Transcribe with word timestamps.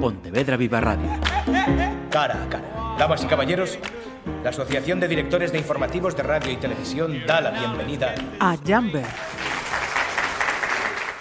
Pontevedra 0.00 0.56
Viva 0.56 0.80
Radio. 0.80 1.08
Cara 2.10 2.42
a 2.42 2.48
cara. 2.48 2.96
Damas 2.98 3.24
y 3.24 3.26
caballeros, 3.26 3.78
la 4.42 4.50
Asociación 4.50 5.00
de 5.00 5.08
Directores 5.08 5.52
de 5.52 5.58
Informativos 5.58 6.16
de 6.16 6.22
Radio 6.22 6.52
y 6.52 6.56
Televisión 6.56 7.22
da 7.26 7.40
la 7.40 7.50
bienvenida 7.50 8.14
a 8.38 8.56
Jumper. 8.56 9.04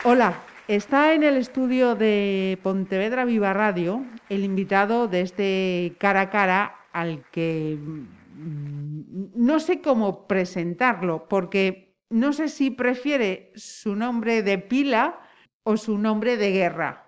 Hola, 0.03 0.41
está 0.67 1.13
en 1.13 1.23
el 1.23 1.37
estudio 1.37 1.95
de 1.95 2.59
Pontevedra 2.63 3.25
Viva 3.25 3.53
Radio 3.53 4.05
el 4.29 4.43
invitado 4.43 5.07
de 5.07 5.21
este 5.21 5.95
cara 5.99 6.21
a 6.21 6.29
cara 6.29 6.75
al 6.91 7.23
que 7.31 7.77
mm, 7.79 9.31
no 9.35 9.59
sé 9.59 9.81
cómo 9.81 10.27
presentarlo, 10.27 11.27
porque 11.27 11.95
no 12.09 12.33
sé 12.33 12.49
si 12.49 12.71
prefiere 12.71 13.51
su 13.55 13.95
nombre 13.95 14.43
de 14.43 14.57
pila 14.57 15.19
o 15.63 15.77
su 15.77 15.97
nombre 15.97 16.37
de 16.37 16.51
guerra. 16.51 17.04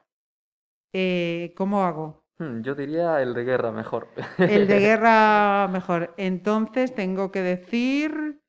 Eh, 1.00 1.54
¿Cómo 1.56 1.84
hago? 1.84 2.24
Hmm, 2.40 2.62
yo 2.62 2.74
diría 2.74 3.22
el 3.22 3.34
de 3.36 3.44
guerra 3.44 3.72
mejor. 3.72 4.08
El 4.48 4.68
de 4.68 4.80
guerra 4.80 5.68
mejor. 5.68 6.16
Entonces 6.18 6.96
tengo 6.96 7.32
que 7.32 7.42
decir 7.44 8.42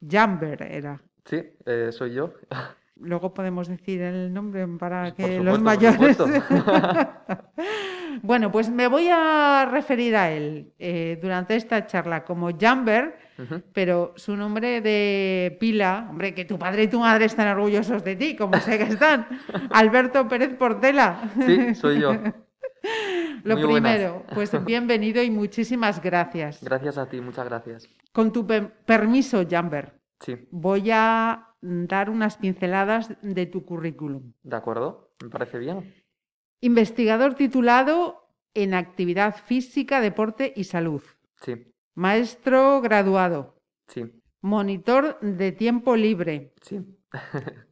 Jumper 0.00 0.62
era. 0.62 1.00
Sí, 1.24 1.42
eh, 1.66 1.90
soy 1.92 2.14
yo. 2.14 2.34
Luego 3.02 3.34
podemos 3.34 3.68
decir 3.68 4.00
el 4.00 4.32
nombre 4.32 4.66
para 4.78 5.14
que 5.14 5.40
los 5.40 5.60
mayores. 5.60 6.16
bueno, 8.22 8.52
pues 8.52 8.70
me 8.70 8.86
voy 8.86 9.08
a 9.10 9.68
referir 9.70 10.16
a 10.16 10.30
él 10.30 10.72
eh, 10.78 11.18
durante 11.20 11.56
esta 11.56 11.86
charla 11.86 12.24
como 12.24 12.50
Jumper, 12.50 13.18
pero 13.72 14.14
su 14.16 14.36
nombre 14.36 14.80
de 14.80 15.56
pila, 15.58 16.06
hombre, 16.08 16.32
que 16.32 16.44
tu 16.44 16.58
padre 16.58 16.84
y 16.84 16.88
tu 16.88 17.00
madre 17.00 17.24
están 17.24 17.48
orgullosos 17.48 18.04
de 18.04 18.14
ti, 18.14 18.36
como 18.36 18.56
sé 18.58 18.78
que 18.78 18.84
están. 18.84 19.26
Alberto 19.70 20.28
Pérez 20.28 20.54
Portela. 20.54 21.32
Sí, 21.44 21.74
soy 21.74 22.00
yo. 22.00 22.12
Lo 23.44 23.56
primero, 23.56 24.24
pues 24.34 24.52
bienvenido 24.64 25.22
y 25.22 25.30
muchísimas 25.30 26.00
gracias. 26.00 26.62
Gracias 26.62 26.98
a 26.98 27.08
ti, 27.08 27.20
muchas 27.20 27.46
gracias. 27.46 27.88
Con 28.12 28.32
tu 28.32 28.46
permiso, 28.46 29.44
Jumper. 29.48 29.94
Sí. 30.20 30.36
Voy 30.50 30.90
a 30.92 31.51
dar 31.62 32.10
unas 32.10 32.36
pinceladas 32.36 33.14
de 33.22 33.46
tu 33.46 33.64
currículum. 33.64 34.32
De 34.42 34.56
acuerdo, 34.56 35.14
me 35.22 35.30
parece 35.30 35.58
bien. 35.58 35.94
Investigador 36.60 37.34
titulado 37.34 38.28
en 38.54 38.74
actividad 38.74 39.36
física, 39.36 40.00
deporte 40.00 40.52
y 40.54 40.64
salud. 40.64 41.02
Sí. 41.40 41.72
Maestro 41.94 42.80
graduado. 42.80 43.56
Sí. 43.88 44.12
Monitor 44.40 45.18
de 45.20 45.52
tiempo 45.52 45.96
libre. 45.96 46.52
Sí. 46.60 46.80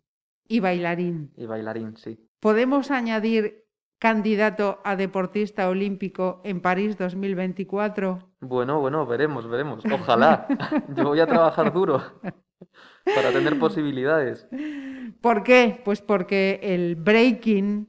y 0.48 0.60
bailarín. 0.60 1.32
Y 1.36 1.46
bailarín, 1.46 1.96
sí. 1.96 2.28
¿Podemos 2.40 2.90
añadir 2.90 3.66
candidato 3.98 4.80
a 4.84 4.96
deportista 4.96 5.68
olímpico 5.68 6.40
en 6.44 6.60
París 6.62 6.96
2024? 6.96 8.30
Bueno, 8.40 8.80
bueno, 8.80 9.04
veremos, 9.04 9.48
veremos. 9.48 9.84
Ojalá. 9.84 10.46
Yo 10.96 11.04
voy 11.04 11.20
a 11.20 11.26
trabajar 11.26 11.72
duro 11.72 12.00
para 13.04 13.32
tener 13.32 13.58
posibilidades. 13.58 14.46
¿Por 15.20 15.42
qué? 15.42 15.80
Pues 15.84 16.00
porque 16.00 16.60
el 16.62 16.96
breaking, 16.96 17.88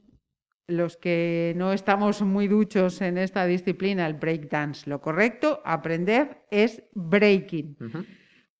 los 0.66 0.96
que 0.96 1.54
no 1.56 1.72
estamos 1.72 2.22
muy 2.22 2.48
duchos 2.48 3.00
en 3.00 3.18
esta 3.18 3.46
disciplina, 3.46 4.06
el 4.06 4.14
breakdance, 4.14 4.88
lo 4.88 5.00
correcto, 5.00 5.60
aprender 5.64 6.46
es 6.50 6.82
breaking. 6.94 7.76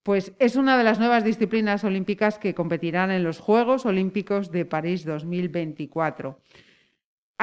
Pues 0.03 0.33
es 0.39 0.57
una 0.57 0.77
de 0.77 0.83
las 0.83 0.99
nuevas 0.99 1.23
disciplinas 1.23 1.83
olímpicas 1.83 2.37
que 2.37 2.53
competirán 2.53 3.09
en 3.09 3.23
los 3.23 3.39
Juegos 3.39 3.85
Olímpicos 3.85 4.51
de 4.51 4.65
París 4.65 5.05
2024. 5.05 6.39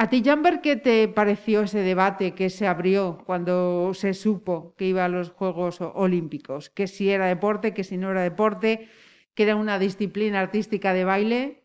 ¿A 0.01 0.09
ti, 0.09 0.23
Jamber, 0.25 0.61
qué 0.61 0.77
te 0.77 1.07
pareció 1.07 1.61
ese 1.61 1.81
debate 1.81 2.33
que 2.33 2.49
se 2.49 2.65
abrió 2.65 3.19
cuando 3.23 3.91
se 3.93 4.15
supo 4.15 4.73
que 4.75 4.85
iba 4.85 5.05
a 5.05 5.09
los 5.09 5.29
Juegos 5.29 5.79
Olímpicos? 5.79 6.71
Que 6.71 6.87
si 6.87 7.11
era 7.11 7.27
deporte, 7.27 7.75
que 7.75 7.83
si 7.83 7.97
no 7.97 8.09
era 8.09 8.23
deporte, 8.23 8.89
que 9.35 9.43
era 9.43 9.55
una 9.55 9.77
disciplina 9.77 10.39
artística 10.39 10.93
de 10.93 11.03
baile. 11.05 11.63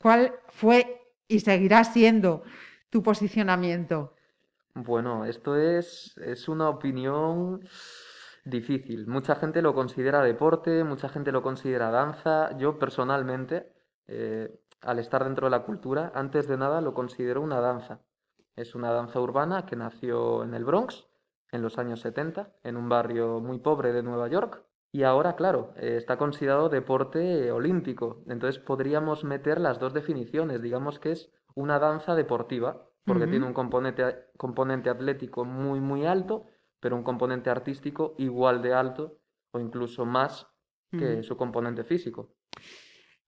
¿Cuál 0.00 0.34
fue 0.48 1.00
y 1.28 1.38
seguirá 1.38 1.84
siendo 1.84 2.42
tu 2.90 3.04
posicionamiento? 3.04 4.14
Bueno, 4.74 5.24
esto 5.24 5.54
es, 5.54 6.18
es 6.18 6.48
una 6.48 6.68
opinión 6.68 7.60
difícil. 8.44 9.06
Mucha 9.06 9.36
gente 9.36 9.62
lo 9.62 9.74
considera 9.74 10.22
deporte, 10.22 10.82
mucha 10.82 11.08
gente 11.08 11.30
lo 11.30 11.40
considera 11.40 11.92
danza. 11.92 12.50
Yo 12.58 12.80
personalmente, 12.80 13.70
eh, 14.08 14.50
al 14.86 15.00
estar 15.00 15.24
dentro 15.24 15.46
de 15.46 15.50
la 15.50 15.64
cultura, 15.64 16.12
antes 16.14 16.46
de 16.46 16.56
nada 16.56 16.80
lo 16.80 16.94
considero 16.94 17.42
una 17.42 17.60
danza. 17.60 18.00
Es 18.54 18.74
una 18.74 18.92
danza 18.92 19.20
urbana 19.20 19.66
que 19.66 19.76
nació 19.76 20.44
en 20.44 20.54
el 20.54 20.64
Bronx 20.64 21.06
en 21.52 21.62
los 21.62 21.78
años 21.78 22.00
70, 22.00 22.52
en 22.62 22.76
un 22.76 22.88
barrio 22.88 23.40
muy 23.40 23.58
pobre 23.58 23.92
de 23.92 24.02
Nueva 24.02 24.28
York. 24.28 24.64
Y 24.92 25.02
ahora, 25.02 25.36
claro, 25.36 25.74
eh, 25.76 25.96
está 25.96 26.16
considerado 26.16 26.68
deporte 26.68 27.50
olímpico. 27.50 28.22
Entonces 28.28 28.62
podríamos 28.62 29.24
meter 29.24 29.60
las 29.60 29.78
dos 29.78 29.92
definiciones. 29.92 30.62
Digamos 30.62 30.98
que 30.98 31.12
es 31.12 31.30
una 31.54 31.78
danza 31.78 32.14
deportiva, 32.14 32.88
porque 33.04 33.26
tiene 33.26 33.46
un 33.46 33.52
componente, 33.52 34.30
componente 34.36 34.90
atlético 34.90 35.44
muy, 35.44 35.80
muy 35.80 36.06
alto, 36.06 36.46
pero 36.80 36.96
un 36.96 37.04
componente 37.04 37.50
artístico 37.50 38.14
igual 38.18 38.62
de 38.62 38.74
alto 38.74 39.18
o 39.52 39.60
incluso 39.60 40.04
más 40.04 40.48
que 40.90 41.22
su 41.22 41.36
componente 41.36 41.84
físico. 41.84 42.34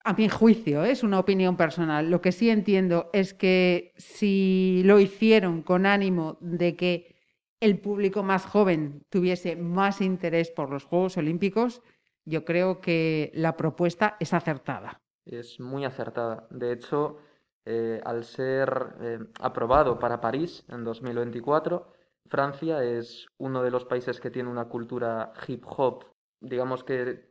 A 0.05 0.15
mi 0.15 0.29
juicio, 0.29 0.85
¿eh? 0.85 0.93
es 0.93 1.03
una 1.03 1.19
opinión 1.19 1.57
personal. 1.57 2.11
Lo 2.11 2.21
que 2.21 2.33
sí 2.33 2.51
entiendo 2.51 3.11
es 3.13 3.35
que 3.35 3.93
si 3.97 4.83
lo 4.85 5.01
hicieron 5.01 5.63
con 5.63 5.87
ánimo 5.87 6.39
de 6.41 6.77
que 6.77 7.17
el 7.61 7.81
público 7.81 8.23
más 8.23 8.47
joven 8.47 9.05
tuviese 9.11 9.57
más 9.57 10.01
interés 10.01 10.51
por 10.51 10.71
los 10.71 10.85
Juegos 10.85 11.17
Olímpicos, 11.17 11.83
yo 12.25 12.45
creo 12.45 12.81
que 12.81 13.31
la 13.35 13.57
propuesta 13.57 14.17
es 14.21 14.33
acertada. 14.33 15.03
Es 15.25 15.61
muy 15.61 15.85
acertada. 15.85 16.47
De 16.51 16.73
hecho, 16.73 17.19
eh, 17.65 18.01
al 18.05 18.25
ser 18.25 18.95
eh, 19.01 19.19
aprobado 19.41 19.99
para 19.99 20.21
París 20.21 20.65
en 20.69 20.85
2024, 20.85 21.93
Francia 22.27 22.83
es 22.83 23.27
uno 23.39 23.63
de 23.63 23.71
los 23.71 23.85
países 23.85 24.21
que 24.21 24.31
tiene 24.31 24.51
una 24.51 24.69
cultura 24.69 25.33
hip 25.47 25.65
hop, 25.67 26.05
digamos 26.41 26.85
que 26.85 27.28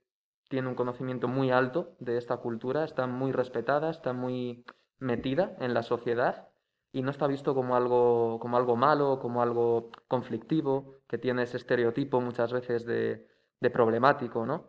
tiene 0.49 0.67
un 0.67 0.75
conocimiento 0.75 1.27
muy 1.27 1.51
alto 1.51 1.95
de 1.99 2.17
esta 2.17 2.37
cultura, 2.37 2.83
está 2.83 3.07
muy 3.07 3.31
respetada, 3.31 3.89
está 3.89 4.13
muy 4.13 4.63
metida 4.99 5.55
en 5.59 5.73
la 5.73 5.83
sociedad 5.83 6.47
y 6.91 7.01
no 7.01 7.11
está 7.11 7.27
visto 7.27 7.53
como 7.53 7.75
algo, 7.75 8.39
como 8.39 8.57
algo 8.57 8.75
malo, 8.75 9.19
como 9.19 9.41
algo 9.41 9.91
conflictivo, 10.07 10.95
que 11.07 11.17
tiene 11.17 11.43
ese 11.43 11.57
estereotipo 11.57 12.21
muchas 12.21 12.51
veces 12.53 12.85
de, 12.85 13.27
problemático, 13.71 14.45
¿no? 14.45 14.67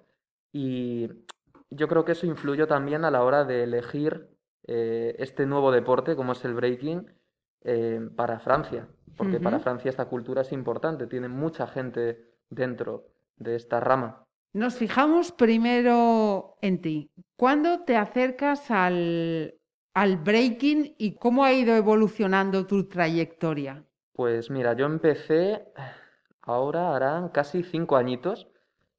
Y 0.53 1.09
yo 1.71 1.89
creo 1.89 2.05
que 2.05 2.13
eso 2.13 2.27
influyó 2.27 2.67
también 2.67 3.05
a 3.05 3.11
la 3.11 3.23
hora 3.23 3.45
de 3.45 3.63
elegir 3.63 4.29
eh, 4.67 5.15
este 5.19 5.47
nuevo 5.47 5.71
deporte, 5.71 6.17
como 6.17 6.33
es 6.33 6.45
el 6.45 6.55
breaking, 6.55 7.07
eh, 7.63 8.01
para 8.17 8.41
Francia, 8.41 8.89
porque 9.17 9.41
para 9.41 9.59
Francia 9.59 9.89
esta 9.89 10.07
cultura 10.07 10.43
es 10.43 10.53
importante, 10.53 11.07
tiene 11.07 11.29
mucha 11.29 11.67
gente 11.67 12.25
dentro 12.51 13.07
de 13.37 13.57
esta 13.57 13.81
rama. 13.81 14.28
Nos 14.59 14.75
fijamos 14.75 15.31
primero 15.31 16.57
en 16.63 16.81
ti. 16.81 17.13
¿Cuándo 17.37 17.85
te 17.85 17.97
acercas 17.97 18.73
al, 18.73 19.55
al 19.95 20.17
breaking 20.17 20.97
y 20.99 21.15
cómo 21.15 21.45
ha 21.45 21.53
ido 21.53 21.77
evolucionando 21.77 22.67
tu 22.67 22.89
trayectoria? 22.89 23.85
Pues 24.15 24.51
mira, 24.51 24.73
yo 24.73 24.87
empecé, 24.87 25.63
ahora 26.43 26.97
harán 26.97 27.29
casi 27.29 27.63
cinco 27.63 27.97
añitos. 27.97 28.49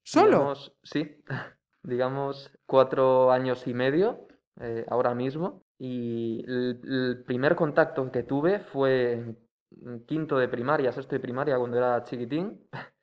¿Solo? 0.02 0.54
sí, 0.82 1.18
digamos 1.84 2.58
cuatro 2.66 3.30
años 3.30 3.68
y 3.68 3.74
medio 3.74 4.30
eh, 4.62 4.86
ahora 4.88 5.14
mismo. 5.14 5.66
Y 5.78 6.42
el, 6.48 7.22
primer 7.28 7.58
contacto 7.58 8.10
que 8.14 8.24
tuve 8.24 8.60
fue 8.60 9.36
en 9.82 10.06
quinto 10.06 10.38
de 10.38 10.48
primaria, 10.48 10.94
sexto 10.94 11.16
de 11.16 11.20
primaria, 11.20 11.58
cuando 11.58 11.76
era 11.76 12.02
chiquitín. 12.04 12.66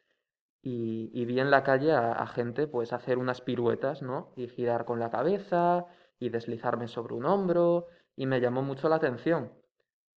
Y, 0.63 1.25
vi 1.27 1.39
en 1.39 1.51
la 1.53 1.63
calle 1.63 1.93
a, 1.93 2.13
a, 2.13 2.27
gente 2.27 2.67
pues 2.67 2.93
hacer 2.93 3.19
unas 3.19 3.41
piruetas, 3.41 4.03
¿no? 4.03 4.33
Y 4.35 4.49
girar 4.49 4.85
con 4.85 4.99
la 4.99 5.11
cabeza, 5.11 5.87
y 6.19 6.29
deslizarme 6.29 6.89
sobre 6.89 7.15
un 7.15 7.27
hombro 7.27 7.87
y 8.17 8.27
me 8.27 8.41
llamó 8.41 8.63
mucho 8.63 8.89
la 8.89 8.97
atención. 8.97 9.53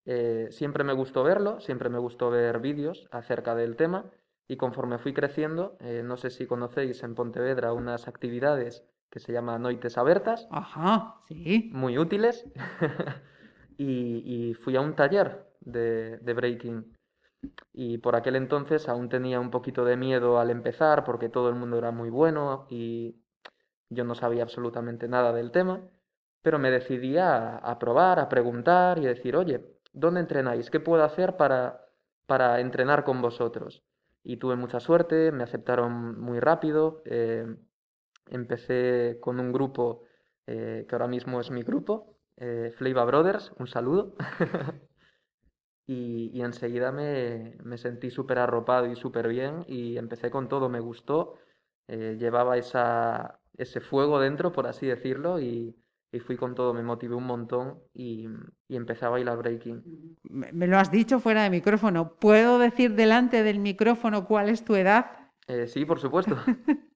Eh, 0.06 0.48
siempre 0.52 0.84
me 0.84 0.94
gustó 0.94 1.24
verlo, 1.24 1.60
siempre 1.60 1.90
me 1.90 2.00
gustó 2.00 2.30
ver 2.30 2.60
vídeos 2.60 3.08
acerca 3.12 3.56
del 3.56 3.76
tema 3.76 4.06
y 4.48 4.58
conforme 4.58 4.98
fui 4.98 5.14
creciendo, 5.14 5.78
eh, 5.80 6.02
no 6.04 6.18
sé 6.18 6.30
si 6.30 6.48
conocéis 6.48 7.04
en 7.04 7.14
Pontevedra 7.16 7.74
unas 7.74 8.08
actividades 8.08 8.84
que 9.12 9.20
se 9.20 9.34
llaman 9.34 9.62
Noites 9.62 9.98
Abertas. 9.98 10.48
Ajá, 10.52 11.16
sí. 11.28 11.70
Muy 11.74 11.98
útiles. 11.98 12.46
y, 13.78 14.54
fui 14.56 14.76
a 14.76 14.82
un 14.82 14.96
taller 14.96 15.46
de, 15.62 16.18
de 16.18 16.34
breaking. 16.34 16.98
Y 17.74 17.98
por 18.00 18.16
aquel 18.16 18.36
entonces 18.36 18.90
aún 18.90 19.10
tenía 19.10 19.40
un 19.40 19.52
poquito 19.52 19.86
de 19.86 19.98
miedo 19.98 20.40
al 20.40 20.50
empezar 20.50 21.04
porque 21.04 21.30
todo 21.30 21.50
el 21.50 21.56
mundo 21.56 21.78
era 21.78 21.92
muy 21.92 22.10
bueno 22.10 22.68
y 22.70 23.16
yo 23.90 24.04
no 24.04 24.16
sabía 24.16 24.44
absolutamente 24.44 25.08
nada 25.08 25.34
del 25.34 25.52
tema, 25.52 25.82
pero 26.42 26.60
me 26.60 26.72
decidí 26.72 27.18
a, 27.18 27.78
probar, 27.80 28.20
a 28.20 28.30
preguntar 28.30 29.00
y 29.00 29.06
a 29.06 29.10
decir, 29.10 29.36
oye, 29.36 29.66
¿dónde 29.94 30.22
entrenáis? 30.22 30.70
¿Qué 30.70 30.80
puedo 30.80 31.04
hacer 31.04 31.38
para, 31.38 31.82
para 32.26 32.60
entrenar 32.60 33.04
con 33.04 33.22
vosotros? 33.22 33.84
Y 34.24 34.38
tuve 34.38 34.56
mucha 34.56 34.80
suerte, 34.80 35.32
me 35.32 35.44
aceptaron 35.44 36.20
muy 36.20 36.40
rápido. 36.40 37.02
eh, 37.06 37.46
empecé 38.30 39.18
con 39.22 39.40
un 39.40 39.52
grupo 39.52 40.04
eh, 40.48 40.86
que 40.88 40.96
ahora 40.96 41.08
mismo 41.08 41.40
es 41.40 41.52
mi 41.52 41.64
grupo, 41.64 42.18
eh, 42.38 42.72
Fleiva 42.78 43.06
Brothers, 43.06 43.52
un 43.58 43.68
saludo. 43.68 44.16
Y, 45.92 46.30
y 46.36 46.42
enseguida 46.44 46.92
me, 46.92 47.56
me 47.64 47.80
sentí 47.80 48.12
súper 48.12 48.38
arropado 48.38 48.86
y 48.86 48.96
súper 48.96 49.28
bien 49.28 49.66
y 49.68 49.98
empecé 49.98 50.30
con 50.30 50.48
todo, 50.48 50.70
me 50.70 50.80
gustó, 50.80 51.40
eh, 51.88 52.16
llevaba 52.20 52.58
esa, 52.58 53.40
ese 53.58 53.80
fuego 53.80 54.20
dentro, 54.20 54.52
por 54.52 54.68
así 54.68 54.86
decirlo, 54.86 55.40
y, 55.40 55.76
y 56.12 56.20
fui 56.20 56.38
con 56.38 56.54
todo, 56.54 56.76
me 56.76 56.84
motivé 56.84 57.16
un 57.16 57.26
montón 57.26 57.80
y, 57.92 58.28
y 58.68 58.76
empecé 58.76 59.06
a 59.06 59.10
bailar 59.10 59.40
breaking. 59.40 59.84
Me 60.30 60.52
me 60.52 60.68
lo 60.68 60.78
has 60.78 60.92
dicho 60.92 61.20
fuera 61.20 61.42
de 61.42 61.50
micrófono. 61.50 62.16
¿Puedo 62.18 62.60
decir 62.60 62.94
delante 62.94 63.42
del 63.42 63.58
micrófono 63.58 64.28
cuál 64.28 64.50
es 64.50 64.64
tu 64.64 64.76
edad? 64.76 65.32
Eh, 65.48 65.66
sí, 65.68 65.86
por 65.86 66.00
supuesto. 66.00 66.38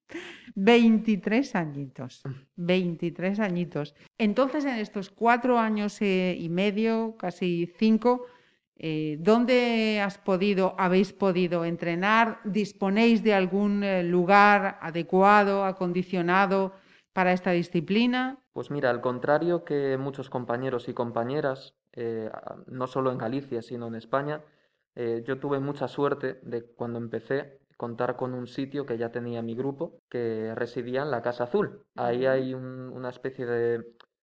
23 0.56 1.56
añitos, 1.56 2.22
23 2.56 3.40
añitos. 3.40 3.96
Entonces, 4.20 4.66
en 4.66 4.76
estos 4.76 5.10
cuatro 5.10 5.58
años 5.58 6.00
eh, 6.02 6.36
y 6.40 6.50
medio, 6.50 7.16
casi 7.18 7.74
cinco, 7.78 8.28
eh, 8.78 9.18
¿dónde 9.20 10.02
has 10.02 10.18
podido, 10.18 10.76
habéis 10.78 11.14
podido 11.14 11.66
entrenar? 11.66 12.40
¿Disponéis 12.44 13.24
de 13.24 13.34
algún 13.34 13.84
eh, 13.84 14.04
lugar 14.04 14.78
adecuado, 14.82 15.66
acondicionado 15.66 16.74
para 17.14 17.32
esta 17.34 17.52
disciplina? 17.52 18.38
Pues 18.54 18.72
mira, 18.72 18.90
al 18.90 19.02
contrario 19.02 19.64
que 19.64 19.98
muchos 19.98 20.30
compañeros 20.30 20.88
y 20.90 20.94
compañeras, 20.94 21.74
eh, 21.94 22.30
no 22.68 22.88
solo 22.88 23.12
en 23.12 23.18
Galicia, 23.18 23.62
sino 23.62 23.88
en 23.88 23.96
España, 23.96 24.42
yo 24.96 25.40
tuve 25.40 25.60
mucha 25.60 25.88
suerte 25.88 26.40
de 26.44 26.62
cuando 26.64 27.00
empecé 27.00 27.58
contar 27.78 28.16
con 28.16 28.34
un 28.34 28.48
sitio 28.48 28.86
que 28.86 28.98
ya 28.98 29.12
tenía 29.12 29.42
mi 29.42 29.56
grupo, 29.56 30.00
que 30.10 30.54
residía 30.56 31.02
en 31.02 31.12
la 31.12 31.22
Casa 31.22 31.46
Azul. 31.46 31.84
Ahí 31.96 32.26
hay 32.26 32.54
un- 32.54 32.90
una 32.94 33.10
especie 33.10 33.46
de, 33.46 33.80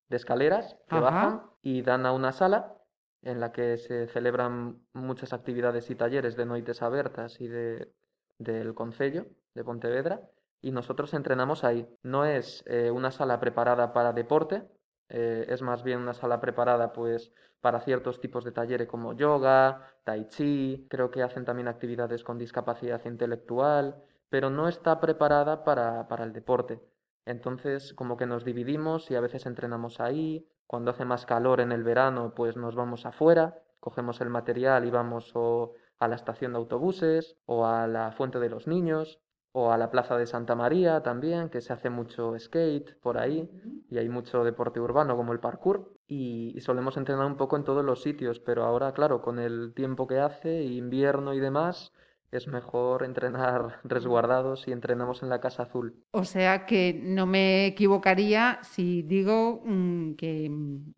de 0.08 0.16
escaleras 0.16 0.76
que 0.88 0.96
Ajá. 0.96 1.02
bajan 1.10 1.42
y 1.62 1.82
dan 1.82 2.06
a 2.06 2.12
una 2.12 2.32
sala 2.32 2.74
en 3.22 3.40
la 3.40 3.52
que 3.52 3.76
se 3.78 4.06
celebran 4.08 4.80
muchas 4.92 5.32
actividades 5.32 5.90
y 5.90 5.94
talleres 5.94 6.36
de 6.36 6.46
noites 6.46 6.82
abertas 6.82 7.40
y 7.40 7.48
de, 7.48 7.92
del 8.38 8.74
Concello 8.74 9.26
de 9.54 9.64
Pontevedra 9.64 10.22
y 10.62 10.70
nosotros 10.72 11.14
entrenamos 11.14 11.64
ahí. 11.64 11.88
No 12.02 12.24
es 12.24 12.64
eh, 12.66 12.90
una 12.90 13.10
sala 13.10 13.40
preparada 13.40 13.92
para 13.92 14.12
deporte, 14.12 14.68
eh, 15.08 15.46
es 15.48 15.62
más 15.62 15.82
bien 15.82 15.98
una 15.98 16.14
sala 16.14 16.40
preparada 16.40 16.92
pues 16.92 17.32
para 17.60 17.80
ciertos 17.80 18.20
tipos 18.20 18.44
de 18.44 18.52
talleres 18.52 18.88
como 18.88 19.12
yoga, 19.12 19.82
tai 20.04 20.28
chi, 20.28 20.86
creo 20.88 21.10
que 21.10 21.22
hacen 21.22 21.44
también 21.44 21.68
actividades 21.68 22.24
con 22.24 22.38
discapacidad 22.38 23.04
intelectual, 23.04 24.02
pero 24.30 24.48
no 24.50 24.68
está 24.68 25.00
preparada 25.00 25.64
para, 25.64 26.08
para 26.08 26.24
el 26.24 26.32
deporte. 26.32 26.80
Entonces, 27.26 27.94
como 27.94 28.16
que 28.16 28.26
nos 28.26 28.44
dividimos 28.44 29.10
y 29.10 29.14
a 29.14 29.20
veces 29.20 29.46
entrenamos 29.46 30.00
ahí. 30.00 30.46
Cuando 30.66 30.90
hace 30.90 31.04
más 31.04 31.26
calor 31.26 31.60
en 31.60 31.72
el 31.72 31.82
verano, 31.82 32.32
pues 32.34 32.56
nos 32.56 32.74
vamos 32.74 33.06
afuera, 33.06 33.58
cogemos 33.80 34.20
el 34.20 34.30
material 34.30 34.84
y 34.84 34.90
vamos 34.90 35.32
o 35.34 35.74
a 35.98 36.08
la 36.08 36.16
estación 36.16 36.52
de 36.52 36.58
autobuses 36.58 37.36
o 37.46 37.66
a 37.66 37.86
la 37.86 38.12
Fuente 38.12 38.38
de 38.38 38.48
los 38.48 38.66
Niños 38.66 39.20
o 39.52 39.72
a 39.72 39.78
la 39.78 39.90
Plaza 39.90 40.16
de 40.16 40.26
Santa 40.26 40.54
María 40.54 41.02
también, 41.02 41.48
que 41.48 41.60
se 41.60 41.72
hace 41.72 41.90
mucho 41.90 42.38
skate 42.38 42.96
por 43.00 43.18
ahí 43.18 43.50
y 43.90 43.98
hay 43.98 44.08
mucho 44.08 44.44
deporte 44.44 44.78
urbano 44.80 45.16
como 45.16 45.32
el 45.32 45.40
parkour 45.40 45.92
y, 46.06 46.52
y 46.56 46.60
solemos 46.60 46.96
entrenar 46.96 47.26
un 47.26 47.36
poco 47.36 47.56
en 47.56 47.64
todos 47.64 47.84
los 47.84 48.02
sitios, 48.02 48.38
pero 48.38 48.64
ahora, 48.64 48.92
claro, 48.92 49.22
con 49.22 49.40
el 49.40 49.72
tiempo 49.74 50.06
que 50.06 50.20
hace, 50.20 50.62
invierno 50.62 51.34
y 51.34 51.40
demás, 51.40 51.92
es 52.30 52.46
mejor 52.46 53.02
entrenar 53.02 53.80
resguardados 53.84 54.66
y 54.68 54.72
entrenamos 54.72 55.22
en 55.22 55.28
la 55.28 55.40
Casa 55.40 55.64
Azul. 55.64 56.04
O 56.12 56.24
sea 56.24 56.66
que 56.66 56.98
no 57.02 57.26
me 57.26 57.66
equivocaría 57.66 58.58
si 58.62 59.02
digo 59.02 59.62
mm, 59.64 60.14
que 60.14 60.48
mm, 60.50 60.92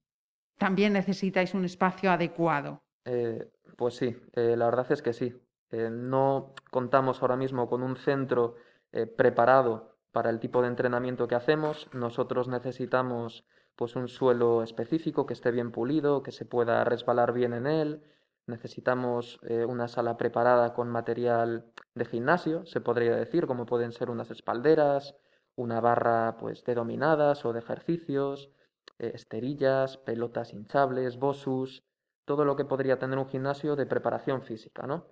también 0.58 0.93
necesitáis 0.93 1.55
un 1.55 1.64
espacio 1.64 2.11
adecuado. 2.11 2.82
Eh, 3.05 3.50
pues 3.76 3.96
sí, 3.96 4.17
eh, 4.34 4.55
la 4.56 4.67
verdad 4.67 4.87
es 4.90 5.02
que 5.02 5.12
sí. 5.12 5.34
Eh, 5.70 5.88
no 5.90 6.55
contamos 6.70 7.23
ahora 7.23 7.37
mismo 7.37 7.69
con 7.69 7.82
un 7.82 7.96
centro 7.96 8.56
preparado 9.17 9.96
para 10.12 10.28
el 10.28 10.38
tipo 10.38 10.61
de 10.61 10.69
entrenamiento 10.69 11.26
que 11.26 11.35
hacemos. 11.35 11.88
Nosotros 11.94 12.46
necesitamos 12.46 13.46
pues 13.75 13.96
un 13.96 14.08
suelo 14.08 14.62
específico 14.62 15.25
que 15.25 15.32
esté 15.32 15.50
bien 15.50 15.73
pulido, 15.73 16.23
que 16.23 16.31
se 16.31 16.44
pueda 16.44 16.85
resbalar 16.85 17.32
bien 17.32 17.55
en 17.55 17.67
él. 17.67 18.02
Necesitamos 18.47 19.39
eh, 19.43 19.65
una 19.65 19.89
sala 19.89 20.17
preparada 20.17 20.75
con 20.75 20.89
material 20.89 21.67
de 21.94 22.05
gimnasio, 22.05 22.67
se 22.67 22.81
podría 22.81 23.15
decir, 23.15 23.47
como 23.47 23.67
pueden 23.67 23.93
ser 23.93 24.11
unas 24.11 24.31
espalderas, 24.31 25.15
una 25.55 25.81
barra 25.81 26.37
pues 26.39 26.65
de 26.65 26.75
dominadas 26.75 27.44
o 27.44 27.53
de 27.53 27.61
ejercicios, 27.61 28.50
eh, 28.99 29.12
esterillas, 29.15 29.97
pelotas 29.99 30.53
hinchables, 30.53 31.19
bosus, 31.19 31.85
todo 32.25 32.44
lo 32.44 32.56
que 32.56 32.65
podría 32.65 32.99
tener 32.99 33.19
un 33.19 33.29
gimnasio 33.29 33.77
de 33.77 33.87
preparación 33.87 34.43
física, 34.43 34.87
¿no? 34.87 35.06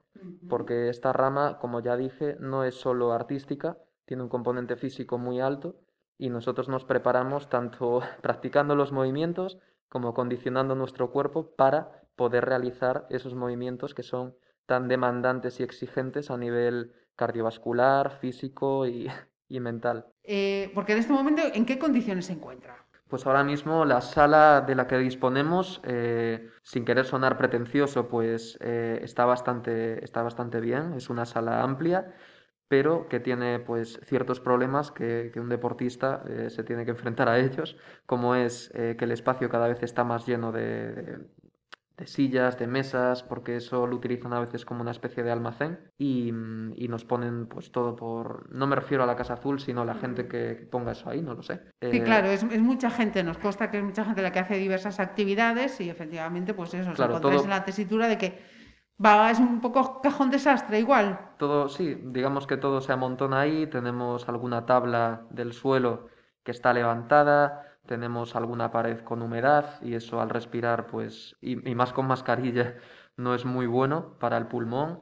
Porque 0.49 0.89
esta 0.89 1.13
rama, 1.13 1.59
como 1.59 1.81
ya 1.81 1.97
dije, 1.97 2.37
no 2.41 2.65
es 2.65 2.75
solo 2.75 3.13
artística, 3.13 3.79
tiene 4.05 4.23
un 4.23 4.29
componente 4.29 4.77
físico 4.77 5.19
muy 5.19 5.41
alto 5.41 5.77
y 6.19 6.31
nosotros 6.31 6.69
nos 6.69 6.85
preparamos 6.85 7.49
tanto 7.49 8.01
practicando 8.23 8.75
los 8.75 8.93
movimientos 8.93 9.59
como 9.89 10.15
condicionando 10.15 10.75
nuestro 10.75 11.11
cuerpo 11.11 11.55
para 11.57 12.00
poder 12.23 12.45
realizar 12.45 13.07
esos 13.09 13.35
movimientos 13.35 13.95
que 13.95 14.03
son 14.03 14.35
tan 14.67 14.89
demandantes 14.89 15.59
y 15.59 15.63
exigentes 15.63 16.31
a 16.31 16.37
nivel 16.37 16.93
cardiovascular, 17.17 18.11
físico 18.23 18.87
y, 18.87 19.09
y 19.49 19.59
mental. 19.61 20.07
Eh, 20.23 20.71
porque 20.75 20.93
en 20.93 20.99
este 20.99 21.15
momento, 21.15 21.43
¿en 21.59 21.65
qué 21.65 21.79
condiciones 21.79 22.27
se 22.27 22.35
encuentra? 22.35 22.77
Pues 23.09 23.27
ahora 23.27 23.43
mismo 23.43 23.85
la 23.85 24.01
sala 24.03 24.61
de 24.69 24.75
la 24.75 24.87
que 24.87 24.99
disponemos, 24.99 25.81
eh, 25.85 26.49
sin 26.63 26.85
querer 26.85 27.07
sonar 27.07 27.39
pretencioso, 27.39 28.07
pues 28.09 28.57
eh, 28.61 29.01
está 29.03 29.25
bastante, 29.25 30.05
está 30.05 30.23
bastante 30.23 30.61
bien. 30.61 30.93
Es 30.93 31.09
una 31.11 31.25
sala 31.25 31.63
amplia, 31.63 32.15
pero 32.69 33.09
que 33.09 33.19
tiene 33.19 33.59
pues 33.59 33.99
ciertos 34.05 34.39
problemas 34.41 34.93
que, 34.93 35.31
que 35.33 35.41
un 35.41 35.49
deportista 35.49 36.23
eh, 36.29 36.51
se 36.51 36.63
tiene 36.63 36.85
que 36.85 36.93
enfrentar 36.93 37.29
a 37.29 37.39
ellos, 37.41 37.77
como 38.07 38.37
es 38.37 38.71
que 38.73 39.05
el 39.05 39.11
espacio 39.11 39.49
cada 39.49 39.67
vez 39.69 39.83
está 39.83 40.05
más 40.05 40.27
lleno 40.27 40.53
de, 40.53 40.93
de- 40.93 41.19
de 42.01 42.07
sillas, 42.07 42.59
de 42.59 42.67
mesas, 42.67 43.23
porque 43.23 43.57
eso 43.57 43.87
lo 43.87 43.97
utilizan 43.97 44.33
a 44.33 44.41
veces 44.41 44.65
como 44.65 44.81
una 44.83 44.91
especie 44.91 45.23
de 45.23 45.31
almacén 45.31 45.79
y, 45.99 46.29
y 46.31 46.89
nos 46.89 47.05
ponen 47.05 47.47
pues 47.47 47.71
todo 47.71 47.95
por... 47.95 48.51
No 48.53 48.67
me 48.67 48.75
refiero 48.75 49.05
a 49.05 49.07
la 49.07 49.17
Casa 49.17 49.35
Azul, 49.35 49.61
sino 49.61 49.83
a 49.83 49.85
la 49.85 49.95
gente 49.95 50.27
que, 50.27 50.57
que 50.59 50.67
ponga 50.67 50.93
eso 50.93 51.11
ahí, 51.11 51.21
no 51.23 51.35
lo 51.35 51.43
sé. 51.43 51.61
Sí, 51.81 51.99
Eh, 51.99 52.03
claro, 52.03 52.29
es, 52.29 52.43
es 52.43 52.61
mucha 52.61 52.91
gente, 52.91 53.23
nos 53.23 53.39
consta 53.39 53.71
que 53.71 53.79
es 53.79 53.85
mucha 53.85 54.05
gente 54.05 54.23
la 54.23 54.33
que 54.33 54.39
hace 54.41 54.57
diversas 54.57 54.99
actividades 54.99 55.81
y 55.81 55.91
efectivamente, 55.91 56.55
pues 56.55 56.73
eso, 56.75 56.91
os 56.91 56.97
Claro, 56.97 57.13
encontráis 57.15 57.43
todo- 57.43 57.45
en 57.45 57.51
la 57.51 57.65
tesitura 57.65 58.09
de 58.09 58.19
que 58.19 58.39
va, 59.05 59.31
es 59.31 59.39
un 59.39 59.61
poco 59.61 60.01
cajón 60.01 60.31
desastre 60.31 60.79
igual. 60.81 61.19
Todo, 61.39 61.69
sí, 61.69 61.97
digamos 62.05 62.47
que 62.47 62.57
todo 62.57 62.81
se 62.81 62.93
amontona 62.93 63.41
ahí, 63.41 63.67
tenemos 63.67 64.29
alguna 64.29 64.67
tabla 64.67 65.27
del 65.31 65.53
suelo 65.53 66.09
que 66.45 66.51
está 66.51 66.73
levantada, 66.73 67.70
tenemos 67.91 68.37
alguna 68.37 68.71
pared 68.71 69.01
con 69.01 69.21
humedad 69.21 69.83
y 69.83 69.95
eso 69.95 70.21
al 70.21 70.31
respirar, 70.31 70.87
pues, 70.87 71.35
y, 71.41 71.57
más 71.75 71.93
con 71.93 72.07
mascarilla, 72.07 72.77
no 73.17 73.35
es 73.35 73.45
muy 73.45 73.67
bueno 73.67 74.17
para 74.21 74.39
el 74.39 74.47
pulmón. 74.47 75.01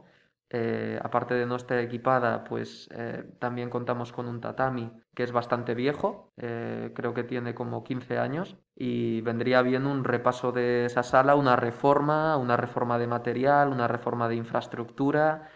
Eh, 0.50 0.98
aparte 1.02 1.34
de 1.34 1.44
no 1.44 1.56
estar 1.56 1.78
equipada, 1.78 2.44
pues 2.44 2.88
eh, 2.92 3.22
también 3.38 3.68
contamos 3.68 4.12
con 4.12 4.26
un 4.26 4.40
tatami 4.40 4.90
que 5.14 5.22
es 5.22 5.32
bastante 5.32 5.74
viejo, 5.74 6.32
eh, 6.38 6.92
creo 6.94 7.12
que 7.12 7.24
tiene 7.24 7.54
como 7.54 7.84
15 7.84 8.16
años 8.16 8.56
y 8.74 9.20
vendría 9.20 9.60
bien 9.60 9.86
un 9.86 10.04
repaso 10.04 10.50
de 10.50 10.86
esa 10.86 11.02
sala, 11.02 11.34
una 11.34 11.56
reforma, 11.56 12.38
una 12.38 12.56
reforma 12.56 12.98
de 12.98 13.06
material, 13.06 13.68
una 13.68 13.88
reforma 13.88 14.26
de 14.30 14.36
infraestructura 14.36 15.50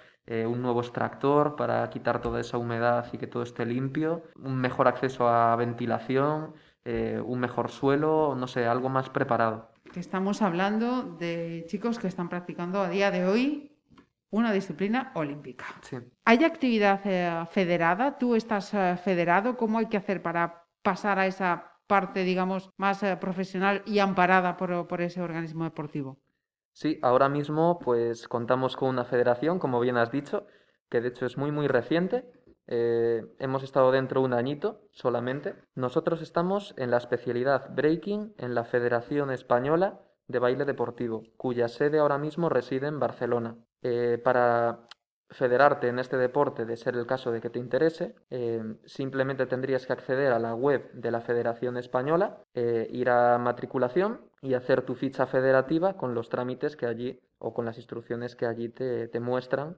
un 0.47 0.63
nuevo 0.63 0.81
extractor 0.81 1.57
para 1.57 1.91
quitar 1.91 2.21
toda 2.21 2.41
esa 2.41 2.57
humedad 2.57 3.07
y 3.13 3.19
que 3.19 3.27
todo 3.27 3.43
esté 3.43 3.67
limpio, 3.67 4.23
un 4.37 4.57
mejor 4.61 4.87
acceso 4.87 5.29
a 5.29 5.55
ventilación, 5.57 6.55
eh, 6.85 7.21
un 7.25 7.41
mejor 7.41 7.71
suelo, 7.71 8.35
no 8.35 8.47
sé, 8.47 8.67
algo 8.67 8.89
más 8.89 9.11
preparado. 9.11 9.71
Estamos 9.95 10.43
hablando 10.43 11.03
de 11.03 11.65
chicos 11.69 11.99
que 11.99 12.09
están 12.09 12.29
practicando 12.29 12.81
a 12.81 12.89
día 12.89 13.11
de 13.11 13.27
hoy 13.27 13.73
una 14.33 14.53
disciplina 14.53 15.13
olímpica. 15.15 15.67
Sí. 15.83 15.99
¿Hay 16.25 16.43
actividad 16.43 17.01
eh, 17.05 17.47
federada? 17.51 18.19
¿Tú 18.19 18.35
estás 18.35 18.73
eh, 18.73 18.97
federado? 18.97 19.57
¿Cómo 19.57 19.79
hay 19.79 19.87
que 19.87 19.99
hacer 19.99 20.23
para 20.23 20.65
pasar 20.83 21.19
a 21.19 21.27
esa 21.27 21.73
parte, 21.87 22.25
digamos, 22.25 22.71
más 22.79 23.03
eh, 23.03 23.17
profesional 23.21 23.83
y 23.85 23.99
amparada 23.99 24.57
por, 24.57 24.89
por 24.89 25.03
ese 25.03 25.21
organismo 25.21 25.65
deportivo? 25.65 26.19
Sí, 26.73 26.99
ahora 27.03 27.29
mismo 27.29 27.79
pues 27.79 28.27
contamos 28.27 28.77
con 28.77 28.89
una 28.89 29.05
federación, 29.05 29.59
como 29.59 29.79
bien 29.81 29.99
has 29.99 30.11
dicho, 30.11 30.47
que 30.89 31.03
de 31.03 31.09
hecho 31.09 31.27
es 31.27 31.37
muy 31.37 31.53
muy 31.53 31.69
reciente. 31.69 32.25
Eh, 32.67 33.23
hemos 33.39 33.63
estado 33.63 33.91
dentro 33.91 34.21
un 34.21 34.33
añito 34.33 34.83
solamente. 34.93 35.55
Nosotros 35.75 36.23
estamos 36.23 36.75
en 36.77 36.91
la 36.91 36.99
especialidad 36.99 37.75
breaking 37.75 38.35
en 38.39 38.55
la 38.55 38.65
Federación 38.65 39.31
Española 39.31 40.01
de 40.29 40.39
Baile 40.39 40.65
Deportivo, 40.65 41.23
cuya 41.37 41.69
sede 41.69 41.99
ahora 41.99 42.19
mismo 42.19 42.49
reside 42.49 42.87
en 42.87 43.01
Barcelona. 43.01 43.57
Eh, 43.83 44.21
para 44.23 44.87
federarte 45.33 45.89
en 45.89 45.99
este 45.99 46.17
deporte, 46.17 46.65
de 46.65 46.77
ser 46.77 46.97
el 46.97 47.07
caso 47.07 47.33
de 47.33 47.41
que 47.41 47.51
te 47.51 47.59
interese, 47.59 48.15
eh, 48.31 48.63
simplemente 48.85 49.47
tendrías 49.47 49.87
que 49.87 49.93
acceder 49.93 50.33
a 50.33 50.39
la 50.39 50.55
web 50.55 50.91
de 50.93 51.11
la 51.11 51.21
Federación 51.21 51.77
Española, 51.77 52.39
eh, 52.55 52.87
ir 52.91 53.11
a 53.11 53.39
matriculación 53.39 54.21
y 54.41 54.55
hacer 54.55 54.83
tu 54.83 54.95
ficha 54.95 55.27
federativa 55.27 55.97
con 55.97 56.15
los 56.15 56.29
trámites 56.29 56.77
que 56.77 56.87
allí 56.87 57.21
o 57.39 57.53
con 57.53 57.65
las 57.65 57.77
instrucciones 57.77 58.37
que 58.37 58.47
allí 58.47 58.69
te, 58.69 59.09
te 59.09 59.21
muestran, 59.21 59.77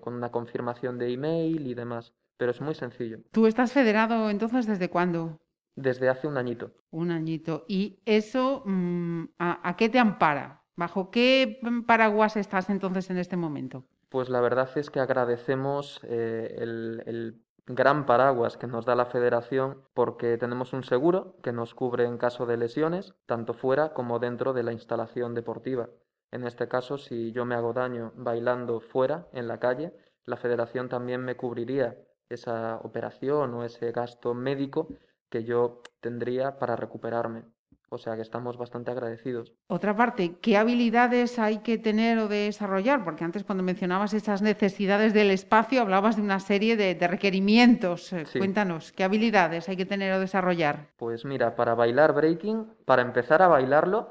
con 0.00 0.14
una 0.14 0.30
confirmación 0.30 0.98
de 0.98 1.12
email 1.12 1.66
y 1.66 1.74
demás. 1.74 2.12
Pero 2.36 2.52
es 2.52 2.60
muy 2.60 2.74
sencillo. 2.74 3.18
¿Tú 3.32 3.46
estás 3.46 3.72
federado 3.72 4.30
entonces 4.30 4.66
desde 4.66 4.88
cuándo? 4.90 5.38
Desde 5.74 6.08
hace 6.08 6.26
un 6.26 6.36
añito. 6.36 6.72
Un 6.90 7.10
añito. 7.10 7.64
¿Y 7.68 8.00
eso 8.04 8.62
mm, 8.64 9.24
¿a, 9.38 9.76
qué 9.76 9.88
te 9.88 9.98
ampara? 9.98 10.64
¿Bajo 10.76 11.10
qué 11.10 11.60
paraguas 11.86 12.36
estás 12.36 12.70
entonces 12.70 13.10
en 13.10 13.18
este 13.18 13.36
momento? 13.36 13.84
Pues 14.08 14.28
la 14.28 14.40
verdad 14.40 14.70
es 14.76 14.90
que 14.90 15.00
agradecemos 15.00 16.00
eh, 16.04 16.56
el, 16.58 17.02
el 17.06 17.42
gran 17.66 18.06
paraguas 18.06 18.56
que 18.56 18.66
nos 18.66 18.86
da 18.86 18.94
la 18.94 19.06
federación 19.06 19.82
porque 19.92 20.38
tenemos 20.38 20.72
un 20.72 20.82
seguro 20.82 21.36
que 21.42 21.52
nos 21.52 21.74
cubre 21.74 22.04
en 22.04 22.16
caso 22.16 22.46
de 22.46 22.56
lesiones, 22.56 23.14
tanto 23.26 23.52
fuera 23.52 23.92
como 23.92 24.18
dentro 24.18 24.54
de 24.54 24.62
la 24.62 24.72
instalación 24.72 25.34
deportiva. 25.34 25.90
En 26.30 26.46
este 26.46 26.68
caso, 26.68 26.98
si 26.98 27.32
yo 27.32 27.44
me 27.44 27.54
hago 27.54 27.72
daño 27.72 28.12
bailando 28.16 28.80
fuera, 28.80 29.28
en 29.32 29.48
la 29.48 29.58
calle, 29.58 29.92
la 30.24 30.36
federación 30.36 30.88
también 30.88 31.22
me 31.24 31.36
cubriría 31.36 31.96
esa 32.28 32.76
operación 32.82 33.54
o 33.54 33.64
ese 33.64 33.92
gasto 33.92 34.34
médico 34.34 34.88
que 35.30 35.44
yo 35.44 35.82
tendría 36.00 36.58
para 36.58 36.76
recuperarme. 36.76 37.44
O 37.90 37.98
sea 37.98 38.16
que 38.16 38.22
estamos 38.22 38.58
bastante 38.58 38.90
agradecidos. 38.90 39.52
Otra 39.66 39.96
parte, 39.96 40.36
¿qué 40.42 40.56
habilidades 40.58 41.38
hay 41.38 41.58
que 41.58 41.78
tener 41.78 42.18
o 42.18 42.28
desarrollar? 42.28 43.02
Porque 43.02 43.24
antes 43.24 43.44
cuando 43.44 43.64
mencionabas 43.64 44.12
esas 44.12 44.42
necesidades 44.42 45.14
del 45.14 45.30
espacio 45.30 45.80
hablabas 45.80 46.16
de 46.16 46.22
una 46.22 46.40
serie 46.40 46.76
de, 46.76 47.08
requerimientos. 47.08 48.12
Eh, 48.12 48.24
cuéntanos, 48.30 48.92
¿qué 48.92 49.04
habilidades 49.04 49.68
hay 49.68 49.76
que 49.76 49.86
tener 49.86 50.12
o 50.12 50.20
desarrollar? 50.20 50.88
Pues 50.96 51.24
mira, 51.24 51.56
para 51.56 51.74
bailar 51.74 52.12
breaking, 52.12 52.66
para 52.84 53.00
empezar 53.00 53.40
a 53.40 53.48
bailarlo, 53.48 54.10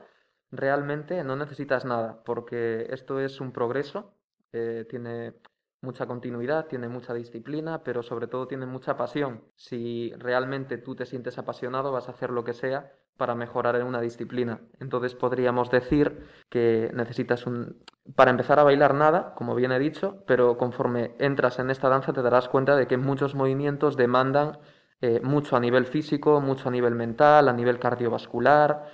realmente 0.49 1.23
no 1.23 1.35
necesitas 1.35 1.85
nada, 1.85 2.23
porque 2.25 2.87
esto 2.89 3.19
es 3.19 3.39
un 3.39 3.51
progreso, 3.51 4.13
eh, 4.53 4.85
tiene 4.89 5.35
mucha 5.81 6.07
continuidad, 6.07 6.65
tiene 6.65 6.87
mucha 6.87 7.13
disciplina, 7.13 7.83
pero 7.83 8.01
sobre 8.01 8.27
todo 8.27 8.47
tiene 8.47 8.65
mucha 8.65 8.97
pasión. 8.97 9.43
Si 9.55 10.11
realmente 10.17 10.79
tú 10.79 10.95
te 10.95 11.05
sientes 11.05 11.37
apasionado, 11.37 11.91
vas 11.91 12.07
a 12.07 12.11
hacer 12.11 12.31
lo 12.31 12.43
que 12.43 12.53
sea 12.53 12.91
para 13.17 13.35
mejorar 13.35 13.75
en 13.75 13.85
una 13.85 14.01
disciplina. 14.01 14.61
Entonces 14.79 15.15
podríamos 15.15 15.69
decir 15.69 16.27
que 16.49 16.91
necesitas 16.93 17.45
un... 17.45 17.77
Para 18.15 18.31
empezar 18.31 18.59
a 18.59 18.63
bailar 18.63 18.93
nada, 18.93 19.33
como 19.35 19.55
bien 19.55 19.71
he 19.71 19.79
dicho, 19.79 20.23
pero 20.25 20.57
conforme 20.57 21.15
entras 21.19 21.59
en 21.59 21.69
esta 21.69 21.89
danza 21.89 22.13
te 22.13 22.21
darás 22.21 22.47
cuenta 22.47 22.75
de 22.75 22.87
que 22.87 22.97
muchos 22.97 23.35
movimientos 23.35 23.97
demandan 23.97 24.59
eh, 25.01 25.19
mucho 25.21 25.55
a 25.55 25.59
nivel 25.59 25.85
físico, 25.85 26.39
mucho 26.39 26.69
a 26.69 26.71
nivel 26.71 26.95
mental, 26.95 27.49
a 27.49 27.53
nivel 27.53 27.79
cardiovascular. 27.79 28.85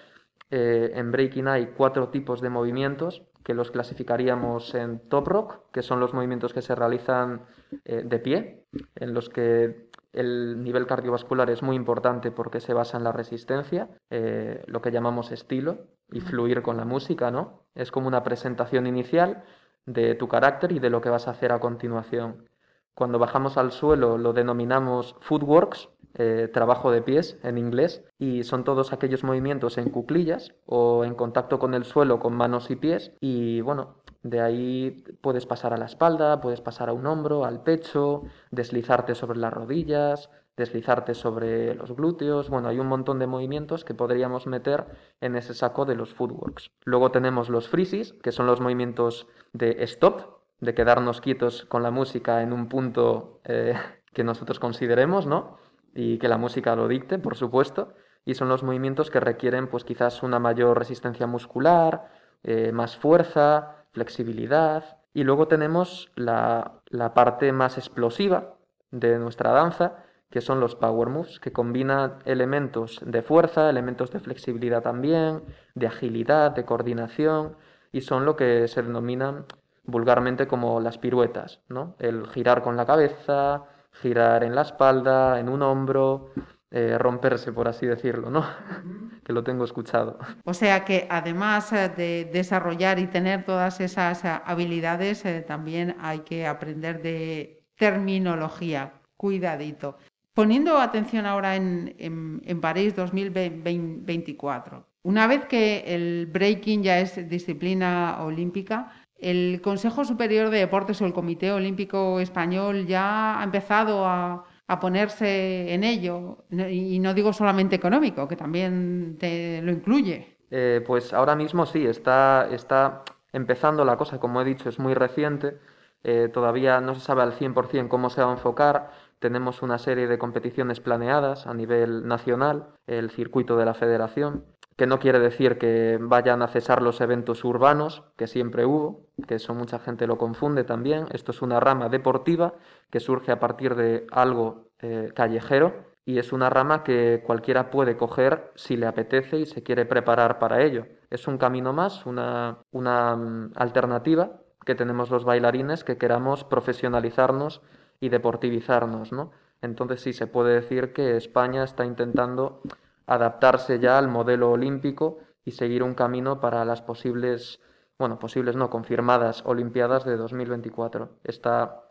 Eh, 0.49 0.91
en 0.95 1.11
breaking 1.11 1.47
hay 1.47 1.67
cuatro 1.77 2.09
tipos 2.09 2.41
de 2.41 2.49
movimientos 2.49 3.23
que 3.43 3.53
los 3.53 3.71
clasificaríamos 3.71 4.73
en 4.75 4.99
top 5.09 5.27
rock, 5.27 5.71
que 5.71 5.81
son 5.81 5.99
los 5.99 6.13
movimientos 6.13 6.53
que 6.53 6.61
se 6.61 6.75
realizan 6.75 7.45
eh, 7.85 8.03
de 8.05 8.19
pie, 8.19 8.65
en 8.95 9.13
los 9.13 9.29
que 9.29 9.89
el 10.13 10.63
nivel 10.63 10.87
cardiovascular 10.87 11.49
es 11.49 11.63
muy 11.63 11.75
importante 11.75 12.31
porque 12.31 12.59
se 12.59 12.73
basa 12.73 12.97
en 12.97 13.03
la 13.03 13.11
resistencia, 13.11 13.89
eh, 14.09 14.63
lo 14.67 14.81
que 14.81 14.91
llamamos 14.91 15.31
estilo 15.31 15.87
y 16.11 16.21
fluir 16.21 16.61
con 16.61 16.77
la 16.77 16.85
música, 16.85 17.31
¿no? 17.31 17.63
Es 17.75 17.91
como 17.91 18.07
una 18.07 18.23
presentación 18.23 18.87
inicial 18.87 19.43
de 19.85 20.15
tu 20.15 20.27
carácter 20.27 20.71
y 20.71 20.79
de 20.79 20.89
lo 20.89 21.01
que 21.01 21.09
vas 21.09 21.27
a 21.27 21.31
hacer 21.31 21.51
a 21.51 21.59
continuación. 21.59 22.47
Cuando 22.93 23.17
bajamos 23.17 23.57
al 23.57 23.71
suelo 23.71 24.17
lo 24.19 24.33
denominamos 24.33 25.15
footworks, 25.19 25.89
eh, 26.15 26.47
trabajo 26.53 26.91
de 26.91 27.01
pies 27.01 27.39
en 27.41 27.57
inglés, 27.57 28.03
y 28.19 28.43
son 28.43 28.63
todos 28.63 28.93
aquellos 28.93 29.23
movimientos 29.23 29.79
en 29.79 29.89
cuclillas 29.89 30.53
o 30.67 31.03
en 31.03 31.15
contacto 31.15 31.57
con 31.57 31.73
el 31.73 31.85
suelo 31.85 32.19
con 32.19 32.35
manos 32.35 32.69
y 32.69 32.75
pies, 32.75 33.13
y 33.19 33.61
bueno, 33.61 34.02
de 34.23 34.41
ahí 34.41 35.03
puedes 35.21 35.45
pasar 35.45 35.73
a 35.73 35.77
la 35.77 35.85
espalda, 35.85 36.41
puedes 36.41 36.61
pasar 36.61 36.89
a 36.89 36.93
un 36.93 37.05
hombro, 37.05 37.45
al 37.45 37.61
pecho, 37.61 38.23
deslizarte 38.51 39.15
sobre 39.15 39.39
las 39.39 39.53
rodillas, 39.53 40.29
deslizarte 40.57 41.13
sobre 41.13 41.75
los 41.75 41.95
glúteos, 41.95 42.49
bueno, 42.49 42.69
hay 42.69 42.79
un 42.79 42.87
montón 42.87 43.19
de 43.19 43.27
movimientos 43.27 43.83
que 43.83 43.93
podríamos 43.93 44.47
meter 44.47 44.85
en 45.19 45.35
ese 45.35 45.53
saco 45.53 45.85
de 45.85 45.95
los 45.95 46.13
footworks. 46.13 46.71
Luego 46.85 47.11
tenemos 47.11 47.49
los 47.49 47.67
freezes, 47.67 48.13
que 48.21 48.31
son 48.31 48.45
los 48.45 48.61
movimientos 48.61 49.27
de 49.51 49.83
stop, 49.83 50.41
de 50.59 50.73
quedarnos 50.73 51.21
quietos 51.21 51.65
con 51.65 51.83
la 51.83 51.91
música 51.91 52.41
en 52.41 52.53
un 52.53 52.69
punto 52.69 53.41
eh, 53.43 53.75
que 54.13 54.23
nosotros 54.23 54.59
consideremos, 54.59 55.27
¿no? 55.27 55.57
y 55.95 56.17
que 56.17 56.27
la 56.27 56.37
música 56.37 56.75
lo 56.75 56.87
dicte, 56.87 57.19
por 57.19 57.35
supuesto, 57.35 57.93
y 58.25 58.35
son 58.35 58.49
los 58.49 58.63
movimientos 58.63 59.11
que 59.11 59.19
requieren 59.19 59.67
pues 59.67 59.83
quizás 59.83 60.23
una 60.23 60.39
mayor 60.39 60.77
resistencia 60.77 61.27
muscular, 61.27 62.09
eh, 62.43 62.71
más 62.71 62.97
fuerza, 62.97 63.82
flexibilidad, 63.93 64.97
y 65.13 65.23
luego 65.23 65.47
tenemos 65.47 66.11
la, 66.15 66.73
la 66.89 67.13
parte 67.13 67.51
más 67.51 67.77
explosiva 67.77 68.55
de 68.91 69.17
nuestra 69.19 69.51
danza, 69.51 70.03
que 70.29 70.41
son 70.41 70.59
los 70.59 70.75
power 70.75 71.09
moves, 71.09 71.39
que 71.39 71.53
combinan 71.53 72.15
elementos 72.25 72.99
de 73.05 73.21
fuerza, 73.21 73.69
elementos 73.69 74.11
de 74.11 74.19
flexibilidad 74.19 74.81
también, 74.81 75.43
de 75.75 75.87
agilidad, 75.87 76.51
de 76.51 76.65
coordinación, 76.65 77.55
y 77.91 78.01
son 78.01 78.25
lo 78.25 78.35
que 78.35 78.67
se 78.67 78.81
denominan 78.81 79.45
vulgarmente 79.85 80.47
como 80.47 80.79
las 80.79 80.97
piruetas, 80.97 81.61
¿no? 81.69 81.95
El 81.99 82.27
girar 82.27 82.63
con 82.63 82.75
la 82.75 82.85
cabeza, 82.85 83.65
girar 83.91 84.43
en 84.43 84.55
la 84.55 84.61
espalda, 84.61 85.39
en 85.39 85.49
un 85.49 85.61
hombro, 85.61 86.31
eh, 86.75 86.97
romperse, 86.97 87.53
por 87.53 87.67
así 87.67 87.85
decirlo, 87.85 88.31
¿no? 88.31 88.43
que 89.23 89.31
lo 89.31 89.43
tengo 89.43 89.63
escuchado. 89.63 90.17
O 90.43 90.55
sea 90.55 90.83
que 90.83 91.05
además 91.07 91.71
eh, 91.71 91.87
de 91.95 92.27
desarrollar 92.33 92.97
y 92.97 93.05
tener 93.05 93.45
todas 93.45 93.79
esas 93.79 94.25
eh, 94.25 94.29
habilidades, 94.43 95.23
también 95.45 95.95
hay 95.99 96.21
que 96.21 96.47
aprender 96.47 97.03
de 97.03 97.63
terminología. 97.75 98.93
Cuidadito. 99.15 99.99
Poniendo 100.33 100.79
atención 100.79 101.27
ahora 101.27 101.55
en, 101.55 101.93
en, 101.99 102.41
en 102.43 102.59
París 102.59 102.95
2024, 102.95 104.87
una 105.03 105.27
vez 105.27 105.45
que 105.45 105.83
el 105.85 106.25
breaking 106.25 106.81
ya 106.81 106.99
es 106.99 107.29
disciplina 107.29 108.17
olímpica, 108.23 108.91
el 109.19 109.61
Consejo 109.61 110.05
Superior 110.05 110.49
de 110.49 110.57
Deportes 110.57 110.99
o 111.03 111.05
el 111.05 111.13
Comité 111.13 111.51
Olímpico 111.51 112.19
Español 112.19 112.87
ya 112.87 113.39
ha 113.39 113.43
empezado 113.43 114.07
a, 114.07 114.43
ponerse 114.79 115.73
en 115.73 115.83
ello, 115.83 116.45
y 116.49 116.99
no 116.99 117.13
digo 117.13 117.33
solamente 117.33 117.75
económico, 117.75 118.27
que 118.27 118.35
también 118.35 119.17
te 119.19 119.61
lo 119.61 119.71
incluye. 119.71 120.37
Eh, 120.51 120.83
pues 120.85 121.13
ahora 121.13 121.35
mismo 121.35 121.65
sí, 121.65 121.85
está, 121.85 122.47
está 122.51 123.03
empezando 123.31 123.85
la 123.85 123.97
cosa, 123.97 124.19
como 124.19 124.41
he 124.41 124.45
dicho, 124.45 124.69
es 124.69 124.79
muy 124.79 124.93
reciente, 124.93 125.57
eh, 126.03 126.29
todavía 126.31 126.81
no 126.81 126.95
se 126.95 127.01
sabe 127.01 127.23
al 127.23 127.33
100% 127.33 127.87
cómo 127.87 128.09
se 128.09 128.21
va 128.21 128.29
a 128.29 128.33
enfocar, 128.33 128.91
tenemos 129.19 129.61
una 129.61 129.77
serie 129.77 130.07
de 130.07 130.17
competiciones 130.17 130.79
planeadas 130.79 131.47
a 131.47 131.53
nivel 131.53 132.07
nacional, 132.07 132.67
el 132.87 133.09
circuito 133.09 133.57
de 133.57 133.65
la 133.65 133.73
federación, 133.73 134.45
que 134.75 134.87
no 134.87 134.99
quiere 134.99 135.19
decir 135.19 135.57
que 135.57 135.97
vayan 136.01 136.41
a 136.41 136.47
cesar 136.47 136.81
los 136.81 137.01
eventos 137.01 137.43
urbanos, 137.43 138.03
que 138.17 138.27
siempre 138.27 138.65
hubo, 138.65 139.05
que 139.27 139.35
eso 139.35 139.53
mucha 139.53 139.79
gente 139.79 140.07
lo 140.07 140.17
confunde 140.17 140.63
también. 140.63 141.05
Esto 141.11 141.31
es 141.31 141.41
una 141.41 141.59
rama 141.59 141.89
deportiva 141.89 142.55
que 142.89 142.99
surge 142.99 143.31
a 143.31 143.39
partir 143.39 143.75
de 143.75 144.07
algo 144.11 144.67
eh, 144.79 145.11
callejero 145.15 145.93
y 146.05 146.17
es 146.17 146.33
una 146.33 146.49
rama 146.49 146.83
que 146.83 147.23
cualquiera 147.25 147.69
puede 147.69 147.95
coger 147.95 148.51
si 148.55 148.75
le 148.75 148.87
apetece 148.87 149.39
y 149.39 149.45
se 149.45 149.63
quiere 149.63 149.85
preparar 149.85 150.39
para 150.39 150.61
ello. 150.61 150.85
Es 151.09 151.27
un 151.27 151.37
camino 151.37 151.71
más, 151.71 152.05
una, 152.05 152.57
una 152.71 153.15
mm, 153.15 153.51
alternativa 153.55 154.39
que 154.65 154.75
tenemos 154.75 155.09
los 155.09 155.23
bailarines 155.23 155.83
que 155.83 155.97
queramos 155.97 156.43
profesionalizarnos 156.43 157.61
y 157.99 158.09
deportivizarnos, 158.09 159.11
¿no? 159.11 159.31
Entonces 159.61 160.01
sí 160.01 160.11
se 160.11 160.27
puede 160.27 160.55
decir 160.55 160.91
que 160.91 161.15
España 161.15 161.63
está 161.63 161.85
intentando 161.85 162.61
adaptarse 163.05 163.79
ya 163.79 163.97
al 163.97 164.07
modelo 164.07 164.51
olímpico 164.51 165.19
y 165.45 165.51
seguir 165.51 165.83
un 165.83 165.93
camino 165.93 166.39
para 166.39 166.65
las 166.65 166.81
posibles, 166.81 167.61
bueno, 167.97 168.19
posibles 168.19 168.55
no, 168.55 168.69
confirmadas 168.69 169.43
Olimpiadas 169.45 170.05
de 170.05 170.17
2024. 170.17 171.17
Está 171.23 171.83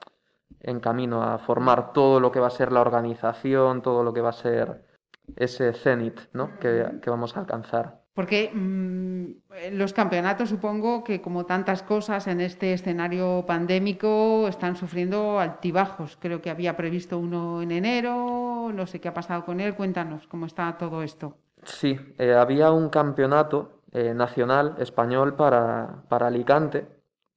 en 0.60 0.80
camino 0.80 1.22
a 1.22 1.38
formar 1.38 1.92
todo 1.92 2.20
lo 2.20 2.32
que 2.32 2.40
va 2.40 2.46
a 2.46 2.50
ser 2.50 2.72
la 2.72 2.80
organización, 2.80 3.82
todo 3.82 4.02
lo 4.02 4.12
que 4.12 4.20
va 4.20 4.30
a 4.30 4.34
ser 4.34 4.84
ese 5.36 5.72
cenit 5.72 6.20
¿no? 6.32 6.58
que, 6.58 6.90
vamos 7.06 7.36
a 7.36 7.40
alcanzar. 7.40 8.02
Porque 8.14 8.50
mm, 8.52 9.72
los 9.72 9.94
campeonatos, 9.94 10.50
supongo 10.50 11.02
que 11.02 11.22
como 11.22 11.46
tantas 11.46 11.82
cosas 11.82 12.26
en 12.26 12.42
este 12.42 12.74
escenario 12.74 13.44
pandémico, 13.46 14.46
están 14.48 14.76
sufriendo 14.76 15.38
altibajos. 15.38 16.18
Creo 16.20 16.42
que 16.42 16.50
había 16.50 16.76
previsto 16.76 17.18
uno 17.18 17.62
en 17.62 17.70
enero, 17.70 18.51
no 18.70 18.86
sé 18.86 19.00
qué 19.00 19.08
ha 19.08 19.14
pasado 19.14 19.44
con 19.44 19.60
él. 19.60 19.74
Cuéntanos 19.74 20.26
cómo 20.28 20.46
está 20.46 20.76
todo 20.78 21.02
esto. 21.02 21.38
Sí, 21.64 21.98
eh, 22.18 22.34
había 22.34 22.70
un 22.70 22.90
campeonato 22.90 23.80
eh, 23.90 24.14
nacional 24.14 24.76
español 24.78 25.34
para, 25.34 26.04
para 26.08 26.26
Alicante 26.28 26.86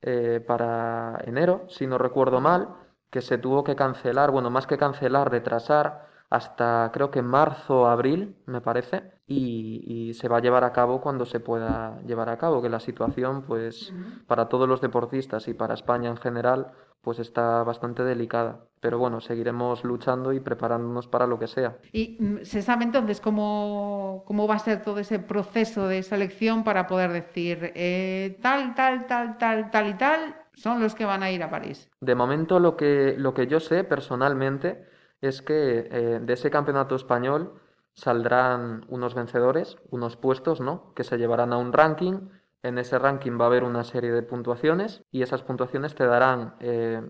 eh, 0.08 0.40
para 0.46 1.18
enero, 1.26 1.66
si 1.68 1.88
no 1.88 1.98
recuerdo 1.98 2.40
mal, 2.40 2.76
que 3.10 3.22
se 3.22 3.40
tuvo 3.40 3.64
que 3.64 3.76
cancelar, 3.76 4.30
bueno, 4.30 4.52
más 4.52 4.68
que 4.68 4.78
cancelar, 4.78 5.32
retrasar 5.32 6.06
hasta 6.30 6.92
creo 6.94 7.10
que 7.10 7.24
marzo, 7.24 7.88
abril, 7.88 8.36
me 8.46 8.62
parece, 8.62 9.14
y, 9.26 10.14
se 10.14 10.28
va 10.28 10.38
a 10.38 10.42
llevar 10.42 10.64
a 10.64 10.72
cabo 10.72 11.02
cuando 11.02 11.26
se 11.26 11.40
pueda 11.40 12.00
llevar 12.06 12.30
a 12.30 12.38
cabo, 12.38 12.62
que 12.62 12.70
la 12.70 12.80
situación, 12.80 13.42
pues, 13.42 13.92
para 14.28 14.48
todos 14.48 14.70
los 14.70 14.80
deportistas 14.80 15.48
y 15.48 15.56
para 15.56 15.74
España 15.74 16.10
en 16.10 16.18
general, 16.18 16.72
pues 17.02 17.18
está 17.20 17.64
bastante 17.64 18.04
delicada. 18.04 18.60
Pero 18.86 19.00
bueno, 19.00 19.20
seguiremos 19.20 19.84
luchando 19.84 20.32
y 20.32 20.40
preparándonos 20.40 21.08
para 21.08 21.26
lo 21.26 21.40
que 21.40 21.48
sea. 21.48 21.80
¿Y 21.92 22.18
mm, 22.20 22.44
se 22.44 22.62
sabe 22.62 22.84
entonces 22.84 23.20
cómo, 23.20 24.24
cómo 24.28 24.48
va 24.48 24.54
a 24.54 24.60
ser 24.60 24.84
todo 24.84 25.00
ese 25.00 25.18
proceso 25.18 25.88
de 25.88 26.04
selección 26.04 26.64
para 26.64 26.86
poder 26.86 27.12
decir 27.12 27.72
eh, 27.74 28.38
tal, 28.44 28.76
tal, 28.76 29.08
tal, 29.08 29.40
tal, 29.40 29.72
tal 29.72 29.90
y 29.90 29.94
tal 29.96 30.36
son 30.54 30.80
los 30.82 30.94
que 30.94 31.04
van 31.04 31.24
a 31.24 31.32
ir 31.32 31.42
a 31.42 31.50
París? 31.50 31.90
De 32.00 32.14
momento 32.14 32.60
lo 32.60 32.78
que, 32.78 33.16
lo 33.18 33.34
que 33.34 33.48
yo 33.48 33.60
sé 33.60 33.84
personalmente 33.86 34.86
es 35.20 35.42
que 35.42 35.88
eh, 35.90 36.20
de 36.22 36.34
ese 36.34 36.52
campeonato 36.52 36.96
español 36.96 37.60
saldrán 37.96 38.86
unos 38.88 39.16
vencedores, 39.16 39.78
unos 39.90 40.16
puestos, 40.16 40.62
¿no? 40.62 40.94
Que 40.94 41.04
se 41.04 41.18
llevarán 41.18 41.54
a 41.54 41.58
un 41.58 41.74
ranking. 41.74 42.30
En 42.62 42.78
ese 42.78 43.00
ranking 43.00 43.40
va 43.40 43.46
a 43.46 43.48
haber 43.48 43.64
una 43.64 43.84
serie 43.84 44.12
de 44.12 44.22
puntuaciones 44.22 45.04
y 45.12 45.24
esas 45.24 45.42
puntuaciones 45.42 45.96
te 45.96 46.06
darán 46.06 46.54
eh, 46.60 47.02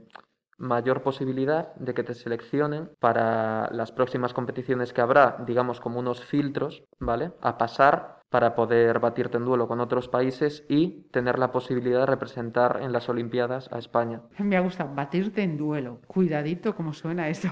mayor 0.57 1.01
posibilidad 1.01 1.74
de 1.75 1.93
que 1.93 2.03
te 2.03 2.13
seleccionen 2.13 2.89
para 3.00 3.69
las 3.71 3.91
próximas 3.91 4.33
competiciones 4.33 4.93
que 4.93 5.01
habrá, 5.01 5.38
digamos 5.45 5.79
como 5.79 6.00
unos 6.00 6.24
filtros, 6.24 6.83
¿vale? 7.00 7.31
A 7.41 7.57
pasar 7.57 8.15
para 8.29 8.55
poder 8.55 9.00
batirte 9.00 9.38
en 9.38 9.45
duelo 9.45 9.67
con 9.67 9.79
otros 9.79 10.09
países 10.09 10.65
y 10.67 11.03
tener 11.12 11.39
la 11.39 11.51
posibilidad 11.51 12.01
de 12.01 12.05
representar 12.05 12.79
en 12.81 12.91
las 12.91 13.07
Olimpiadas 13.07 13.71
a 13.71 13.77
España. 13.77 14.24
Me 14.39 14.57
ha 14.57 14.62
gustado, 14.62 14.93
batirte 14.93 15.41
en 15.41 15.57
duelo. 15.57 16.01
Cuidadito 16.07 16.75
cómo 16.75 16.93
suena 16.93 17.29
eso. 17.29 17.50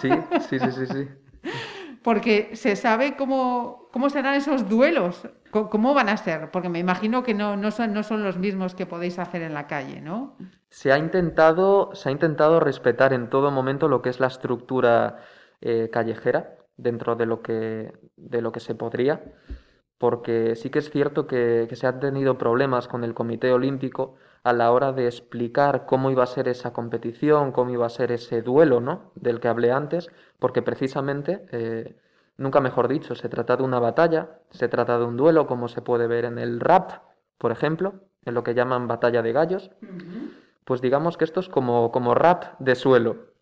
Sí, 0.00 0.10
sí, 0.48 0.58
sí, 0.58 0.70
sí, 0.70 0.86
sí. 0.86 1.08
Porque 2.02 2.54
se 2.54 2.76
sabe 2.76 3.16
cómo, 3.16 3.88
cómo 3.92 4.10
serán 4.10 4.34
esos 4.34 4.68
duelos, 4.68 5.28
cómo 5.50 5.94
van 5.94 6.08
a 6.08 6.16
ser, 6.16 6.50
porque 6.50 6.68
me 6.68 6.78
imagino 6.78 7.22
que 7.22 7.34
no, 7.34 7.56
no, 7.56 7.70
son, 7.70 7.92
no 7.92 8.02
son 8.02 8.24
los 8.24 8.38
mismos 8.38 8.74
que 8.74 8.86
podéis 8.86 9.18
hacer 9.18 9.42
en 9.42 9.54
la 9.54 9.66
calle, 9.66 10.00
¿no? 10.00 10.36
Se 10.68 10.92
ha 10.92 10.98
intentado, 10.98 11.94
se 11.94 12.08
ha 12.08 12.12
intentado 12.12 12.58
respetar 12.58 13.12
en 13.12 13.30
todo 13.30 13.50
momento 13.50 13.88
lo 13.88 14.02
que 14.02 14.10
es 14.10 14.18
la 14.18 14.26
estructura 14.26 15.18
eh, 15.60 15.90
callejera 15.92 16.56
dentro 16.76 17.14
de 17.14 17.26
lo 17.26 17.42
que, 17.42 17.92
de 18.16 18.40
lo 18.40 18.50
que 18.50 18.60
se 18.60 18.74
podría 18.74 19.22
porque 20.02 20.56
sí 20.56 20.68
que 20.68 20.80
es 20.80 20.90
cierto 20.90 21.28
que, 21.28 21.68
se 21.70 21.86
han 21.86 22.00
tenido 22.00 22.36
problemas 22.36 22.88
con 22.88 23.04
el 23.04 23.14
Comité 23.14 23.52
Olímpico 23.52 24.16
a 24.44 24.52
la 24.52 24.72
hora 24.72 24.92
de 24.92 25.06
explicar 25.06 25.86
cómo 25.86 26.10
iba 26.10 26.24
a 26.24 26.26
ser 26.26 26.48
esa 26.48 26.72
competición, 26.72 27.52
cómo 27.52 27.70
iba 27.70 27.86
a 27.86 27.90
ser 27.90 28.10
ese 28.10 28.42
duelo, 28.42 28.80
¿no? 28.80 29.12
Del 29.14 29.40
que 29.40 29.48
hablé 29.48 29.70
antes, 29.70 30.10
porque 30.38 30.62
precisamente, 30.62 31.46
eh, 31.52 31.96
nunca 32.36 32.60
mejor 32.60 32.88
dicho, 32.88 33.14
se 33.14 33.28
trata 33.28 33.56
de 33.56 33.62
una 33.62 33.78
batalla, 33.78 34.40
se 34.50 34.68
trata 34.68 34.98
de 34.98 35.04
un 35.04 35.16
duelo, 35.16 35.46
como 35.46 35.68
se 35.68 35.82
puede 35.82 36.06
ver 36.08 36.24
en 36.24 36.38
el 36.38 36.58
rap, 36.58 36.90
por 37.38 37.52
ejemplo, 37.52 37.94
en 38.24 38.34
lo 38.34 38.42
que 38.42 38.54
llaman 38.54 38.88
batalla 38.88 39.22
de 39.22 39.32
gallos. 39.32 39.70
Pues 40.64 40.80
digamos 40.80 41.16
que 41.16 41.24
esto 41.24 41.40
es 41.40 41.48
como, 41.48 41.92
como 41.92 42.14
rap 42.14 42.58
de 42.58 42.74
suelo. 42.74 43.32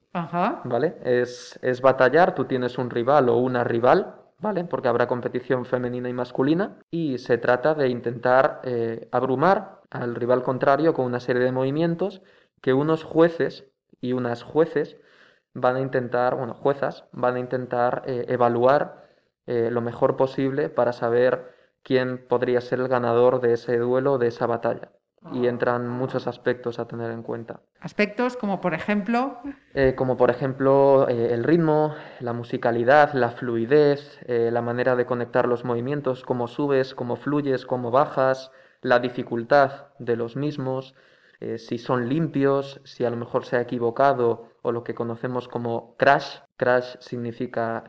¿Vale? 0.65 0.97
Es, 1.05 1.59
es 1.63 1.81
batallar, 1.81 2.35
tú 2.35 2.45
tienes 2.45 2.79
un 2.79 2.91
rival 2.91 3.29
o 3.29 3.37
una 3.37 3.65
rival, 3.65 4.17
¿vale? 4.39 4.65
Porque 4.65 4.89
habrá 4.89 5.07
competición 5.07 5.65
femenina 5.65 6.09
y 6.09 6.13
masculina 6.13 6.79
y 6.91 7.19
se 7.19 7.39
trata 7.39 7.75
de 7.75 7.89
intentar 7.89 8.61
eh, 8.65 9.09
abrumar 9.13 9.80
al 9.91 10.15
rival 10.15 10.43
contrario 10.43 10.95
con 10.95 11.05
una 11.05 11.21
serie 11.21 11.43
de 11.43 11.53
movimientos 11.53 12.23
que 12.61 12.73
unos 12.73 13.05
jueces 13.05 13.67
y 14.01 14.13
unas 14.13 14.43
jueces 14.43 14.97
van 15.53 15.77
a 15.77 15.81
intentar, 15.81 16.37
bueno, 16.37 16.55
juezas, 16.55 17.05
van 17.13 17.37
a 17.37 17.41
intentar 17.41 18.03
eh, 18.07 18.27
evaluar 18.29 19.09
eh, 19.47 19.69
lo 19.71 19.81
mejor 19.81 20.17
posible 20.17 20.69
para 20.69 20.93
saber 20.93 21.55
quién 21.83 22.25
podría 22.29 22.61
ser 22.61 22.81
el 22.81 22.89
ganador 22.89 23.41
de 23.41 23.55
ese 23.55 23.79
duelo, 23.79 24.19
de 24.19 24.29
esa 24.29 24.47
batalla 24.47 24.93
y 25.33 25.49
entran 25.49 25.87
muchos 25.87 26.27
aspectos 26.27 26.79
a 26.79 26.89
tener 26.89 27.11
en 27.11 27.23
cuenta. 27.23 27.61
Aspectos 27.81 28.39
como 28.39 28.63
por 28.63 28.73
ejemplo... 28.73 29.37
Eh, 29.75 29.95
como 29.95 30.17
por 30.17 30.31
ejemplo 30.31 31.07
el 31.09 31.45
ritmo, 31.45 31.95
la 32.21 32.33
musicalidad, 32.33 33.13
la 33.13 33.29
fluidez, 33.29 34.19
la 34.27 34.63
manera 34.63 34.97
de 34.97 35.05
conectar 35.05 35.47
los 35.47 35.63
movimientos, 35.63 36.23
cómo 36.23 36.49
subes, 36.49 36.95
cómo 36.95 37.17
fluyes, 37.17 37.67
cómo 37.67 37.91
bajas, 37.91 38.51
la 38.83 38.99
dificultad 38.99 39.89
de 39.99 40.17
los 40.17 40.37
mismos, 40.37 40.95
si 41.57 41.79
son 41.79 42.09
limpios, 42.09 42.81
si 42.85 43.05
a 43.05 43.11
lo 43.11 43.17
mejor 43.17 43.45
se 43.45 43.57
ha 43.57 43.61
equivocado 43.61 44.49
o 44.63 44.73
lo 44.73 44.85
que 44.85 44.95
conocemos 44.95 45.49
como 45.49 45.97
crash. 45.97 46.39
Crash 46.57 46.97
significa 47.01 47.85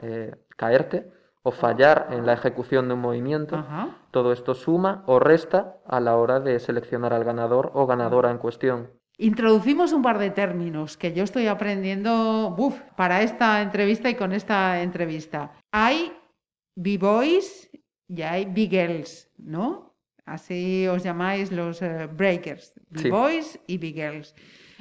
caerte 0.56 1.12
o 1.43 1.51
fallar 1.51 2.08
en 2.12 2.25
la 2.25 2.34
ejecución 2.34 2.88
de 2.88 2.93
un 2.93 3.01
movimiento. 3.01 3.65
Todo 4.12 4.32
esto 4.32 4.54
suma 4.54 5.04
o 5.08 5.19
resta 5.19 5.77
a 5.86 5.99
la 5.99 6.15
hora 6.15 6.39
de 6.39 6.60
seleccionar 6.60 7.13
al 7.13 7.23
ganador 7.23 7.71
o 7.73 7.88
ganadora 7.88 8.32
en 8.32 8.38
cuestión. 8.38 8.91
Introducimos 9.17 9.91
un 9.91 10.01
par 10.01 10.17
de 10.17 10.32
términos 10.32 10.97
que 10.97 11.13
yo 11.13 11.23
estoy 11.23 11.47
aprendiendo 11.47 12.56
para 12.95 13.21
esta 13.21 13.62
entrevista 13.62 14.10
y 14.10 14.15
con 14.15 14.32
esta 14.32 14.82
entrevista. 14.82 15.51
Hay 15.71 16.13
B-Boys 16.75 17.69
y 18.08 18.21
hay 18.21 18.45
B-Girls, 18.45 19.30
¿no? 19.38 19.90
Así 20.25 20.88
os 20.88 21.03
llamáis 21.03 21.51
los 21.51 21.81
eh, 21.81 22.07
breakers, 22.07 22.73
B-Boys 22.89 23.60
y 23.67 23.77
B-Girls. 23.77 24.36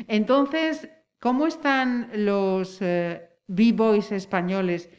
Entonces, 0.07 0.89
¿cómo 1.19 1.47
están 1.47 2.11
los 2.15 2.81
eh, 2.81 3.29
B-Boys 3.47 4.13
españoles? 4.13 4.91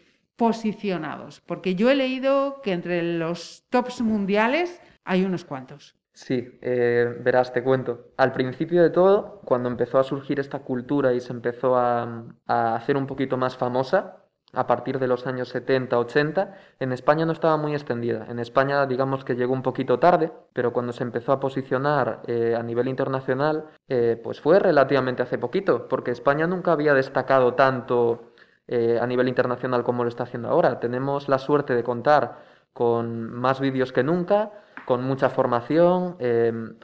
posicionados? 0.41 1.39
Porque 1.39 1.75
yo 1.75 1.91
he 1.91 1.95
leído 1.95 2.61
que 2.63 2.71
entre 2.71 3.03
los 3.03 3.63
tops 3.69 4.01
mundiales 4.01 4.81
hay 5.03 5.23
unos 5.23 5.45
cuantos. 5.45 5.95
Sí, 6.13 6.57
eh, 6.61 7.15
verás, 7.19 7.53
te 7.53 7.63
cuento. 7.63 8.11
Al 8.17 8.33
principio 8.33 8.81
de 8.81 8.89
todo, 8.89 9.41
cuando 9.45 9.69
empezó 9.69 9.99
a 9.99 10.03
surgir 10.03 10.39
esta 10.39 10.57
cultura 10.59 11.13
y 11.13 11.21
se 11.21 11.31
empezó 11.31 11.75
a, 11.77 12.25
hacer 12.47 12.97
un 12.97 13.05
poquito 13.05 13.37
más 13.37 13.55
famosa, 13.55 14.20
a 14.53 14.67
partir 14.67 14.99
de 14.99 15.07
los 15.07 15.27
años 15.27 15.49
70, 15.49 15.97
80, 15.97 16.55
en 16.79 16.91
España 16.91 17.25
no 17.25 17.31
estaba 17.31 17.57
muy 17.57 17.73
extendida. 17.73 18.25
En 18.29 18.39
España, 18.39 18.85
digamos 18.85 19.23
que 19.23 19.35
llegó 19.35 19.53
un 19.53 19.61
poquito 19.61 19.99
tarde, 19.99 20.31
pero 20.53 20.73
cuando 20.73 20.91
se 20.93 21.03
empezó 21.03 21.31
a 21.31 21.39
posicionar 21.39 22.21
eh, 22.27 22.55
a 22.57 22.63
nivel 22.63 22.87
internacional, 22.87 23.65
eh, 23.87 24.19
pues 24.21 24.41
fue 24.41 24.59
relativamente 24.59 25.23
hace 25.23 25.37
poquito, 25.37 25.87
porque 25.87 26.11
España 26.11 26.47
nunca 26.47 26.73
había 26.73 26.93
destacado 26.93 27.53
tanto 27.53 28.33
eh, 28.67 28.99
a 29.01 29.07
nivel 29.07 29.29
internacional 29.29 29.83
como 29.83 30.03
lo 30.03 30.09
está 30.09 30.23
haciendo 30.23 30.49
ahora. 30.49 30.79
Tenemos 30.79 31.29
la 31.29 31.37
suerte 31.37 31.73
de 31.73 31.83
contar 31.83 32.39
con 32.73 33.31
más 33.31 33.59
vídeos 33.59 33.93
que 33.93 34.03
nunca, 34.03 34.51
con 34.85 35.03
mucha 35.03 35.29
formación. 35.29 36.17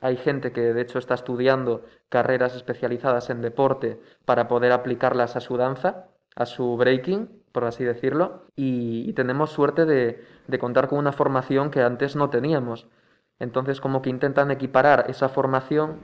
Hay 0.02 0.18
gente 0.18 0.52
que 0.52 0.74
de 0.74 0.82
hecho 0.82 1.00
está 1.00 1.16
estudiando 1.16 1.84
carreras 2.10 2.56
especializadas 2.56 3.30
en 3.30 3.42
deporte 3.42 4.00
para 4.26 4.48
poder 4.48 4.74
aplicarlas 4.74 5.36
a 5.36 5.40
su 5.40 5.58
danza, 5.58 6.08
a 6.36 6.46
su 6.46 6.78
breaking, 6.78 7.30
por 7.58 7.66
así 7.66 7.84
decirlo. 7.84 8.44
Y, 8.56 9.12
tenemos 9.14 9.50
suerte 9.50 9.86
de, 9.88 10.24
contar 10.60 10.88
con 10.88 11.00
una 11.00 11.12
formación 11.12 11.72
que 11.72 11.82
antes 11.82 12.16
no 12.16 12.30
teníamos. 12.30 12.88
Entonces 13.40 13.82
como 13.82 14.04
que 14.04 14.12
intentan 14.12 14.52
equiparar 14.52 15.10
esa 15.10 15.28
formación 15.28 16.02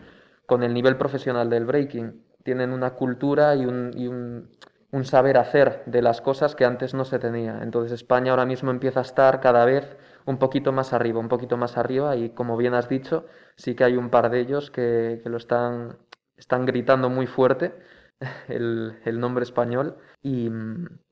con 0.47 0.63
el 0.63 0.73
nivel 0.73 0.97
profesional 0.97 1.51
del 1.51 1.65
breaking. 1.65 2.23
Tienen 2.43 2.71
una 2.71 2.95
cultura 2.95 3.55
y 3.55 3.67
un 3.67 4.49
un 4.93 5.05
saber 5.05 5.37
hacer 5.37 5.81
de 5.87 6.03
las 6.03 6.21
cosas 6.21 6.55
que 6.55 6.65
antes 6.65 6.93
no 6.93 7.03
se 7.03 7.17
tenía. 7.17 7.59
Entonces 7.63 7.91
España 7.91 8.29
ahora 8.31 8.45
mismo 8.45 8.69
empieza 8.69 8.99
a 8.99 9.01
estar 9.01 9.41
cada 9.41 9.65
vez 9.65 9.97
un 10.25 10.37
poquito 10.37 10.71
más 10.71 10.93
arriba, 10.93 11.19
un 11.19 11.29
poquito 11.29 11.57
más 11.57 11.77
arriba 11.77 12.15
y 12.15 12.29
como 12.29 12.57
bien 12.57 12.75
has 12.75 12.87
dicho, 12.87 13.25
sí 13.55 13.73
que 13.73 13.83
hay 13.83 13.97
un 13.97 14.11
par 14.11 14.29
de 14.29 14.39
ellos 14.39 14.69
que, 14.69 15.19
lo 15.25 15.37
están, 15.37 15.97
están 16.37 16.67
gritando 16.67 17.09
muy 17.09 17.25
fuerte 17.25 17.73
el, 18.47 19.19
nombre 19.19 19.43
español 19.43 19.97
y, 20.21 20.51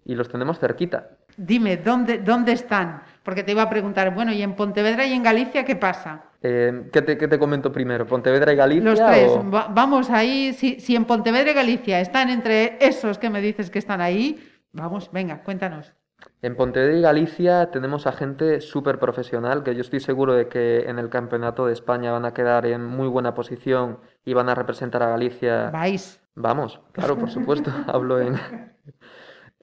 y, 0.05 0.15
los 0.15 0.29
tenemos 0.29 0.59
cerquita. 0.59 1.09
Dime, 1.37 1.77
¿dónde, 1.77 2.19
¿dónde 2.19 2.51
están? 2.53 3.03
Porque 3.23 3.43
te 3.43 3.51
iba 3.51 3.61
a 3.61 3.69
preguntar, 3.69 4.13
bueno, 4.13 4.31
¿y 4.31 4.41
en 4.41 4.55
Pontevedra 4.55 5.05
y 5.05 5.13
en 5.13 5.23
Galicia 5.23 5.63
qué 5.63 5.75
pasa? 5.75 6.25
Eh, 6.41 6.89
¿qué, 6.91 7.01
te, 7.01 7.39
comento 7.39 7.71
primero? 7.71 8.05
¿Pontevedra 8.05 8.51
y 8.51 8.55
Galicia? 8.55 8.89
Los 8.89 8.99
tres. 8.99 9.31
vamos 9.49 10.09
ahí. 10.09 10.53
Si, 10.53 10.79
si, 10.79 10.95
en 10.95 11.05
Pontevedra 11.05 11.51
y 11.51 11.53
Galicia 11.53 11.99
están 11.99 12.29
entre 12.29 12.77
esos 12.79 13.17
que 13.17 13.29
me 13.29 13.41
dices 13.41 13.69
que 13.69 13.79
están 13.79 14.01
ahí, 14.01 14.43
vamos, 14.71 15.11
venga, 15.11 15.43
cuéntanos. 15.43 15.93
En 16.41 16.55
Pontevedra 16.55 16.97
y 16.97 17.01
Galicia 17.01 17.69
tenemos 17.71 18.07
a 18.07 18.11
gente 18.11 18.61
súper 18.61 18.97
profesional 18.97 19.63
que 19.63 19.75
yo 19.75 19.81
estoy 19.81 19.99
seguro 19.99 20.33
de 20.33 20.47
que 20.47 20.89
en 20.89 20.97
el 20.97 21.09
Campeonato 21.09 21.67
de 21.67 21.73
España 21.73 22.11
van 22.11 22.25
a 22.25 22.33
quedar 22.33 22.65
en 22.65 22.83
muy 22.83 23.07
buena 23.07 23.35
posición 23.35 23.99
y 24.25 24.33
van 24.33 24.49
a 24.49 24.55
representar 24.55 25.03
a 25.03 25.09
Galicia. 25.09 25.69
¿Vais? 25.69 26.19
Vamos, 26.33 26.79
claro, 26.93 27.17
por 27.17 27.29
supuesto. 27.29 27.71
Hablo 27.87 28.19
en, 28.19 28.35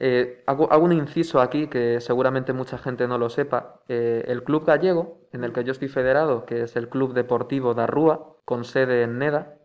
Eh, 0.00 0.44
hago, 0.46 0.68
un 0.78 0.92
inciso 0.92 1.40
aquí 1.40 1.66
que 1.66 2.00
seguramente 2.00 2.52
mucha 2.52 2.78
gente 2.78 3.08
no 3.08 3.18
lo 3.18 3.28
sepa. 3.30 3.80
Eh, 3.88 4.24
el 4.28 4.44
club 4.44 4.64
gallego, 4.64 5.28
en 5.32 5.42
el 5.42 5.52
que 5.52 5.64
yo 5.64 5.72
estoy 5.72 5.88
federado, 5.88 6.46
que 6.46 6.62
es 6.62 6.76
el 6.76 6.88
Club 6.88 7.14
Deportivo 7.14 7.74
da 7.74 7.86
Rúa, 7.86 8.36
con 8.44 8.64
sede 8.64 9.02
en 9.02 9.18
Neda, 9.18 9.56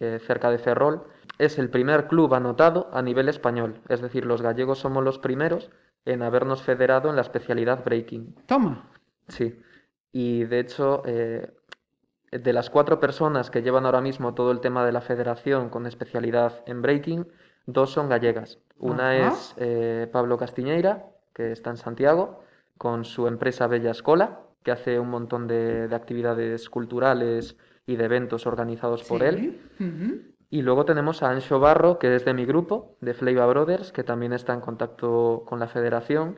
eh, 0.00 0.20
cerca 0.26 0.50
de 0.50 0.58
Ferrol, 0.58 1.04
es 1.38 1.58
el 1.58 1.70
primer 1.70 2.06
club 2.06 2.34
anotado 2.34 2.90
a 2.92 3.00
nivel 3.00 3.28
español. 3.28 3.80
Es 3.88 4.02
decir, 4.02 4.26
los 4.26 4.42
gallegos 4.42 4.78
somos 4.78 5.02
los 5.02 5.18
primeros 5.18 5.70
en 6.04 6.22
habernos 6.22 6.62
federado 6.62 7.08
en 7.08 7.16
la 7.16 7.22
especialidad 7.22 7.84
breaking. 7.84 8.34
Toma. 8.46 8.90
Sí. 9.28 9.58
Y 10.12 10.44
de 10.44 10.60
hecho, 10.60 11.02
de 11.04 12.52
las 12.52 12.70
cuatro 12.70 12.98
personas 12.98 13.50
que 13.50 13.62
llevan 13.62 13.86
ahora 13.86 14.00
mismo 14.00 14.34
todo 14.34 14.50
el 14.52 14.60
tema 14.60 14.84
de 14.84 14.92
la 14.92 15.00
federación 15.00 15.68
con 15.68 15.86
especialidad 15.86 16.62
en 16.66 16.82
breaking, 16.82 17.26
dos 17.68 17.90
son 17.90 18.08
gallegas. 18.08 18.58
Una 18.78 19.28
es 19.28 19.54
eh, 19.58 20.08
Pablo 20.10 20.38
Castiñeira, 20.38 21.04
que 21.34 21.52
está 21.52 21.70
en 21.70 21.76
Santiago, 21.76 22.42
con 22.78 23.04
su 23.04 23.28
empresa 23.28 23.66
Bella 23.66 23.90
Escola, 23.90 24.40
que 24.62 24.70
hace 24.72 24.98
un 24.98 25.10
montón 25.10 25.46
de, 25.46 25.88
actividades 25.92 26.70
culturales 26.70 27.56
y 27.86 27.96
de 27.96 28.04
eventos 28.04 28.46
organizados 28.46 29.04
por 29.04 29.22
él. 29.22 29.60
Y 30.50 30.62
luego 30.62 30.86
tenemos 30.86 31.22
a 31.22 31.30
Ancho 31.30 31.60
Barro, 31.60 31.98
que 31.98 32.14
es 32.14 32.24
de 32.24 32.32
mi 32.32 32.46
grupo, 32.46 32.96
de 33.02 33.12
Fleiva 33.12 33.46
Brothers, 33.46 33.92
que 33.92 34.02
también 34.02 34.32
está 34.32 34.54
en 34.54 34.60
contacto 34.60 35.44
con 35.46 35.60
la 35.60 35.68
federación 35.68 36.36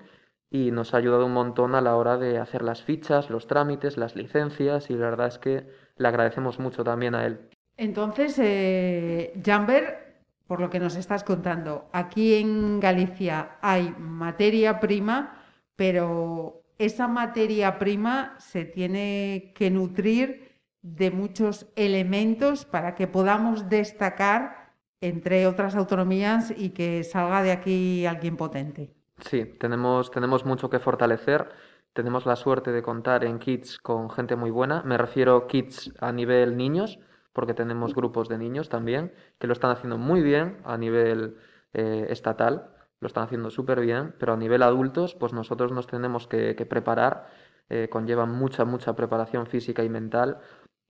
y 0.50 0.72
nos 0.72 0.94
ha 0.94 0.96
ayudado 0.96 1.26
un 1.26 1.32
montón 1.32 1.76
a 1.76 1.80
la 1.80 1.94
hora 1.94 2.18
de 2.18 2.38
hacer 2.38 2.62
las 2.62 2.82
fichas, 2.82 3.30
los 3.30 3.46
trámites, 3.46 3.96
las 3.96 4.16
licencias 4.16 4.90
y 4.90 4.94
la 4.94 5.10
verdad 5.10 5.28
es 5.28 5.38
que 5.38 5.66
le 5.96 6.08
agradecemos 6.08 6.58
mucho 6.58 6.82
también 6.82 7.14
a 7.14 7.24
él. 7.24 7.38
Entonces, 7.76 8.36
eh, 8.40 9.32
Jamber, 9.44 10.09
por 10.50 10.60
lo 10.60 10.68
que 10.68 10.80
nos 10.80 10.96
estás 10.96 11.22
contando, 11.22 11.88
aquí 11.92 12.34
en 12.34 12.80
Galicia 12.80 13.58
hay 13.62 13.94
materia 14.00 14.80
prima, 14.80 15.44
pero 15.76 16.64
esa 16.76 17.06
materia 17.06 17.78
prima 17.78 18.34
se 18.40 18.64
tiene 18.64 19.52
que 19.54 19.70
nutrir 19.70 20.58
de 20.82 21.12
muchos 21.12 21.68
elementos 21.76 22.64
para 22.64 22.96
que 22.96 23.06
podamos 23.06 23.68
destacar 23.68 24.72
entre 25.00 25.46
otras 25.46 25.76
autonomías 25.76 26.52
y 26.56 26.70
que 26.70 27.04
salga 27.04 27.44
de 27.44 27.52
aquí 27.52 28.04
alguien 28.04 28.36
potente. 28.36 28.92
Sí, 29.20 29.44
tenemos, 29.44 30.10
tenemos 30.10 30.44
mucho 30.44 30.68
que 30.68 30.80
fortalecer. 30.80 31.48
Tenemos 31.92 32.26
la 32.26 32.34
suerte 32.34 32.72
de 32.72 32.82
contar 32.82 33.22
en 33.22 33.38
Kids 33.38 33.78
con 33.78 34.10
gente 34.10 34.34
muy 34.34 34.50
buena. 34.50 34.82
Me 34.82 34.98
refiero 34.98 35.46
Kids 35.46 35.92
a 36.00 36.10
nivel 36.10 36.56
niños, 36.56 36.98
porque 37.32 37.54
tenemos 37.54 37.94
grupos 37.94 38.28
de 38.28 38.38
niños 38.38 38.68
también 38.68 39.12
que 39.38 39.46
lo 39.46 39.52
están 39.52 39.70
haciendo 39.70 39.98
muy 39.98 40.22
bien 40.22 40.58
a 40.64 40.76
nivel 40.76 41.36
eh, 41.72 42.06
estatal, 42.10 42.70
lo 43.00 43.06
están 43.06 43.24
haciendo 43.24 43.50
súper 43.50 43.80
bien, 43.80 44.14
pero 44.18 44.34
a 44.34 44.36
nivel 44.36 44.62
adultos, 44.62 45.14
pues 45.14 45.32
nosotros 45.32 45.72
nos 45.72 45.86
tenemos 45.86 46.26
que, 46.26 46.54
preparar, 46.68 47.26
eh, 47.68 47.88
conlleva 47.90 48.26
mucha, 48.26 48.64
mucha 48.64 48.94
preparación 48.94 49.46
física 49.46 49.82
y 49.84 49.88
mental. 49.88 50.38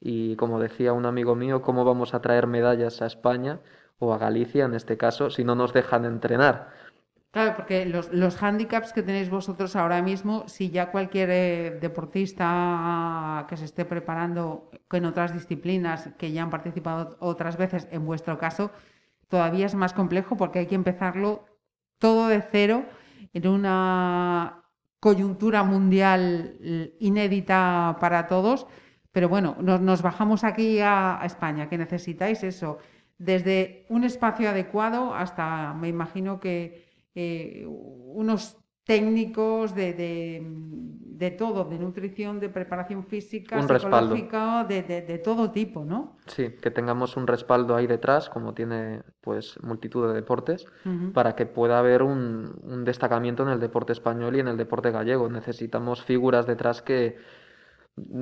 Y 0.00 0.34
como 0.36 0.58
decía 0.58 0.92
un 0.92 1.06
amigo 1.06 1.36
mío, 1.36 1.62
¿cómo 1.62 1.84
vamos 1.84 2.14
a 2.14 2.20
traer 2.20 2.46
medallas 2.46 3.02
a 3.02 3.06
España 3.06 3.60
o 3.98 4.12
a 4.14 4.18
Galicia 4.18 4.64
en 4.64 4.74
este 4.74 4.96
caso 4.96 5.30
si 5.30 5.44
no 5.44 5.54
nos 5.54 5.72
dejan 5.72 6.04
entrenar? 6.04 6.70
Claro, 7.30 7.54
porque 7.54 7.86
los, 7.86 8.12
los 8.12 8.42
handicaps 8.42 8.92
que 8.92 9.04
tenéis 9.04 9.30
vosotros 9.30 9.76
ahora 9.76 10.02
mismo, 10.02 10.48
si 10.48 10.70
ya 10.70 10.90
cualquier 10.90 11.30
eh, 11.30 11.78
deportista 11.80 13.46
que 13.48 13.56
se 13.56 13.66
esté 13.66 13.84
preparando 13.84 14.68
en 14.90 15.04
otras 15.04 15.32
disciplinas, 15.32 16.10
que 16.18 16.32
ya 16.32 16.42
han 16.42 16.50
participado 16.50 17.16
otras 17.20 17.56
veces, 17.56 17.86
en 17.92 18.04
vuestro 18.04 18.36
caso, 18.36 18.72
todavía 19.28 19.66
es 19.66 19.76
más 19.76 19.92
complejo 19.92 20.36
porque 20.36 20.58
hay 20.58 20.66
que 20.66 20.74
empezarlo 20.74 21.44
todo 21.98 22.26
de 22.26 22.42
cero 22.42 22.86
en 23.32 23.46
una 23.46 24.64
coyuntura 24.98 25.62
mundial 25.62 26.56
inédita 26.98 27.96
para 28.00 28.26
todos. 28.26 28.66
Pero 29.12 29.28
bueno, 29.28 29.56
nos, 29.60 30.02
bajamos 30.02 30.42
aquí 30.42 30.80
a 30.80 31.20
España, 31.24 31.68
que 31.68 31.78
necesitáis 31.78 32.42
eso, 32.42 32.78
desde 33.18 33.86
un 33.88 34.02
espacio 34.04 34.48
adecuado 34.50 35.14
hasta, 35.14 35.74
me 35.74 35.88
imagino 35.88 36.40
que 36.40 36.89
eh, 37.14 37.64
unos 37.66 38.56
técnicos 38.84 39.74
de, 39.74 39.92
de, 39.94 41.30
todo, 41.30 41.64
de 41.64 41.78
nutrición, 41.78 42.40
de 42.40 42.48
preparación 42.48 43.04
física, 43.04 43.56
un 43.60 43.68
psicológica, 43.68 44.64
de, 44.64 44.82
de, 44.82 45.18
todo 45.18 45.52
tipo, 45.52 45.84
¿no? 45.84 46.16
Sí, 46.26 46.50
que 46.60 46.70
tengamos 46.70 47.16
un 47.16 47.26
respaldo 47.26 47.76
ahí 47.76 47.86
detrás, 47.86 48.28
como 48.28 48.52
tiene 48.52 49.02
pues 49.20 49.62
multitud 49.62 50.08
de 50.08 50.14
deportes, 50.14 50.66
para 51.12 51.36
que 51.36 51.46
pueda 51.46 51.78
haber 51.78 52.02
un, 52.02 52.58
un 52.62 52.84
destacamiento 52.84 53.44
en 53.44 53.50
el 53.50 53.60
deporte 53.60 53.92
español 53.92 54.34
y 54.34 54.40
en 54.40 54.48
el 54.48 54.56
deporte 54.56 54.90
gallego. 54.90 55.28
Necesitamos 55.28 56.02
figuras 56.02 56.46
detrás 56.46 56.82
que, 56.82 57.16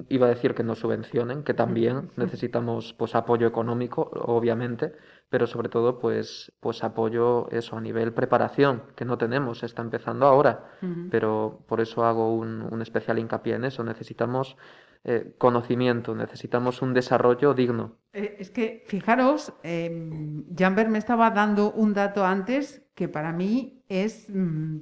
iba 0.09 0.27
a 0.27 0.31
decir 0.31 0.55
que 0.55 0.63
nos 0.63 0.79
subvencionen, 0.79 1.43
que 1.43 1.55
también 1.55 2.11
necesitamos 2.17 2.95
pues 2.95 3.15
apoyo 3.15 3.47
económico, 3.47 4.11
obviamente, 4.15 4.93
pero 5.31 5.47
sobre 5.47 5.69
todo 5.69 5.99
pues, 5.99 6.53
pues 6.61 6.83
apoyo 6.85 7.49
eso 7.51 7.77
a 7.77 7.81
nivel 7.81 8.13
preparación, 8.13 8.83
que 8.97 9.05
no 9.05 9.19
tenemos, 9.19 9.63
está 9.63 9.83
empezando 9.83 10.27
ahora, 10.27 10.71
pero 11.11 11.65
por 11.67 11.81
eso 11.81 12.05
hago 12.05 12.35
un, 12.35 12.81
especial 12.83 13.19
hincapié 13.19 13.55
en 13.55 13.65
eso, 13.65 13.85
necesitamos 13.85 14.57
eh, 15.05 15.35
conocimiento, 15.39 16.15
necesitamos 16.15 16.83
un 16.83 16.95
desarrollo 16.95 17.55
digno. 17.55 17.97
Eh, 18.13 18.37
es 18.39 18.51
que, 18.51 18.85
fijaros, 18.87 19.53
eh, 19.63 20.45
Jamber 20.57 20.89
me 20.89 20.99
estaba 20.99 21.31
dando 21.31 21.71
un 21.73 21.95
dato 21.95 22.25
antes 22.25 22.83
que 22.95 23.09
para 23.09 23.33
mí 23.33 23.85
es... 23.89 24.29
Mm, 24.29 24.79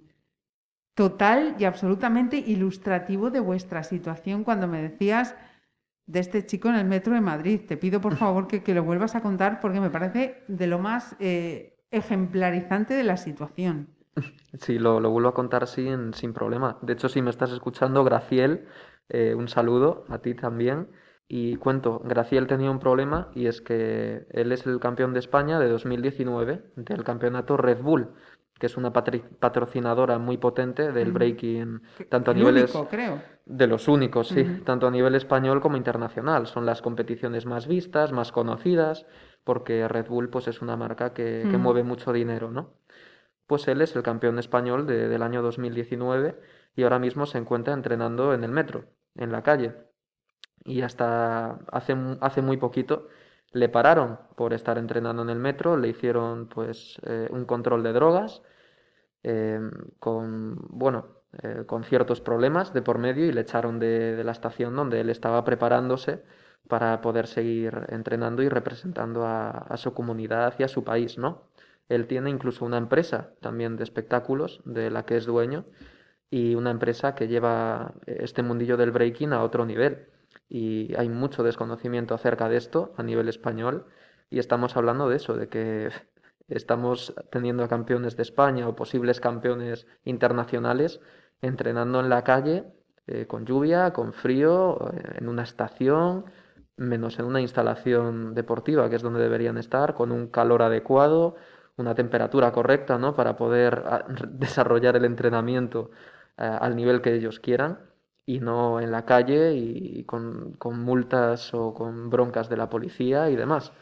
total 0.97 1.57
y 1.59 1.65
absolutamente 1.65 2.39
ilustrativo 2.39 3.31
de 3.31 3.39
vuestra 3.39 3.85
situación 3.85 4.45
cuando 4.45 4.67
me 4.67 4.81
decías 4.81 5.37
de 6.07 6.21
este 6.21 6.47
chico 6.47 6.69
en 6.69 6.77
el 6.77 6.87
metro 6.87 7.13
de 7.13 7.21
Madrid. 7.21 7.61
Te 7.69 7.77
pido 7.77 8.01
por 8.01 8.17
favor 8.17 8.49
que, 8.49 8.75
lo 8.75 8.83
vuelvas 8.83 9.15
a 9.15 9.21
contar 9.21 9.61
porque 9.61 9.79
me 9.79 9.91
parece 9.91 10.43
de 10.49 10.67
lo 10.67 10.79
más 10.79 11.15
eh, 11.21 11.85
ejemplarizante 11.91 12.95
de 12.95 13.05
la 13.05 13.19
situación. 13.19 13.91
Sí, 14.59 14.79
lo, 14.79 14.99
vuelvo 15.11 15.29
a 15.29 15.35
contar 15.35 15.67
sin, 15.67 16.15
sin 16.15 16.33
problema. 16.33 16.79
De 16.81 16.95
hecho, 16.95 17.11
si 17.11 17.21
me 17.21 17.29
estás 17.29 17.53
escuchando, 17.53 18.03
Graciel, 18.03 18.67
eh, 19.11 19.35
un 19.35 19.49
saludo 19.49 20.07
a 20.09 20.21
ti 20.21 20.33
también. 20.33 20.89
Y 21.29 21.57
cuento, 21.57 22.01
Graciel 22.05 22.47
tenía 22.47 22.71
un 22.71 22.79
problema 22.79 23.31
y 23.35 23.49
es 23.49 23.61
que 23.61 24.27
él 24.31 24.51
es 24.51 24.65
el 24.65 24.81
campeón 24.81 25.13
de 25.13 25.19
España 25.19 25.59
de 25.59 25.69
2019 25.69 26.73
del 26.77 27.05
campeonato 27.05 27.59
Red 27.59 27.83
Bull 27.83 28.15
que 28.59 28.67
es 28.67 28.77
una 28.77 28.93
patrocinadora 28.93 30.19
muy 30.19 30.39
potente 30.39 30.91
del 30.91 31.13
breaking, 31.13 31.83
tanto 32.09 32.31
a 32.31 32.35
niveles 32.35 32.73
creo. 32.89 33.21
de 33.45 33.67
los 33.67 33.87
únicos, 33.87 34.29
sí, 34.29 34.45
tanto 34.65 34.87
a 34.87 34.91
nivel 34.91 35.15
español 35.15 35.61
como 35.61 35.77
internacional. 35.77 36.47
Son 36.47 36.65
las 36.65 36.81
competiciones 36.81 37.45
más 37.45 37.67
vistas, 37.67 38.13
más 38.13 38.33
conocidas, 38.33 39.05
porque 39.45 39.87
Red 39.87 40.09
Bull 40.09 40.31
pues 40.31 40.49
es 40.49 40.63
una 40.63 40.77
marca 40.77 41.13
que, 41.13 41.45
mueve 41.59 41.83
mucho 41.83 42.13
dinero, 42.13 42.51
¿no? 42.51 42.73
Pues 43.47 43.69
él 43.69 43.83
es 43.83 43.95
el 43.95 44.03
campeón 44.03 44.39
español 44.39 44.87
del 44.87 45.23
año 45.23 45.43
2019 45.43 46.41
y 46.75 46.83
ahora 46.83 46.99
mismo 46.99 47.27
se 47.27 47.39
encuentra 47.39 47.75
entrenando 47.75 48.33
en 48.33 48.43
el 48.43 48.53
metro, 48.53 48.87
en 49.17 49.33
la 49.33 49.43
calle. 49.43 49.75
Y 50.65 50.81
hasta 50.81 51.59
hace, 51.71 51.95
hace 52.21 52.43
muy 52.43 52.57
poquito 52.57 53.09
le 53.57 53.69
pararon 53.71 54.19
por 54.37 54.53
estar 54.53 54.77
entrenando 54.77 55.23
en 55.23 55.31
el 55.31 55.39
metro, 55.39 55.77
le 55.77 55.89
hicieron 55.89 56.47
pues 56.49 57.01
eh, 57.05 57.29
un 57.31 57.47
control 57.47 57.83
de 57.83 57.93
drogas 57.95 58.43
eh, 59.23 59.61
con, 59.99 60.57
bueno, 60.69 61.07
eh, 61.43 61.65
con 61.67 61.83
ciertos 61.85 62.21
problemas 62.21 62.75
de 62.75 62.83
por 62.83 62.99
medio 62.99 63.25
y 63.25 63.33
le 63.33 63.41
echaron 63.41 63.79
de, 63.79 64.23
la 64.25 64.33
estación 64.33 64.77
donde 64.77 65.01
él 65.01 65.09
estaba 65.09 65.43
preparándose 65.45 66.23
para 66.69 67.01
poder 67.01 67.27
seguir 67.27 67.87
entrenando 67.89 68.43
y 68.43 68.49
representando 68.49 69.25
a, 69.27 69.75
su 69.77 69.95
comunidad 69.95 70.55
y 70.59 70.65
a 70.65 70.69
su 70.69 70.85
país, 70.85 71.17
¿no? 71.17 71.49
Él 71.89 72.07
tiene 72.07 72.31
incluso 72.31 72.65
una 72.65 72.79
empresa 72.79 73.31
también 73.41 73.77
de 73.77 73.85
espectáculos 73.85 74.61
de 74.65 74.91
la 74.91 75.05
que 75.07 75.17
es 75.17 75.25
dueño 75.25 75.65
y 76.31 76.57
una 76.57 76.71
empresa 76.71 77.15
que 77.15 77.29
lleva 77.29 77.95
este 78.07 78.43
mundillo 78.43 78.77
del 78.77 78.91
breaking 78.91 79.33
a 79.33 79.43
otro 79.43 79.65
nivel 79.65 80.09
y 80.49 80.95
hay 80.97 81.09
mucho 81.09 81.43
desconocimiento 81.43 82.15
acerca 82.15 82.49
de 82.49 82.57
esto 82.57 82.93
a 82.97 83.03
nivel 83.03 83.29
español 83.29 83.87
y 84.31 84.39
estamos 84.39 84.77
hablando 84.77 85.09
de 85.09 85.17
eso, 85.17 85.35
de 85.35 85.49
que 85.49 85.91
estamos 86.49 87.15
teniendo 87.31 87.65
a 87.65 87.69
campeones 87.69 88.17
de 88.17 88.23
España 88.23 88.69
o 88.69 88.77
posibles 88.77 89.21
campeones 89.21 89.87
internacionales 90.05 91.01
entrenando 91.43 92.01
en 92.01 92.09
la 92.09 92.25
calle 92.25 92.65
eh, 93.07 93.27
con 93.27 93.47
lluvia, 93.47 93.93
con 93.93 94.13
frío, 94.13 94.91
eh, 94.93 95.19
en 95.19 95.29
una 95.29 95.43
estación, 95.43 96.27
menos 96.77 97.19
en 97.19 97.27
una 97.27 97.41
instalación 97.41 98.35
deportiva, 98.35 98.89
que 98.91 98.97
es 98.97 99.03
donde 99.03 99.21
deberían 99.21 99.59
estar, 99.59 99.95
con 99.95 100.13
un 100.13 100.29
calor 100.29 100.63
adecuado, 100.63 101.37
una 101.77 101.95
temperatura 101.95 102.53
correcta, 102.53 102.99
¿no? 102.99 103.15
Para 103.15 103.37
poder 103.37 103.83
ah, 103.87 104.05
desarrollar 104.31 104.97
el 104.97 105.05
entrenamiento 105.05 105.91
eh, 106.39 106.45
al 106.45 106.75
nivel 106.77 107.01
que 107.01 107.15
ellos 107.15 107.41
quieran 107.41 107.79
y 108.27 108.41
no 108.41 108.81
en 108.81 108.91
la 108.91 109.05
calle 109.05 109.55
y 109.55 110.03
con, 110.05 110.57
multas 110.85 111.55
o 111.55 111.73
con 111.73 112.11
broncas 112.11 112.49
de 112.49 112.57
la 112.57 112.69
policía 112.69 113.31
y 113.31 113.37
demás. 113.37 113.73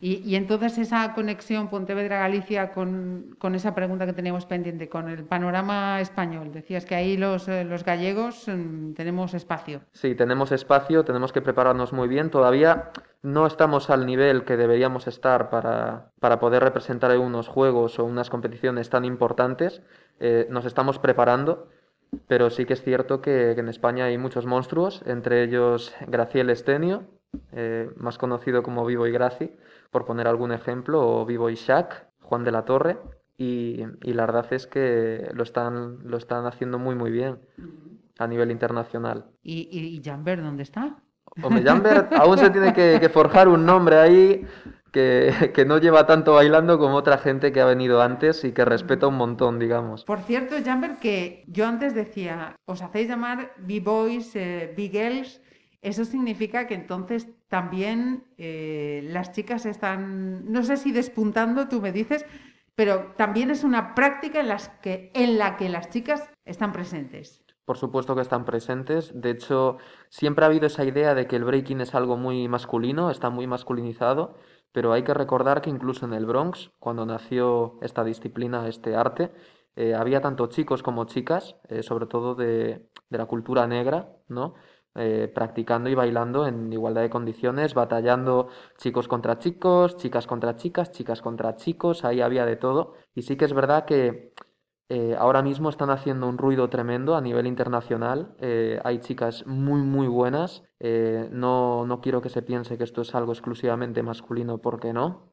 Y, 0.00 0.36
entonces 0.36 0.78
esa 0.78 1.12
conexión 1.12 1.68
Pontevedra-Galicia 1.68 2.72
con, 2.72 3.36
esa 3.54 3.74
pregunta 3.74 4.06
que 4.06 4.14
teníamos 4.14 4.46
pendiente, 4.46 4.88
con 4.88 5.10
el 5.10 5.24
panorama 5.24 6.00
español, 6.00 6.50
decías 6.50 6.86
que 6.86 6.94
ahí 6.94 7.18
los, 7.18 7.46
eh, 7.48 7.64
los 7.64 7.84
gallegos 7.84 8.48
mm, 8.48 8.94
tenemos 8.94 9.34
espacio. 9.34 9.82
Sí, 9.92 10.14
tenemos 10.14 10.50
espacio, 10.50 11.04
tenemos 11.04 11.30
que 11.30 11.42
prepararnos 11.42 11.92
muy 11.92 12.08
bien. 12.08 12.30
Todavía 12.30 12.90
no 13.22 13.46
estamos 13.46 13.90
al 13.90 14.06
nivel 14.06 14.44
que 14.44 14.56
deberíamos 14.56 15.06
estar 15.06 15.50
para, 15.50 16.10
para 16.20 16.40
poder 16.40 16.62
representar 16.62 17.16
unos 17.18 17.48
juegos 17.48 17.98
o 17.98 18.04
unas 18.04 18.30
competiciones 18.30 18.88
tan 18.88 19.04
importantes. 19.04 19.82
Eh, 20.20 20.46
nos 20.48 20.64
estamos 20.64 20.98
preparando. 20.98 21.68
Pero 22.28 22.50
sí 22.50 22.64
que 22.64 22.74
es 22.74 22.82
cierto 22.82 23.20
que, 23.20 23.52
en 23.52 23.68
España 23.68 24.06
hay 24.06 24.18
muchos 24.18 24.46
monstruos, 24.46 25.02
entre 25.06 25.42
ellos 25.42 25.94
Graciel 26.06 26.50
Estenio, 26.50 27.04
eh, 27.52 27.90
más 27.96 28.18
conocido 28.18 28.62
como 28.62 28.84
Vivo 28.84 29.06
y 29.06 29.12
Graci, 29.12 29.50
por 29.90 30.04
poner 30.04 30.26
algún 30.26 30.52
ejemplo, 30.52 31.00
o 31.00 31.26
Vivo 31.26 31.50
y 31.50 31.54
Shaq, 31.54 32.06
Juan 32.20 32.44
de 32.44 32.52
la 32.52 32.64
Torre, 32.64 32.98
y, 33.38 33.84
la 34.04 34.26
verdad 34.26 34.52
es 34.52 34.66
que 34.66 35.28
lo 35.32 35.42
están, 35.42 35.98
lo 36.08 36.16
están 36.16 36.46
haciendo 36.46 36.78
muy 36.78 36.94
muy 36.94 37.10
bien 37.10 37.38
a 38.18 38.26
nivel 38.26 38.50
internacional. 38.50 39.24
¿Y, 39.42 39.68
y, 39.70 40.00
Jamber 40.02 40.42
dónde 40.42 40.62
está? 40.62 41.02
Hombre, 41.40 41.64
aún 42.16 42.38
se 42.38 42.50
tiene 42.50 42.72
que, 42.72 43.08
forjar 43.08 43.48
un 43.48 43.64
nombre 43.64 43.96
ahí 43.98 44.46
que, 44.92 45.52
que, 45.54 45.64
no 45.64 45.78
lleva 45.78 46.06
tanto 46.06 46.34
bailando 46.34 46.78
como 46.78 46.96
otra 46.96 47.16
gente 47.18 47.52
que 47.52 47.60
ha 47.60 47.64
venido 47.64 48.02
antes 48.02 48.44
y 48.44 48.52
que 48.52 48.64
respeta 48.64 49.06
un 49.06 49.16
montón, 49.16 49.58
digamos. 49.58 50.04
Por 50.04 50.20
cierto, 50.20 50.56
Jamber, 50.62 50.96
que 50.96 51.44
yo 51.46 51.66
antes 51.66 51.94
decía, 51.94 52.56
os 52.66 52.82
hacéis 52.82 53.08
llamar 53.08 53.52
B-Boys, 53.58 54.36
eh, 54.36 54.74
B-Girls, 54.76 55.40
eso 55.80 56.04
significa 56.04 56.66
que 56.66 56.74
entonces 56.74 57.28
también 57.48 58.24
eh, 58.38 59.00
las 59.04 59.32
chicas 59.32 59.66
están, 59.66 60.50
no 60.50 60.62
sé 60.62 60.76
si 60.76 60.92
despuntando, 60.92 61.68
tú 61.68 61.80
me 61.80 61.90
dices, 61.90 62.24
pero 62.74 63.12
también 63.16 63.50
es 63.50 63.64
una 63.64 63.94
práctica 63.94 64.40
en, 64.40 64.48
las 64.48 64.68
que, 64.68 65.10
en 65.14 65.38
la 65.38 65.56
que 65.56 65.68
las 65.68 65.90
chicas 65.90 66.30
están 66.44 66.72
presentes. 66.72 67.41
Por 67.64 67.78
supuesto 67.78 68.14
que 68.14 68.22
están 68.22 68.44
presentes. 68.44 69.12
De 69.14 69.30
hecho, 69.30 69.78
siempre 70.08 70.44
ha 70.44 70.48
habido 70.48 70.66
esa 70.66 70.84
idea 70.84 71.14
de 71.14 71.26
que 71.26 71.36
el 71.36 71.44
breaking 71.44 71.80
es 71.80 71.94
algo 71.94 72.16
muy 72.16 72.48
masculino, 72.48 73.10
está 73.10 73.30
muy 73.30 73.46
masculinizado, 73.46 74.34
pero 74.72 74.92
hay 74.92 75.04
que 75.04 75.14
recordar 75.14 75.62
que 75.62 75.70
incluso 75.70 76.06
en 76.06 76.14
el 76.14 76.26
Bronx, 76.26 76.70
cuando 76.80 77.06
nació 77.06 77.78
esta 77.82 78.04
disciplina, 78.04 78.66
este 78.68 78.96
arte, 78.96 79.32
eh, 79.76 79.94
había 79.94 80.20
tanto 80.20 80.48
chicos 80.48 80.82
como 80.82 81.04
chicas, 81.04 81.56
eh, 81.68 81.82
sobre 81.82 82.06
todo 82.06 82.34
de, 82.34 82.88
de, 83.08 83.18
la 83.18 83.26
cultura 83.26 83.66
negra, 83.66 84.10
¿no? 84.28 84.54
Eh, 84.94 85.30
practicando 85.34 85.88
y 85.88 85.94
bailando 85.94 86.46
en 86.46 86.70
igualdad 86.70 87.00
de 87.00 87.08
condiciones, 87.08 87.72
batallando 87.72 88.48
chicos 88.76 89.08
contra 89.08 89.38
chicos, 89.38 89.96
chicas 89.96 90.26
contra 90.26 90.56
chicas, 90.56 90.92
chicas 90.92 91.22
contra 91.22 91.56
chicos, 91.56 92.04
ahí 92.04 92.20
había 92.20 92.44
de 92.44 92.56
todo. 92.56 92.94
Y 93.14 93.22
sí 93.22 93.36
que 93.36 93.46
es 93.46 93.54
verdad 93.54 93.86
que 93.86 94.34
eh, 94.94 95.16
ahora 95.18 95.40
mismo 95.40 95.70
están 95.70 95.88
haciendo 95.88 96.28
un 96.28 96.36
ruido 96.36 96.68
tremendo 96.68 97.16
a 97.16 97.22
nivel 97.22 97.46
internacional. 97.46 98.34
Eh, 98.40 98.78
hay 98.84 98.98
chicas 98.98 99.46
muy, 99.46 99.80
muy 99.80 100.06
buenas. 100.06 100.64
no, 101.30 101.86
no, 101.86 102.00
quiero 102.02 102.20
que 102.20 102.28
se 102.28 102.42
piense 102.42 102.76
que 102.76 102.84
esto 102.84 103.00
es 103.00 103.14
algo 103.14 103.32
exclusivamente 103.32 104.02
masculino, 104.02 104.58
porque 104.58 104.92
no. 104.92 105.30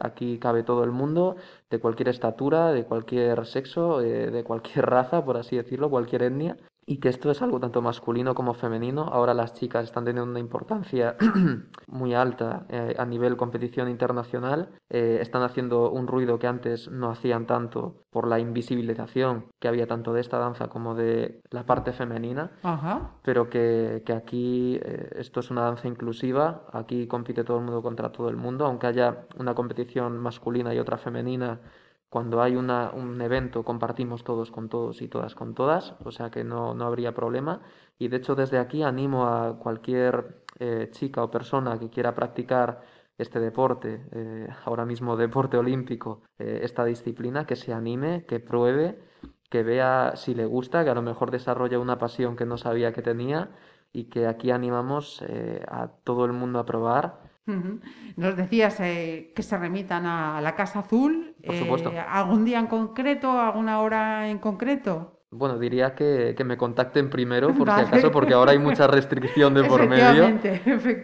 aquí 0.00 0.38
cabe 0.38 0.64
todo 0.64 0.82
el 0.82 0.90
mundo, 0.90 1.36
de 1.70 1.78
cualquier 1.78 2.08
estatura, 2.08 2.72
de 2.72 2.84
cualquier 2.84 3.46
sexo, 3.46 4.00
de 4.00 4.42
cualquier 4.42 4.86
raza, 4.96 5.24
por 5.24 5.36
así 5.36 5.56
decirlo, 5.56 5.88
cualquier 5.88 6.22
etnia 6.24 6.56
y 6.88 6.98
que 6.98 7.08
esto 7.08 7.32
es 7.32 7.42
algo 7.42 7.58
tanto 7.58 7.82
masculino 7.82 8.34
como 8.36 8.54
femenino. 8.54 9.02
Ahora 9.02 9.34
las 9.34 9.54
chicas 9.54 9.84
están 9.84 10.04
teniendo 10.04 10.30
una 10.30 10.38
importancia 10.38 11.16
muy 11.88 12.14
alta 12.14 12.64
eh, 12.68 12.94
a 12.96 13.04
nivel 13.04 13.36
competición 13.36 13.88
internacional. 13.90 14.70
Eh, 14.88 15.18
están 15.20 15.42
haciendo 15.42 15.90
un 15.90 16.06
ruido 16.06 16.38
que 16.38 16.46
antes 16.46 16.88
no 16.88 17.10
hacían 17.10 17.46
tanto 17.46 18.04
por 18.10 18.28
la 18.28 18.38
invisibilización 18.38 19.46
que 19.58 19.66
había 19.66 19.88
tanto 19.88 20.12
de 20.12 20.20
esta 20.20 20.38
danza 20.38 20.68
como 20.68 20.94
de 20.94 21.42
la 21.50 21.66
parte 21.66 21.92
femenina. 21.92 22.52
Pero 23.22 23.50
que, 23.50 24.04
que 24.06 24.12
aquí 24.12 24.78
eh, 24.80 25.10
esto 25.16 25.40
es 25.40 25.50
una 25.50 25.62
danza 25.62 25.88
inclusiva. 25.88 26.66
Aquí 26.72 27.08
compite 27.08 27.42
todo 27.42 27.58
el 27.58 27.64
mundo 27.64 27.82
contra 27.82 28.12
todo 28.12 28.28
el 28.28 28.36
mundo. 28.36 28.64
Aunque 28.64 28.86
haya 28.86 29.26
una 29.36 29.56
competición 29.56 30.18
masculina 30.18 30.72
y 30.72 30.78
otra 30.78 30.98
femenina, 30.98 31.60
cuando 32.08 32.40
hay 32.40 32.56
una, 32.56 32.90
un 32.92 33.20
evento 33.20 33.64
compartimos 33.64 34.24
todos 34.24 34.50
con 34.50 34.68
todos 34.68 35.02
y 35.02 35.08
todas 35.08 35.34
con 35.34 35.54
todas, 35.54 35.94
o 36.04 36.10
sea 36.10 36.30
que 36.30 36.44
no, 36.44 36.74
no 36.74 36.86
habría 36.86 37.14
problema. 37.14 37.62
Y 37.98 38.08
de 38.08 38.18
hecho 38.18 38.34
desde 38.34 38.58
aquí 38.58 38.82
animo 38.82 39.26
a 39.26 39.58
cualquier 39.58 40.42
eh, 40.58 40.88
chica 40.92 41.22
o 41.22 41.30
persona 41.30 41.78
que 41.78 41.90
quiera 41.90 42.14
practicar 42.14 42.80
este 43.18 43.40
deporte, 43.40 44.06
eh, 44.12 44.48
ahora 44.64 44.84
mismo 44.84 45.16
deporte 45.16 45.56
olímpico, 45.56 46.22
eh, 46.38 46.60
esta 46.62 46.84
disciplina, 46.84 47.46
que 47.46 47.56
se 47.56 47.72
anime, 47.72 48.24
que 48.26 48.40
pruebe, 48.40 48.98
que 49.50 49.62
vea 49.62 50.12
si 50.16 50.34
le 50.34 50.46
gusta, 50.46 50.84
que 50.84 50.90
a 50.90 50.94
lo 50.94 51.02
mejor 51.02 51.30
desarrolle 51.30 51.78
una 51.78 51.98
pasión 51.98 52.36
que 52.36 52.46
no 52.46 52.56
sabía 52.56 52.92
que 52.92 53.02
tenía 53.02 53.50
y 53.92 54.04
que 54.04 54.26
aquí 54.26 54.50
animamos 54.50 55.22
a 55.68 55.88
todo 56.04 56.24
el 56.26 56.32
mundo 56.32 56.58
a 56.58 56.66
probar 56.66 57.25
nos 58.16 58.36
decías 58.36 58.78
eh, 58.80 59.32
que 59.34 59.42
se 59.42 59.56
remitan 59.56 60.06
a 60.06 60.40
la 60.40 60.54
Casa 60.54 60.80
Azul. 60.80 61.34
Por 61.44 61.54
supuesto. 61.54 61.92
Eh, 61.92 61.98
¿Algún 61.98 62.44
día 62.44 62.58
en 62.58 62.66
concreto, 62.66 63.30
alguna 63.40 63.80
hora 63.80 64.28
en 64.28 64.38
concreto? 64.38 65.16
Bueno, 65.30 65.58
diría 65.58 65.94
que, 65.94 66.34
me 66.44 66.56
contacten 66.56 67.10
primero, 67.10 67.52
por 67.52 67.68
si 67.68 67.80
acaso, 67.80 68.10
porque 68.10 68.32
ahora 68.32 68.52
hay 68.52 68.58
mucha 68.58 68.86
restricción 68.86 69.54
de 69.54 69.64
por 69.64 69.86
medio. 69.86 70.28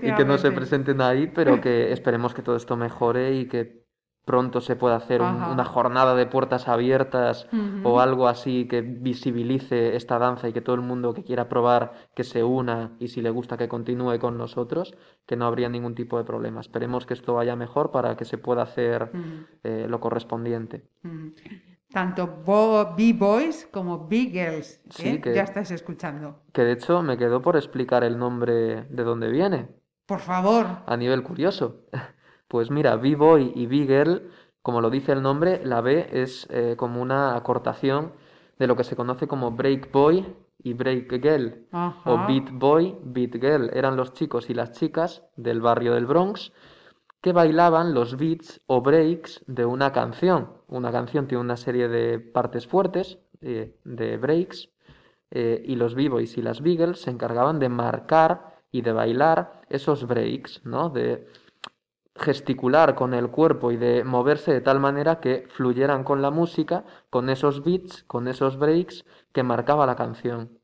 Y 0.03 0.15
que 0.15 0.25
no 0.25 0.39
se 0.39 0.53
presenten 0.53 1.01
ahí, 1.01 1.27
pero 1.27 1.61
que 1.61 1.93
esperemos 1.93 2.33
que 2.33 2.43
todo 2.43 2.57
esto 2.57 2.77
mejore 2.77 3.35
y 3.35 3.47
que 3.47 3.82
pronto 4.25 4.61
se 4.61 4.77
pueda 4.77 4.97
hacer 4.97 5.21
una 5.21 5.65
jornada 5.65 6.15
de 6.15 6.27
puertas 6.27 6.69
abiertas 6.69 7.49
o 7.83 8.01
algo 8.01 8.29
así 8.29 8.67
que 8.69 8.81
visibilice 8.81 9.97
esta 9.97 10.19
danza 10.19 10.49
y 10.49 10.53
que 10.53 10.61
todo 10.61 10.77
el 10.77 10.83
mundo 10.83 11.13
que 11.13 11.25
quiera 11.25 11.49
probar 11.49 11.93
que 12.15 12.25
se 12.25 12.45
una 12.45 12.93
y 13.01 13.09
si 13.09 13.21
le 13.21 13.31
gusta 13.31 13.57
que 13.57 13.69
continúe 13.69 14.19
con 14.19 14.39
nosotros, 14.39 14.95
que 15.27 15.37
no 15.37 15.47
habría 15.47 15.69
ningún 15.69 15.95
tipo 15.95 16.19
de 16.19 16.25
problema. 16.25 16.61
Esperemos 16.61 17.05
que 17.05 17.15
esto 17.15 17.35
vaya 17.35 17.57
mejor 17.57 17.91
para 17.91 18.17
que 18.17 18.25
se 18.25 18.39
pueda 18.39 18.63
hacer 18.63 19.11
eh, 19.65 19.87
lo 19.89 20.01
correspondiente. 20.01 20.85
Tanto 21.93 22.43
B-Boys 22.97 23.69
como 23.71 24.07
B-Girls, 24.07 24.81
¿eh? 25.01 25.21
ya 25.35 25.43
estás 25.43 25.71
escuchando. 25.73 26.43
Que 26.53 26.63
de 26.63 26.73
hecho 26.73 27.03
me 27.03 27.19
quedó 27.19 27.43
por 27.43 27.57
explicar 27.57 28.03
el 28.05 28.19
nombre 28.19 28.85
de 28.85 29.05
dónde 29.05 29.31
viene. 29.31 29.69
Por 30.07 30.21
favor. 30.21 30.67
A 30.87 30.97
nivel 30.97 31.23
curioso. 31.23 31.83
Pues 32.53 32.71
mira, 32.71 32.97
B-Boy 32.97 33.53
y 33.55 33.65
B-Girl, 33.65 34.31
como 34.61 34.83
lo 34.83 34.91
dice 34.91 35.13
el 35.13 35.23
nombre, 35.23 35.65
la 35.65 35.81
B 35.81 36.11
es 36.13 36.47
eh, 36.51 36.75
como 36.77 37.01
una 37.01 37.35
acortación 37.35 38.13
de 38.59 38.67
lo 38.67 38.77
que 38.77 38.85
se 38.85 38.95
conoce 38.95 39.27
como 39.27 39.53
Break 39.53 39.91
Boy 39.91 40.37
y 40.63 40.75
Break 40.75 41.11
Girl, 41.23 41.67
o 42.05 42.27
Beat 42.27 42.51
Boy, 42.53 42.95
Beat 43.05 43.41
Girl. 43.41 43.71
Eran 43.73 43.97
los 43.97 44.13
chicos 44.13 44.51
y 44.51 44.55
las 44.55 44.73
chicas 44.73 45.25
del 45.35 45.63
barrio 45.63 45.95
del 45.95 46.05
Bronx 46.05 46.53
que 47.23 47.33
bailaban 47.33 47.95
los 47.95 48.19
beats 48.19 48.61
o 48.67 48.83
breaks 48.83 49.43
de 49.47 49.65
una 49.65 49.93
canción. 49.93 50.51
Una 50.69 50.93
canción 50.93 51.29
tiene 51.29 51.41
una 51.41 51.57
serie 51.57 51.89
de 51.89 52.19
partes 52.19 52.67
fuertes, 52.67 53.19
eh, 53.41 53.79
de 53.85 54.19
breaks, 54.19 54.69
eh, 55.31 55.63
y 55.65 55.77
los 55.77 55.95
B-Boys 55.95 56.37
y 56.37 56.43
las 56.43 56.61
B-Girls 56.61 57.01
se 57.01 57.11
encargaban 57.11 57.59
de 57.59 57.71
marcar 57.71 58.61
y 58.71 58.83
de 58.83 58.93
bailar 58.93 59.63
esos 59.71 60.07
breaks, 60.07 60.67
¿no? 60.67 60.91
De, 60.91 61.27
gesticular 62.17 62.95
con 62.95 63.15
el 63.15 63.29
cuerpo 63.29 63.73
y 63.73 63.77
de 63.77 64.05
moverse 64.05 64.53
de 64.53 64.61
tal 64.61 64.81
manera 64.81 65.21
que 65.21 65.47
fluyeran 65.57 66.05
con 66.05 66.23
la 66.23 66.31
música, 66.31 66.85
con 67.11 67.31
esos 67.31 67.65
beats, 67.65 68.05
con 68.05 68.29
esos 68.29 68.59
breaks 68.59 69.05
que 69.33 69.43
marcaba 69.43 69.87
la 69.87 69.97
canción. 69.97 70.59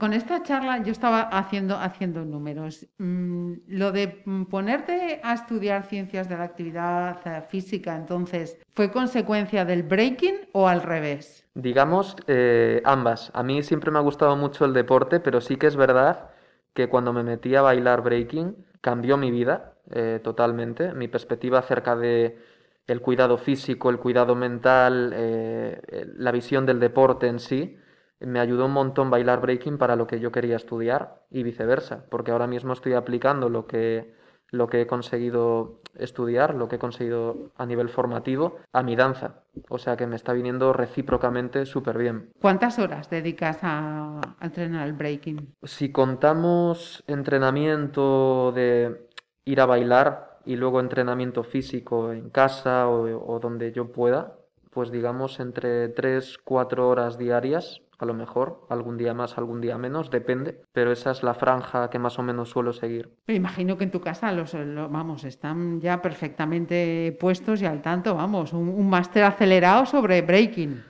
Con 0.00 0.14
esta 0.14 0.42
charla 0.42 0.82
yo 0.82 0.92
estaba 0.92 1.20
haciendo, 1.20 1.76
haciendo 1.76 2.24
números. 2.24 2.86
Mm, 2.98 3.52
lo 3.68 3.92
de 3.92 4.08
ponerte 4.48 5.20
a 5.22 5.34
estudiar 5.34 5.84
ciencias 5.84 6.28
de 6.28 6.38
la 6.38 6.44
actividad 6.44 7.20
eh, 7.26 7.42
física, 7.42 7.94
entonces, 7.94 8.58
¿fue 8.74 8.90
consecuencia 8.90 9.64
del 9.64 9.82
breaking 9.82 10.48
o 10.52 10.68
al 10.68 10.82
revés? 10.82 11.46
Digamos, 11.54 12.16
eh, 12.28 12.80
ambas. 12.86 13.30
A 13.34 13.42
mí 13.42 13.62
siempre 13.62 13.90
me 13.90 13.98
ha 13.98 14.02
gustado 14.02 14.36
mucho 14.36 14.64
el 14.64 14.72
deporte, 14.72 15.20
pero 15.20 15.42
sí 15.42 15.56
que 15.56 15.66
es 15.66 15.76
verdad 15.76 16.30
que 16.72 16.88
cuando 16.88 17.12
me 17.12 17.22
metí 17.22 17.54
a 17.54 17.62
bailar 17.62 18.02
breaking 18.02 18.56
cambió 18.80 19.18
mi 19.18 19.30
vida 19.30 19.74
eh, 19.90 20.20
totalmente. 20.22 20.94
Mi 20.94 21.08
perspectiva 21.08 21.58
acerca 21.58 21.96
de 21.96 22.38
el 22.86 23.00
cuidado 23.00 23.38
físico, 23.38 23.90
el 23.90 23.98
cuidado 23.98 24.34
mental, 24.34 25.12
eh, 25.14 26.06
la 26.16 26.32
visión 26.32 26.66
del 26.66 26.80
deporte 26.80 27.28
en 27.28 27.38
sí, 27.38 27.76
me 28.20 28.40
ayudó 28.40 28.66
un 28.66 28.72
montón 28.72 29.10
bailar 29.10 29.40
breaking 29.40 29.78
para 29.78 29.96
lo 29.96 30.06
que 30.06 30.20
yo 30.20 30.30
quería 30.30 30.56
estudiar 30.56 31.22
y 31.30 31.42
viceversa, 31.42 32.04
porque 32.10 32.32
ahora 32.32 32.46
mismo 32.46 32.72
estoy 32.72 32.92
aplicando 32.92 33.48
lo 33.48 33.66
que, 33.66 34.14
lo 34.50 34.68
que 34.68 34.82
he 34.82 34.86
conseguido 34.86 35.80
estudiar, 35.94 36.54
lo 36.54 36.68
que 36.68 36.76
he 36.76 36.78
conseguido 36.78 37.50
a 37.56 37.66
nivel 37.66 37.88
formativo, 37.88 38.58
a 38.72 38.82
mi 38.82 38.94
danza. 38.96 39.42
O 39.68 39.78
sea 39.78 39.96
que 39.96 40.06
me 40.06 40.16
está 40.16 40.32
viniendo 40.32 40.72
recíprocamente 40.72 41.66
súper 41.66 41.98
bien. 41.98 42.30
¿Cuántas 42.40 42.78
horas 42.78 43.08
dedicas 43.10 43.58
a 43.62 44.20
entrenar 44.40 44.86
el 44.86 44.92
breaking? 44.92 45.54
Si 45.62 45.90
contamos 45.90 47.02
entrenamiento 47.06 48.52
de 48.52 49.08
ir 49.44 49.60
a 49.60 49.66
bailar 49.66 50.38
y 50.44 50.56
luego 50.56 50.80
entrenamiento 50.80 51.42
físico 51.42 52.12
en 52.12 52.30
casa 52.30 52.88
o, 52.88 53.38
donde 53.40 53.72
yo 53.72 53.92
pueda, 53.92 54.36
pues 54.70 54.90
digamos 54.90 55.40
entre 55.40 55.88
3, 55.88 56.38
4 56.44 56.88
horas 56.88 57.18
diarias 57.18 57.82
a 58.00 58.06
lo 58.06 58.14
mejor, 58.14 58.66
algún 58.70 58.96
día 58.96 59.12
más, 59.12 59.36
algún 59.36 59.60
día 59.60 59.76
menos, 59.76 60.10
depende, 60.10 60.62
pero 60.72 60.90
esa 60.90 61.10
es 61.10 61.22
la 61.22 61.34
franja 61.34 61.90
que 61.90 61.98
más 61.98 62.18
o 62.18 62.22
menos 62.22 62.48
suelo 62.48 62.72
seguir. 62.72 63.10
Me 63.26 63.34
imagino 63.34 63.76
que 63.76 63.84
en 63.84 63.90
tu 63.90 64.00
casa 64.00 64.32
los, 64.32 64.56
vamos, 64.90 65.24
están 65.24 65.80
ya 65.82 66.00
perfectamente 66.00 67.14
puestos 67.20 67.60
y 67.60 67.66
al 67.66 67.82
tanto, 67.82 68.14
vamos, 68.14 68.54
un, 68.54 68.88
máster 68.88 69.24
acelerado 69.24 69.84
sobre 69.84 70.22
breaking. 70.22 70.82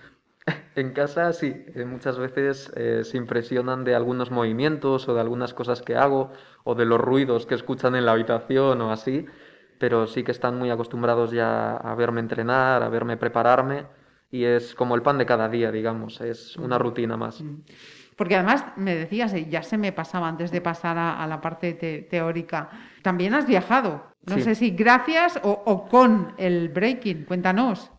En 0.76 0.92
casa 0.92 1.32
sí, 1.32 1.64
eh, 1.74 1.84
muchas 1.84 2.18
veces 2.18 2.72
eh, 2.76 3.02
se 3.04 3.16
impresionan 3.16 3.84
de 3.84 3.94
algunos 3.94 4.30
movimientos 4.30 5.08
o 5.08 5.14
de 5.14 5.20
algunas 5.20 5.52
cosas 5.52 5.82
que 5.82 5.96
hago 5.96 6.30
o 6.64 6.74
de 6.74 6.84
los 6.84 7.00
ruidos 7.00 7.46
que 7.46 7.54
escuchan 7.54 7.96
en 7.96 8.06
la 8.06 8.12
habitación 8.12 8.80
o 8.80 8.92
así, 8.92 9.26
pero 9.78 10.06
sí 10.06 10.22
que 10.22 10.30
están 10.30 10.58
muy 10.58 10.70
acostumbrados 10.70 11.32
ya 11.32 11.76
a 11.76 11.94
verme 11.94 12.20
entrenar, 12.20 12.82
a 12.82 12.88
verme 12.88 13.16
prepararme 13.16 13.86
y 14.30 14.44
es 14.44 14.74
como 14.74 14.94
el 14.94 15.02
pan 15.02 15.18
de 15.18 15.26
cada 15.26 15.48
día, 15.48 15.72
digamos, 15.72 16.20
es 16.20 16.56
una 16.56 16.78
rutina 16.78 17.16
más. 17.16 17.42
Porque 18.16 18.36
además 18.36 18.64
me 18.76 18.94
decías, 18.94 19.34
ya 19.48 19.62
se 19.62 19.76
me 19.76 19.92
pasaba 19.92 20.28
antes 20.28 20.50
de 20.52 20.60
pasar 20.60 20.98
a, 20.98 21.26
la 21.26 21.40
parte 21.40 21.72
teórica, 22.08 22.70
también 23.02 23.34
has 23.34 23.46
viajado, 23.46 24.04
no 24.26 24.38
sé 24.38 24.54
si 24.54 24.70
gracias 24.70 25.40
o, 25.42 25.88
con 25.88 26.34
el 26.36 26.68
breaking, 26.68 27.24
cuéntanos. 27.24 27.90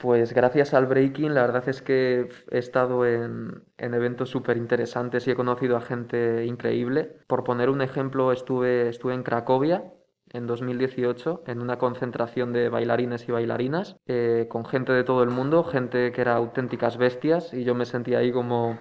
Pues 0.00 0.32
gracias 0.32 0.72
al 0.72 0.86
breaking, 0.86 1.34
la 1.34 1.42
verdad 1.42 1.68
es 1.68 1.82
que 1.82 2.30
he 2.50 2.58
estado 2.58 3.04
en, 3.04 3.64
en 3.76 3.92
eventos 3.92 4.30
súper 4.30 4.56
interesantes 4.56 5.26
y 5.28 5.32
he 5.32 5.34
conocido 5.34 5.76
a 5.76 5.82
gente 5.82 6.46
increíble. 6.46 7.18
Por 7.26 7.44
poner 7.44 7.68
un 7.68 7.82
ejemplo, 7.82 8.32
estuve, 8.32 8.88
estuve 8.88 9.12
en 9.12 9.22
Cracovia, 9.22 9.92
en 10.32 10.46
2018 10.46 11.42
en 11.46 11.60
una 11.60 11.76
concentración 11.76 12.54
de 12.54 12.70
bailarines 12.70 13.28
y 13.28 13.32
bailarinas 13.32 13.96
eh, 14.06 14.46
con 14.48 14.64
gente 14.64 14.92
de 14.92 15.04
todo 15.04 15.22
el 15.22 15.28
mundo, 15.28 15.64
gente 15.64 16.12
que 16.12 16.22
era 16.22 16.34
auténticas 16.34 16.96
bestias 16.96 17.52
y 17.52 17.64
yo 17.64 17.74
me 17.74 17.84
sentía 17.84 18.20
ahí 18.20 18.32
como, 18.32 18.78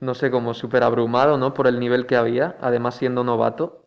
no 0.00 0.12
sé, 0.12 0.30
como 0.30 0.52
súper 0.52 0.82
abrumado, 0.82 1.38
¿no? 1.38 1.54
Por 1.54 1.68
el 1.68 1.80
nivel 1.80 2.04
que 2.04 2.16
había, 2.16 2.58
además 2.60 2.96
siendo 2.96 3.24
novato. 3.24 3.86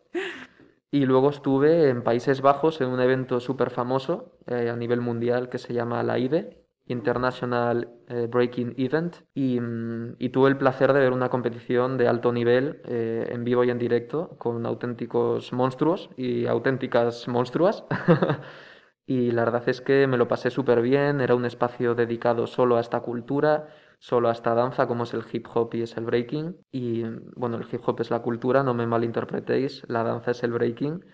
Y 0.90 1.04
luego 1.04 1.28
estuve 1.28 1.90
en 1.90 2.02
Países 2.02 2.40
Bajos 2.40 2.80
en 2.80 2.88
un 2.88 3.00
evento 3.00 3.40
súper 3.40 3.70
famoso 3.70 4.38
eh, 4.46 4.70
a 4.70 4.76
nivel 4.76 5.02
mundial 5.02 5.50
que 5.50 5.58
se 5.58 5.74
llama 5.74 6.02
la 6.02 6.18
IDE, 6.18 6.64
International 6.86 7.90
eh, 8.08 8.26
Breaking 8.30 8.74
Event 8.78 9.16
mm, 9.34 10.12
y, 10.18 10.28
tuve 10.30 10.48
el 10.48 10.56
placer 10.56 10.94
de 10.94 11.00
ver 11.00 11.12
una 11.12 11.28
competición 11.28 11.98
de 11.98 12.08
alto 12.08 12.32
nivel 12.32 12.80
eh, 12.86 13.28
en 13.30 13.44
vivo 13.44 13.64
y 13.64 13.70
en 13.70 13.78
directo 13.78 14.36
con 14.38 14.64
auténticos 14.64 15.52
monstruos 15.52 16.08
y 16.16 16.46
auténticas 16.46 17.28
monstruas. 17.28 17.84
y 19.06 19.30
la 19.30 19.44
verdad 19.44 19.68
es 19.68 19.82
que 19.82 20.06
me 20.06 20.16
lo 20.16 20.28
pasé 20.28 20.48
súper 20.50 20.80
bien, 20.80 21.20
era 21.20 21.34
un 21.34 21.44
espacio 21.44 21.94
dedicado 21.94 22.46
solo 22.46 22.78
a 22.78 22.80
esta 22.80 23.00
cultura, 23.00 23.68
solo 23.98 24.28
a 24.28 24.32
esta 24.32 24.54
danza 24.54 24.86
como 24.86 25.04
es 25.04 25.14
el 25.14 25.24
hip 25.30 25.46
hop 25.52 25.74
y 25.74 25.82
es 25.82 25.96
el 25.96 26.04
breaking. 26.04 26.56
Y 26.70 27.02
bueno, 27.36 27.56
el 27.56 27.66
hip 27.70 27.80
hop 27.86 28.00
es 28.00 28.10
la 28.10 28.20
cultura, 28.20 28.62
no 28.62 28.74
me 28.74 28.86
malinterpretéis, 28.86 29.82
la 29.88 30.02
danza 30.02 30.30
es 30.32 30.42
el 30.42 30.52
breaking. 30.52 31.04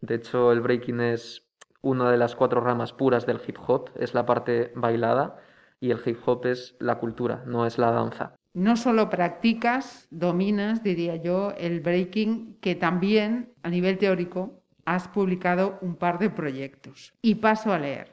De 0.00 0.16
hecho, 0.16 0.52
el 0.52 0.60
breaking 0.60 1.00
es 1.00 1.46
una 1.80 2.10
de 2.10 2.16
las 2.16 2.36
cuatro 2.36 2.60
ramas 2.60 2.92
puras 2.92 3.26
del 3.26 3.40
hip 3.46 3.56
hop, 3.66 3.90
es 3.96 4.14
la 4.14 4.26
parte 4.26 4.72
bailada 4.74 5.36
y 5.80 5.90
el 5.90 6.00
hip 6.04 6.18
hop 6.26 6.46
es 6.46 6.76
la 6.78 6.98
cultura, 6.98 7.42
no 7.46 7.66
es 7.66 7.78
la 7.78 7.90
danza. 7.90 8.36
No 8.54 8.76
solo 8.76 9.08
practicas, 9.08 10.06
dominas, 10.10 10.82
diría 10.82 11.16
yo, 11.16 11.52
el 11.56 11.80
breaking, 11.80 12.58
que 12.60 12.74
también 12.74 13.52
a 13.62 13.70
nivel 13.70 13.98
teórico 13.98 14.62
has 14.84 15.08
publicado 15.08 15.78
un 15.80 15.96
par 15.96 16.18
de 16.18 16.28
proyectos. 16.28 17.14
Y 17.22 17.36
paso 17.36 17.72
a 17.72 17.78
leer. 17.78 18.11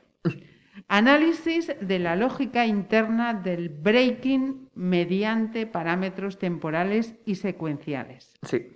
Análisis 0.91 1.71
de 1.79 1.99
la 1.99 2.15
lógica 2.15 2.65
interna 2.65 3.35
del 3.35 3.69
breaking 3.69 4.69
mediante 4.73 5.67
parámetros 5.67 6.39
temporales 6.39 7.13
y 7.25 7.35
secuenciales. 7.35 8.33
Sí. 8.41 8.73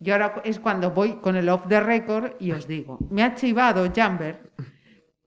Y 0.00 0.10
ahora 0.10 0.40
es 0.44 0.58
cuando 0.58 0.92
voy 0.92 1.16
con 1.16 1.36
el 1.36 1.50
off 1.50 1.68
the 1.68 1.78
record 1.80 2.32
y 2.40 2.52
os 2.52 2.66
digo, 2.66 2.98
me 3.10 3.22
ha 3.22 3.34
chivado 3.34 3.86
Jamber 3.94 4.50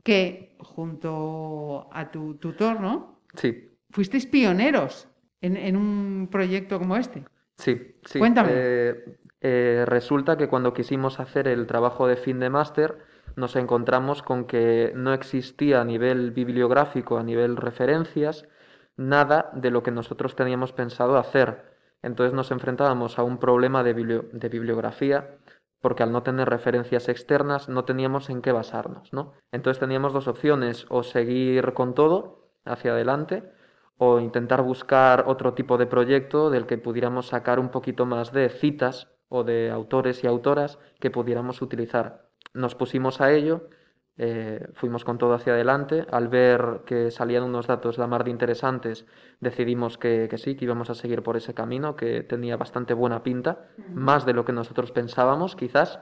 que 0.03 0.55
junto 0.59 1.87
a 1.93 2.09
tu 2.09 2.35
tutor, 2.35 2.81
¿no? 2.81 3.21
Sí. 3.35 3.69
Fuisteis 3.91 4.25
pioneros 4.25 5.07
en, 5.41 5.77
un 5.77 6.27
proyecto 6.31 6.79
como 6.79 6.97
este. 6.97 7.23
Sí, 7.57 7.95
sí. 8.03 8.17
Cuéntame. 8.17 8.49
Eh, 8.51 9.17
eh, 9.41 9.83
resulta 9.85 10.37
que 10.37 10.47
cuando 10.47 10.73
quisimos 10.73 11.19
hacer 11.19 11.47
el 11.47 11.67
trabajo 11.67 12.07
de 12.07 12.17
fin 12.17 12.39
de 12.39 12.49
máster, 12.49 12.97
nos 13.35 13.55
encontramos 13.55 14.23
con 14.23 14.45
que 14.45 14.93
no 14.95 15.13
existía 15.13 15.81
a 15.81 15.85
nivel 15.85 16.31
bibliográfico, 16.31 17.17
a 17.17 17.23
nivel 17.23 17.57
referencias, 17.57 18.47
nada 18.97 19.49
de 19.53 19.71
lo 19.71 19.83
que 19.83 19.91
nosotros 19.91 20.35
teníamos 20.35 20.71
pensado 20.71 21.17
hacer. 21.17 21.75
Entonces 22.01 22.33
nos 22.33 22.51
enfrentábamos 22.51 23.19
a 23.19 23.23
un 23.23 23.37
problema 23.39 23.83
de, 23.83 23.93
bibliografía 23.93 25.37
porque 25.81 26.03
al 26.03 26.11
no 26.11 26.23
tener 26.23 26.49
referencias 26.49 27.09
externas 27.09 27.69
no 27.69 27.85
teníamos 27.85 28.29
en 28.29 28.41
qué 28.41 28.51
basarnos, 28.51 29.13
¿no? 29.13 29.33
Entonces 29.51 29.79
teníamos 29.79 30.13
dos 30.13 30.27
opciones, 30.27 30.85
o 30.89 31.03
seguir 31.03 31.73
con 31.73 31.93
todo 31.93 32.49
hacia 32.63 32.91
adelante 32.91 33.43
o 33.97 34.19
intentar 34.19 34.61
buscar 34.61 35.25
otro 35.27 35.53
tipo 35.53 35.77
de 35.77 35.85
proyecto 35.85 36.49
del 36.49 36.65
que 36.65 36.77
pudiéramos 36.77 37.27
sacar 37.27 37.59
un 37.59 37.69
poquito 37.69 38.05
más 38.05 38.31
de 38.33 38.49
citas 38.49 39.07
o 39.29 39.43
de 39.43 39.71
autores 39.71 40.23
y 40.23 40.27
autoras 40.27 40.79
que 40.99 41.11
pudiéramos 41.11 41.61
utilizar. 41.61 42.24
Nos 42.53 42.75
pusimos 42.75 43.21
a 43.21 43.31
ello 43.31 43.69
eh, 44.17 44.69
fuimos 44.75 45.03
con 45.03 45.17
todo 45.17 45.33
hacia 45.33 45.53
adelante. 45.53 46.05
Al 46.11 46.27
ver 46.27 46.81
que 46.85 47.11
salían 47.11 47.43
unos 47.43 47.67
datos 47.67 47.97
la 47.97 48.07
mar 48.07 48.23
de 48.23 48.31
interesantes, 48.31 49.05
decidimos 49.39 49.97
que, 49.97 50.29
sí, 50.37 50.55
que 50.55 50.65
íbamos 50.65 50.89
a 50.89 50.95
seguir 50.95 51.21
por 51.21 51.35
ese 51.37 51.53
camino, 51.53 51.95
que 51.95 52.23
tenía 52.23 52.57
bastante 52.57 52.93
buena 52.93 53.23
pinta, 53.23 53.67
más 53.93 54.25
de 54.25 54.33
lo 54.33 54.45
que 54.45 54.53
nosotros 54.53 54.91
pensábamos, 54.91 55.55
quizás. 55.55 55.99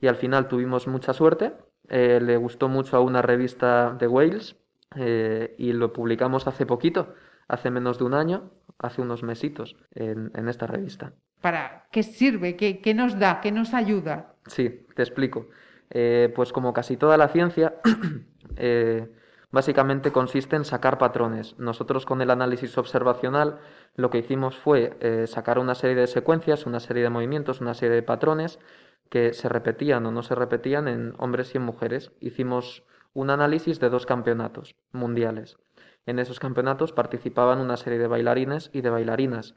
Y 0.00 0.08
al 0.08 0.16
final 0.16 0.48
tuvimos 0.48 0.86
mucha 0.86 1.12
suerte. 1.12 1.52
Eh, 1.88 2.20
le 2.20 2.36
gustó 2.36 2.68
mucho 2.68 2.96
a 2.96 3.00
una 3.00 3.20
revista 3.22 3.96
de 3.98 4.06
Wales 4.06 4.56
eh, 4.94 5.54
y 5.58 5.72
lo 5.72 5.92
publicamos 5.92 6.46
hace 6.46 6.64
poquito, 6.64 7.14
hace 7.48 7.70
menos 7.70 7.98
de 7.98 8.04
un 8.04 8.14
año, 8.14 8.50
hace 8.78 9.02
unos 9.02 9.24
mesitos, 9.24 9.76
en, 9.92 10.48
esta 10.48 10.66
revista. 10.66 11.12
¿Para 11.40 11.86
qué 11.90 12.02
sirve? 12.02 12.56
¿Qué, 12.56 12.80
¿Qué 12.80 12.94
nos 12.94 13.18
da? 13.18 13.40
¿Qué 13.40 13.52
nos 13.52 13.74
ayuda? 13.74 14.34
Sí, 14.46 14.86
te 14.94 15.02
explico. 15.02 15.48
Eh, 15.90 16.32
pues 16.34 16.52
como 16.52 16.72
casi 16.72 16.96
toda 16.96 17.16
la 17.16 17.28
ciencia, 17.28 17.74
eh, 18.56 19.08
básicamente 19.50 20.12
consiste 20.12 20.56
en 20.56 20.64
sacar 20.64 20.98
patrones. 20.98 21.58
Nosotros 21.58 22.06
con 22.06 22.20
el 22.20 22.30
análisis 22.30 22.78
observacional 22.78 23.58
lo 23.96 24.10
que 24.10 24.18
hicimos 24.18 24.56
fue 24.56 24.96
eh, 25.00 25.26
sacar 25.26 25.58
una 25.58 25.74
serie 25.74 25.96
de 25.96 26.06
secuencias, 26.06 26.66
una 26.66 26.80
serie 26.80 27.02
de 27.02 27.10
movimientos, 27.10 27.60
una 27.60 27.74
serie 27.74 27.96
de 27.96 28.02
patrones 28.02 28.60
que 29.08 29.32
se 29.32 29.48
repetían 29.48 30.06
o 30.06 30.12
no 30.12 30.22
se 30.22 30.36
repetían 30.36 30.86
en 30.86 31.14
hombres 31.18 31.54
y 31.54 31.58
en 31.58 31.64
mujeres. 31.64 32.12
Hicimos 32.20 32.84
un 33.12 33.30
análisis 33.30 33.80
de 33.80 33.90
dos 33.90 34.06
campeonatos 34.06 34.76
mundiales. 34.92 35.58
En 36.06 36.20
esos 36.20 36.38
campeonatos 36.38 36.92
participaban 36.92 37.60
una 37.60 37.76
serie 37.76 37.98
de 37.98 38.06
bailarines 38.06 38.70
y 38.72 38.80
de 38.80 38.90
bailarinas. 38.90 39.56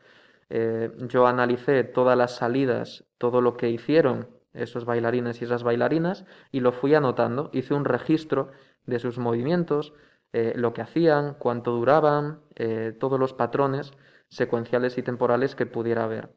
Yo 0.49 1.25
analicé 1.27 1.83
todas 1.83 2.17
las 2.17 2.35
salidas, 2.35 3.05
todo 3.17 3.41
lo 3.41 3.57
que 3.57 3.69
hicieron 3.69 4.27
esos 4.53 4.85
bailarines 4.85 5.41
y 5.41 5.45
esas 5.45 5.63
bailarinas 5.63 6.25
y 6.51 6.59
lo 6.59 6.71
fui 6.71 6.93
anotando. 6.95 7.49
Hice 7.53 7.73
un 7.73 7.85
registro 7.85 8.51
de 8.85 8.99
sus 8.99 9.17
movimientos, 9.17 9.93
eh, 10.31 10.53
lo 10.55 10.73
que 10.73 10.81
hacían, 10.81 11.35
cuánto 11.35 11.71
duraban, 11.71 12.39
eh, 12.55 12.95
todos 12.99 13.19
los 13.19 13.33
patrones 13.33 13.93
secuenciales 14.29 14.97
y 14.97 15.03
temporales 15.03 15.55
que 15.55 15.65
pudiera 15.65 16.03
haber. 16.03 16.29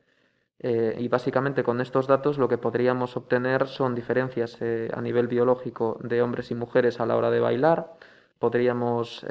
Eh, 0.58 0.96
y 0.98 1.08
básicamente 1.08 1.62
con 1.62 1.80
estos 1.80 2.06
datos 2.06 2.38
lo 2.38 2.48
que 2.48 2.56
podríamos 2.56 3.16
obtener 3.16 3.66
son 3.66 3.94
diferencias 3.94 4.58
a 4.62 5.00
nivel 5.02 5.28
biológico 5.28 5.98
de 6.02 6.22
hombres 6.22 6.50
y 6.50 6.54
mujeres 6.54 6.98
a 6.98 7.06
la 7.06 7.16
hora 7.16 7.30
de 7.30 7.40
bailar. 7.40 7.92
Podríamos 8.38 9.24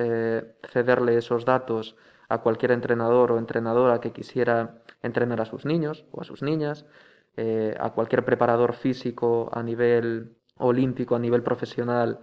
cederle 0.68 1.18
esos 1.18 1.46
datos 1.46 1.96
a 2.36 2.42
cualquier 2.42 2.72
entrenador 2.72 3.32
o 3.32 3.40
entrenadora 3.40 4.00
que 4.00 4.12
quisiera 4.12 4.82
entrenar 5.02 5.42
a 5.42 5.46
sus 5.46 5.66
niños 5.66 6.06
o 6.12 6.22
a 6.22 6.24
sus 6.24 6.42
niñas. 6.42 6.86
Eh, 7.38 7.76
a 7.78 7.90
cualquier 7.90 8.24
preparador 8.24 8.74
físico 8.76 9.50
a 9.52 9.62
nivel 9.62 10.38
olímpico, 10.58 11.16
a 11.16 11.20
nivel 11.20 11.44
profesional, 11.44 12.20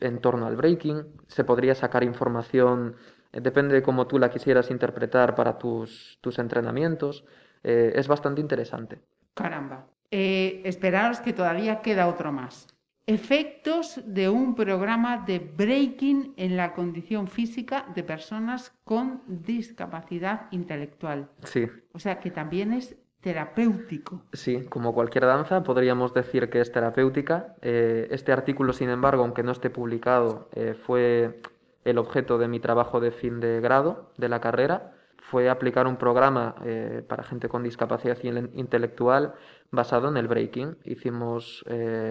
en 0.00 0.18
torno 0.20 0.46
al 0.46 0.56
breaking. 0.56 1.04
Se 1.26 1.44
podría 1.44 1.74
sacar 1.74 2.02
información, 2.02 2.96
eh, 3.32 3.40
depende 3.42 3.74
de 3.74 3.82
cómo 3.82 4.06
tú 4.06 4.18
la 4.18 4.30
quisieras 4.30 4.70
interpretar 4.70 5.34
para 5.34 5.58
tus, 5.58 6.18
tus 6.22 6.38
entrenamientos. 6.38 7.26
Eh, 7.62 7.92
es 7.96 8.08
bastante 8.08 8.40
interesante. 8.40 9.00
Caramba. 9.34 9.88
esperaros 10.10 11.20
que 11.20 11.34
todavía 11.34 11.82
queda 11.82 12.06
otro 12.06 12.32
más. 12.32 12.68
Efectos 13.08 14.00
de 14.04 14.28
un 14.28 14.56
programa 14.56 15.18
de 15.24 15.38
breaking 15.38 16.34
en 16.36 16.56
la 16.56 16.72
condición 16.72 17.28
física 17.28 17.86
de 17.94 18.02
personas 18.02 18.72
con 18.82 19.22
discapacidad 19.28 20.48
intelectual. 20.50 21.28
Sí. 21.44 21.68
O 21.92 22.00
sea 22.00 22.18
que 22.18 22.32
también 22.32 22.72
es 22.72 22.96
terapéutico. 23.20 24.22
Sí, 24.32 24.64
como 24.68 24.92
cualquier 24.92 25.24
danza, 25.24 25.62
podríamos 25.62 26.14
decir 26.14 26.50
que 26.50 26.60
es 26.60 26.72
terapéutica. 26.72 27.54
Eh, 27.62 28.08
este 28.10 28.32
artículo, 28.32 28.72
sin 28.72 28.90
embargo, 28.90 29.22
aunque 29.22 29.44
no 29.44 29.52
esté 29.52 29.70
publicado, 29.70 30.48
eh, 30.52 30.74
fue 30.74 31.40
el 31.84 31.98
objeto 31.98 32.38
de 32.38 32.48
mi 32.48 32.58
trabajo 32.58 32.98
de 32.98 33.12
fin 33.12 33.38
de 33.38 33.60
grado 33.60 34.10
de 34.16 34.28
la 34.28 34.40
carrera. 34.40 34.94
Fue 35.18 35.48
aplicar 35.48 35.86
un 35.86 35.96
programa 35.96 36.56
eh, 36.64 37.04
para 37.06 37.22
gente 37.22 37.48
con 37.48 37.62
discapacidad 37.62 38.18
intelectual 38.22 39.34
basado 39.70 40.08
en 40.08 40.16
el 40.16 40.28
breaking. 40.28 40.78
Hicimos 40.84 41.64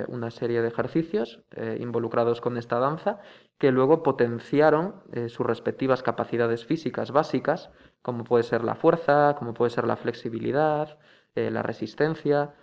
una 0.08 0.32
serie 0.32 0.62
de 0.62 0.68
ejercicios 0.68 1.41
involucrados 1.80 2.41
con 2.41 2.58
esta 2.58 2.80
danza 2.80 3.20
que 3.58 3.72
luego 3.72 4.03
potenciaron 4.03 4.95
sus 5.28 5.45
respectivas 5.45 6.03
capacidades 6.03 6.66
físicas 6.66 7.12
básicas 7.12 7.72
como 8.06 8.24
puede 8.24 8.43
ser 8.43 8.64
la 8.64 8.76
fuerza, 8.76 9.36
como 9.39 9.56
puede 9.56 9.72
ser 9.72 9.88
la 9.88 9.95
flexibilidad, 9.95 10.99
eh, 11.34 11.49
la 11.49 11.64
resistencia, 11.64 12.53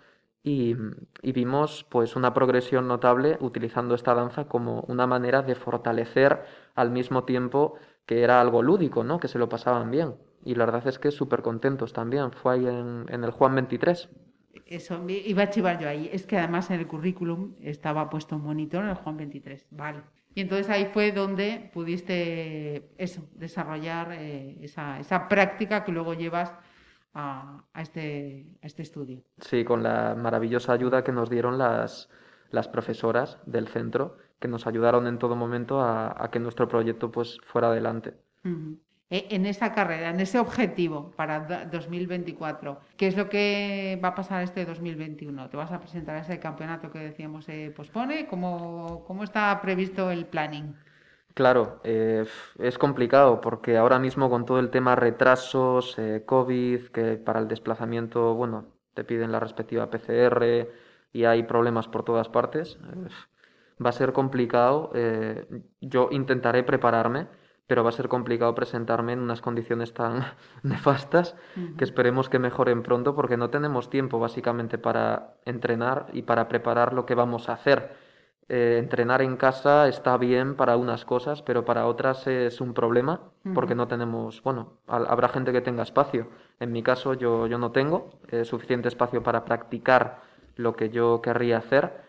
y, 0.45 0.77
vimos 1.23 1.85
pues 1.91 2.15
una 2.15 2.33
progresión 2.33 2.87
notable 2.87 3.39
utilizando 3.41 3.97
esta 3.97 4.15
danza 4.15 4.47
como 4.47 4.83
una 4.83 5.07
manera 5.09 5.43
de 5.43 5.57
fortalecer 5.57 6.45
al 6.77 6.91
mismo 6.91 7.25
tiempo 7.25 7.75
que 8.07 8.23
era 8.23 8.41
algo 8.41 8.63
lúdico, 8.63 9.03
¿no? 9.03 9.19
que 9.19 9.29
se 9.29 9.39
lo 9.39 9.49
pasaban 9.49 9.91
bien. 9.91 10.15
Y 10.45 10.55
la 10.55 10.65
verdad 10.65 10.87
es 10.87 10.99
que 11.01 11.11
súper 11.11 11.43
contentos 11.43 11.93
también. 11.93 12.31
Fue 12.33 12.55
ahí 12.55 12.67
en, 12.67 13.07
en 13.09 13.25
el 13.25 13.31
Juan 13.33 13.55
23. 13.57 14.11
Eso, 14.77 15.05
iba 15.09 15.43
a 15.43 15.51
chivar 15.51 15.79
yo 15.79 15.89
ahí. 15.89 16.09
Es 16.13 16.27
que 16.27 16.39
además 16.39 16.71
en 16.71 16.81
el 16.81 16.87
currículum 16.87 17.55
estaba 17.61 18.09
puesto 18.11 18.37
un 18.37 18.43
monitor 18.43 18.85
en 18.85 18.91
el 18.91 18.97
Juan 18.97 19.17
23. 19.17 19.67
Vale. 19.71 20.03
Y 20.35 20.41
entonces 20.41 20.71
ahí 20.71 20.87
fue 20.87 21.13
donde 21.13 21.71
pudiste 21.75 22.91
eso, 22.97 23.23
desarrollar 23.35 24.13
eh, 24.13 24.57
esa, 24.63 24.99
esa, 24.99 25.29
práctica 25.29 25.85
que 25.85 25.93
luego 25.93 26.15
llevas 26.15 26.55
a, 27.13 27.65
a, 27.73 27.83
este, 27.83 28.47
a 28.63 28.67
este 28.67 28.83
estudio. 28.83 29.23
Sí, 29.39 29.65
con 29.65 29.83
la 29.83 30.15
maravillosa 30.15 30.73
ayuda 30.73 31.05
que 31.05 31.13
nos 31.13 31.29
dieron 31.29 31.59
las, 31.59 32.09
las 32.51 32.67
profesoras 32.69 33.39
del 33.45 33.69
centro, 33.69 34.17
que 34.41 34.49
nos 34.49 34.67
ayudaron 34.67 35.07
en 35.07 35.19
todo 35.19 35.37
momento 35.37 35.83
a, 35.83 36.15
a 36.17 36.31
que 36.31 36.41
nuestro 36.41 36.67
proyecto 36.67 37.13
pues, 37.13 37.39
fuera 37.45 37.69
adelante. 37.69 38.15
E, 38.45 38.49
en 39.13 39.45
esa 39.45 39.73
carrera, 39.73 40.09
en 40.09 40.21
ese 40.21 40.39
objetivo 40.39 41.13
para 41.15 41.41
2024, 41.71 42.81
¿qué 42.97 43.09
es 43.09 43.17
lo 43.17 43.29
que 43.29 44.01
va 44.03 44.09
a 44.09 44.15
pasar 44.15 44.43
este 44.43 44.65
2021? 44.65 45.51
¿Te 45.51 45.57
vas 45.59 45.71
a 45.71 45.79
presentar 45.79 46.17
ese 46.17 46.41
campeonato 46.41 46.91
que 46.91 46.99
decíamos 46.99 47.45
se 47.45 47.71
pospone? 47.77 48.27
¿Cómo, 48.27 49.05
¿Cómo, 49.07 49.23
está 49.23 49.61
previsto 49.61 50.11
el 50.11 50.25
planning? 50.25 50.75
Claro, 51.35 51.81
eh, 51.85 52.25
es 52.59 52.79
complicado 52.79 53.43
porque 53.43 53.77
ahora 53.77 53.99
mismo 53.99 54.31
con 54.31 54.47
todo 54.47 54.59
el 54.59 54.71
tema 54.71 54.97
retrasos, 54.97 55.99
eh, 55.99 56.23
COVID, 56.25 56.87
que 56.87 57.17
para 57.19 57.41
el 57.41 57.49
desplazamiento, 57.49 58.35
bueno, 58.35 58.65
te 58.95 59.05
piden 59.05 59.31
la 59.31 59.41
respectiva 59.41 59.91
PCR 59.91 60.69
y 61.13 61.25
hay 61.25 61.43
problemas 61.43 61.87
por 61.87 62.03
todas 62.03 62.31
partes, 62.31 62.79
eh, 62.83 63.09
va 63.85 63.91
a 63.91 63.93
ser 63.93 64.15
complicado. 64.15 64.91
yo 65.81 66.09
intentaré 66.13 66.63
prepararme 66.63 67.27
pero 67.67 67.83
va 67.83 67.91
a 67.91 67.93
ser 67.93 68.09
complicado 68.09 68.55
presentarme 68.55 69.13
en 69.13 69.21
unas 69.21 69.41
condiciones 69.41 69.95
tan 69.95 70.25
nefastas 70.63 71.37
que 71.77 71.85
esperemos 71.85 72.29
que 72.29 72.39
mejoren 72.39 72.83
pronto 72.83 73.15
porque 73.15 73.37
no 73.37 73.51
tenemos 73.51 73.91
tiempo 73.91 74.19
básicamente 74.19 74.79
para 74.79 75.35
entrenar 75.45 76.07
y 76.13 76.23
para 76.23 76.49
preparar 76.49 76.93
lo 76.93 77.07
que 77.07 77.15
vamos 77.15 77.49
a 77.49 77.55
hacer. 77.55 77.97
Eh, 78.49 78.77
entrenar 78.79 79.23
en 79.23 79.37
casa 79.37 79.89
está 79.89 80.17
bien 80.19 80.57
para 80.57 80.77
unas 80.77 81.05
cosas, 81.05 81.41
pero 81.43 81.65
para 81.65 81.87
otras 81.87 82.27
es 82.27 82.61
un 82.61 82.75
problema 82.75 83.21
porque 83.55 83.75
no 83.75 83.89
tenemos, 83.89 84.43
bueno, 84.43 84.75
habrá 84.87 85.29
gente 85.29 85.53
que 85.53 85.61
tenga 85.61 85.83
espacio. 85.83 86.29
En 86.61 86.73
mi 86.73 86.83
caso 86.83 87.15
yo, 87.15 87.47
yo 87.47 87.57
no 87.59 87.73
tengo 87.73 88.11
eh, 88.29 88.45
suficiente 88.45 88.89
espacio 88.89 89.23
para 89.23 89.45
practicar 89.45 90.21
lo 90.57 90.75
que 90.75 90.91
yo 90.91 91.23
querría 91.23 91.59
hacer 91.59 92.03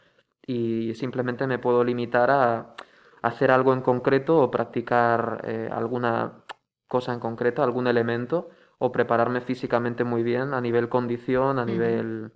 y 0.45 0.93
simplemente 0.95 1.47
me 1.47 1.59
puedo 1.59 1.83
limitar 1.83 2.29
a 2.29 2.75
hacer 3.23 3.51
algo 3.51 3.73
en 3.73 3.81
concreto 3.81 4.37
o 4.37 4.51
practicar 4.51 5.41
eh, 5.47 5.69
alguna 5.71 6.43
cosa 6.87 7.13
en 7.13 7.19
concreto, 7.19 7.63
algún 7.63 7.87
elemento, 7.87 8.49
o 8.77 8.91
prepararme 8.91 9.41
físicamente 9.41 10.03
muy 10.03 10.23
bien 10.23 10.53
a 10.53 10.61
nivel 10.61 10.89
condición, 10.89 11.57
a 11.57 11.65
nivel 11.65 12.31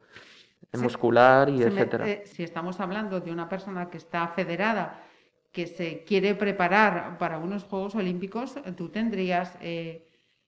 muscular 0.74 1.50
y 1.50 1.62
etcétera. 1.62 2.08
Eh, 2.08 2.24
si 2.26 2.44
estamos 2.44 2.80
hablando 2.80 3.20
de 3.20 3.32
una 3.32 3.50
persona 3.50 3.90
que 3.90 3.98
está 3.98 4.30
federada, 4.30 5.04
que 5.52 5.68
se 5.68 6.04
quiere 6.06 6.36
preparar 6.36 7.18
para 7.18 7.38
unos 7.38 7.66
Juegos 7.66 7.96
Olímpicos, 7.96 8.56
tú 8.78 8.88
tendrías 8.88 9.58
eh, 9.60 10.08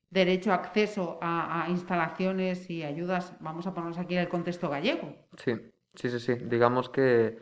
derecho 0.09 0.51
a 0.53 0.55
acceso 0.55 1.19
a, 1.21 1.65
instalaciones 1.69 2.69
y 2.69 2.83
ayudas, 2.83 3.33
vamos 3.41 3.67
a 3.67 3.73
ponernos 3.73 3.97
aquí 3.97 4.13
en 4.13 4.21
el 4.21 4.29
contexto 4.29 4.69
gallego. 4.69 5.15
Sí, 5.35 5.53
sí, 5.95 6.09
sí, 6.09 6.19
sí. 6.19 6.35
Digamos 6.35 6.89
que 6.89 7.39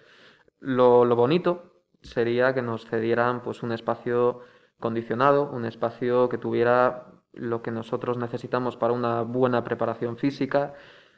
lo, 0.60 1.06
lo 1.06 1.16
bonito 1.16 1.77
sería 2.10 2.54
que 2.54 2.62
nos 2.62 2.86
cedieran 2.86 3.42
pues 3.42 3.64
un 3.64 3.72
espacio 3.72 4.42
condicionado, 4.80 5.50
un 5.52 5.66
espacio 5.66 6.30
que 6.30 6.38
tuviera 6.38 7.08
lo 7.34 7.62
que 7.62 7.72
nosotros 7.72 8.18
necesitamos 8.18 8.78
para 8.78 8.94
una 8.94 9.22
buena 9.22 9.64
preparación 9.64 10.18
física. 10.18 10.74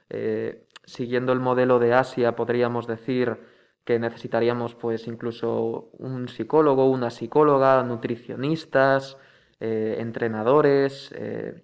Eh, 0.10 0.66
siguiendo 0.86 1.32
el 1.34 1.40
modelo 1.40 1.80
de 1.80 1.94
Asia, 1.94 2.36
podríamos 2.36 2.88
decir 2.88 3.38
que 3.86 4.00
necesitaríamos 4.00 4.76
pues 4.76 5.08
incluso 5.08 5.90
un 5.94 6.28
psicólogo, 6.28 6.90
una 6.90 7.10
psicóloga, 7.10 7.84
nutricionistas, 7.84 9.18
eh, 9.60 9.98
entrenadores, 10.00 11.12
eh, 11.16 11.64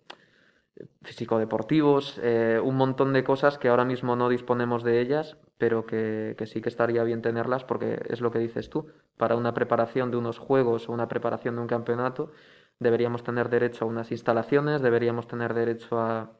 físico-deportivos, 1.03 2.19
un 2.63 2.75
montón 2.75 3.13
de 3.13 3.23
cosas 3.23 3.57
que 3.57 3.69
ahora 3.69 3.85
mismo 3.85 4.17
no 4.17 4.27
disponemos 4.27 4.83
de 4.83 4.99
ellas, 4.99 5.37
pero 5.57 5.85
que, 5.85 6.35
sí 6.45 6.61
que 6.61 6.69
estaría 6.69 7.03
bien 7.03 7.21
tenerlas 7.21 7.63
porque 7.63 8.01
es 8.09 8.21
lo 8.21 8.31
que 8.31 8.39
dices 8.39 8.69
tú. 8.69 8.87
Para 9.17 9.35
una 9.35 9.53
preparación 9.53 10.11
de 10.11 10.17
unos 10.17 10.37
juegos 10.37 10.89
o 10.89 10.93
una 10.93 11.07
preparación 11.07 11.55
de 11.55 11.61
un 11.61 11.67
campeonato, 11.67 12.31
deberíamos 12.79 13.23
tener 13.23 13.49
derecho 13.49 13.85
a 13.85 13.87
unas 13.87 14.11
instalaciones, 14.11 14.81
deberíamos 14.81 15.27
tener 15.27 15.53
derecho 15.53 15.99
a, 15.99 16.31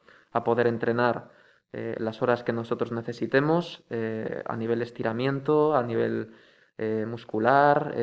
poder 0.44 0.68
entrenar 0.68 1.30
eh, 1.72 1.96
las 1.98 2.22
horas 2.22 2.44
que 2.44 2.52
nosotros 2.52 2.92
necesitemos 2.92 3.86
eh, 3.90 4.44
a 4.46 4.58
nivel 4.58 4.82
estiramiento, 4.82 5.78
a 5.78 5.82
nivel 5.82 6.34
eh, 6.78 7.06
muscular, 7.08 7.96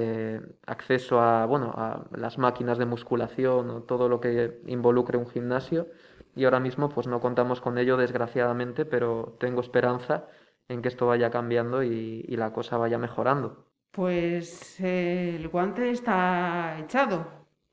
acceso 0.66 1.20
a, 1.20 1.44
bueno, 1.44 1.74
a 1.76 2.06
las 2.16 2.38
máquinas 2.38 2.78
de 2.78 2.86
musculación 2.86 3.68
o 3.68 3.82
todo 3.82 4.08
lo 4.08 4.18
que 4.18 4.62
involucre 4.66 5.18
un 5.18 5.28
gimnasio. 5.28 5.88
Y 6.34 6.44
ahora 6.44 6.60
mismo 6.60 6.88
pues 6.88 7.06
no 7.06 7.20
contamos 7.20 7.60
con 7.60 7.76
ello 7.76 7.98
desgraciadamente, 7.98 8.86
pero 8.86 9.36
tengo 9.38 9.60
esperanza 9.60 10.26
en 10.72 10.82
que 10.82 10.88
esto 10.88 11.06
vaya 11.06 11.30
cambiando 11.30 11.82
y, 11.82 12.22
la 12.36 12.52
cosa 12.52 12.76
vaya 12.76 12.98
mejorando. 12.98 13.66
Pues 13.90 14.80
eh, 14.80 15.36
el 15.36 15.48
guante 15.48 15.90
está 15.90 16.78
echado. 16.80 17.26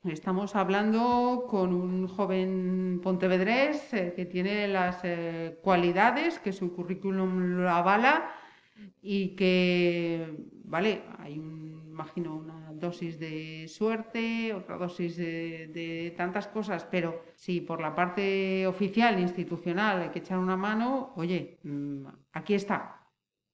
Estamos 0.04 0.56
hablando 0.56 1.46
con 1.48 1.74
un 1.74 2.08
joven 2.08 3.00
pontevedrés 3.02 3.92
eh, 3.92 4.12
que 4.16 4.24
tiene 4.24 4.68
las 4.68 5.00
eh, 5.02 5.58
cualidades, 5.62 6.38
que 6.38 6.52
su 6.52 6.74
currículum 6.74 7.58
lo 7.58 7.70
avala 7.70 8.30
y 9.02 9.34
que, 9.36 10.36
vale, 10.64 11.02
hay 11.18 11.38
un, 11.38 11.70
imagino 12.00 12.36
una 12.36 12.72
dosis 12.72 13.18
de 13.18 13.66
suerte, 13.68 14.54
otra 14.54 14.78
dosis 14.78 15.16
de, 15.16 15.68
de, 15.68 16.14
tantas 16.16 16.48
cosas, 16.48 16.86
pero 16.90 17.22
si 17.34 17.60
por 17.60 17.80
la 17.80 17.94
parte 17.94 18.66
oficial, 18.66 19.20
institucional, 19.20 20.02
hay 20.02 20.08
que 20.08 20.20
echar 20.20 20.38
una 20.38 20.56
mano, 20.56 21.12
oye, 21.16 21.58
mm, 21.62 22.06
aquí 22.32 22.54
está. 22.54 23.00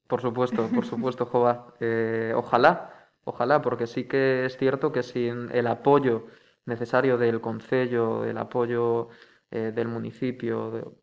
Por 0.07 0.20
supuesto, 0.20 0.68
por 0.68 0.87
supuesto, 0.87 1.27
Jova. 1.33 1.74
Eh, 1.81 2.33
ojalá, 2.37 3.11
ojalá, 3.24 3.61
porque 3.62 3.87
sí 3.87 4.05
que 4.05 4.45
es 4.47 4.57
cierto 4.57 4.93
que 4.93 5.03
sin 5.03 5.51
el 5.51 5.66
apoyo 5.66 6.27
necesario 6.64 7.18
del 7.18 7.41
concello, 7.41 8.24
el 8.24 8.39
apoyo 8.39 9.09
eh, 9.57 9.72
del 9.72 9.88
municipio, 9.88 10.96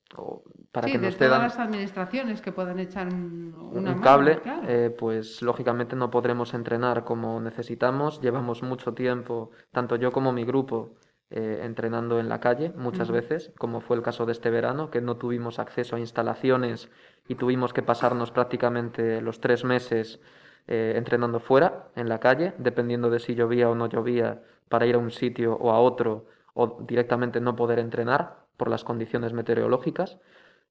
para 0.72 0.86
que 0.86 1.00
nos 1.00 1.18
de 1.18 1.26
todas 1.26 1.42
las 1.42 1.58
administraciones 1.58 2.40
que 2.40 2.52
puedan 2.52 2.80
echar 2.80 3.08
un, 3.08 3.56
un 3.58 4.00
cable, 4.00 4.42
eh, 4.68 4.96
pues 4.96 5.42
lógicamente 5.42 5.96
no 5.96 6.12
podremos 6.12 6.54
entrenar 6.54 7.04
como 7.04 7.42
necesitamos. 7.42 8.22
Llevamos 8.22 8.62
mucho 8.62 8.94
tiempo, 8.94 9.50
tanto 9.72 9.96
yo 9.96 10.12
como 10.12 10.32
mi 10.32 10.46
grupo, 10.46 10.96
eh, 11.32 11.62
entrenando 11.64 12.20
en 12.20 12.30
la 12.30 12.40
calle 12.40 12.72
muchas 12.76 13.10
veces, 13.10 13.52
como 13.58 13.82
fue 13.82 13.98
el 13.98 14.04
caso 14.04 14.28
de 14.28 14.34
este 14.34 14.52
verano, 14.52 14.92
que 14.92 15.02
no 15.02 15.18
tuvimos 15.18 15.58
acceso 15.58 15.96
a 15.96 16.00
instalaciones 16.00 16.92
y 17.28 17.34
tuvimos 17.34 17.74
que 17.74 17.82
pasarnos 17.82 18.30
prácticamente 18.30 19.20
los 19.20 19.40
tres 19.40 19.64
meses 19.64 20.22
eh, 20.68 20.94
entrenando 20.96 21.40
fuera, 21.40 21.88
en 21.96 22.08
la 22.08 22.20
calle, 22.20 22.54
dependiendo 22.60 23.10
de 23.10 23.18
si 23.18 23.34
llovía 23.34 23.68
o 23.68 23.74
no 23.74 23.88
llovía, 23.88 24.44
para 24.70 24.86
ir 24.86 24.94
a 24.94 25.00
un 25.00 25.10
sitio 25.10 25.56
o 25.56 25.72
a 25.72 25.80
otro, 25.80 26.28
o 26.54 26.84
directamente 26.88 27.42
no 27.42 27.56
poder 27.56 27.80
entrenar 27.80 28.43
por 28.58 28.70
las 28.70 28.84
condiciones 28.84 29.34
meteorológicas. 29.34 30.18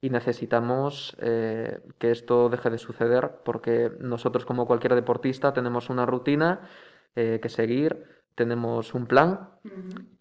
Y 0.00 0.10
necesitamos 0.10 1.16
eh, 1.20 1.80
que 1.98 2.10
esto 2.10 2.48
deje 2.48 2.70
de 2.70 2.78
suceder 2.78 3.36
porque 3.44 3.92
nosotros 4.00 4.44
como 4.44 4.66
cualquier 4.66 4.94
deportista 4.94 5.52
tenemos 5.52 5.90
una 5.90 6.06
rutina 6.06 6.60
que 7.14 7.48
seguir, 7.50 8.06
tenemos 8.34 8.94
un 8.94 9.06
plan 9.06 9.50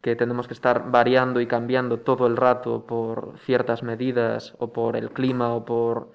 que 0.01 0.15
tenemos 0.15 0.47
que 0.47 0.53
estar 0.53 0.91
variando 0.91 1.39
y 1.39 1.47
cambiando 1.47 1.99
todo 1.99 2.27
el 2.27 2.35
rato 2.35 2.85
por 2.85 3.35
ciertas 3.39 3.83
medidas 3.83 4.55
o 4.59 4.73
por 4.73 4.97
el 4.97 5.11
clima 5.11 5.53
o 5.53 5.63
por 5.63 6.11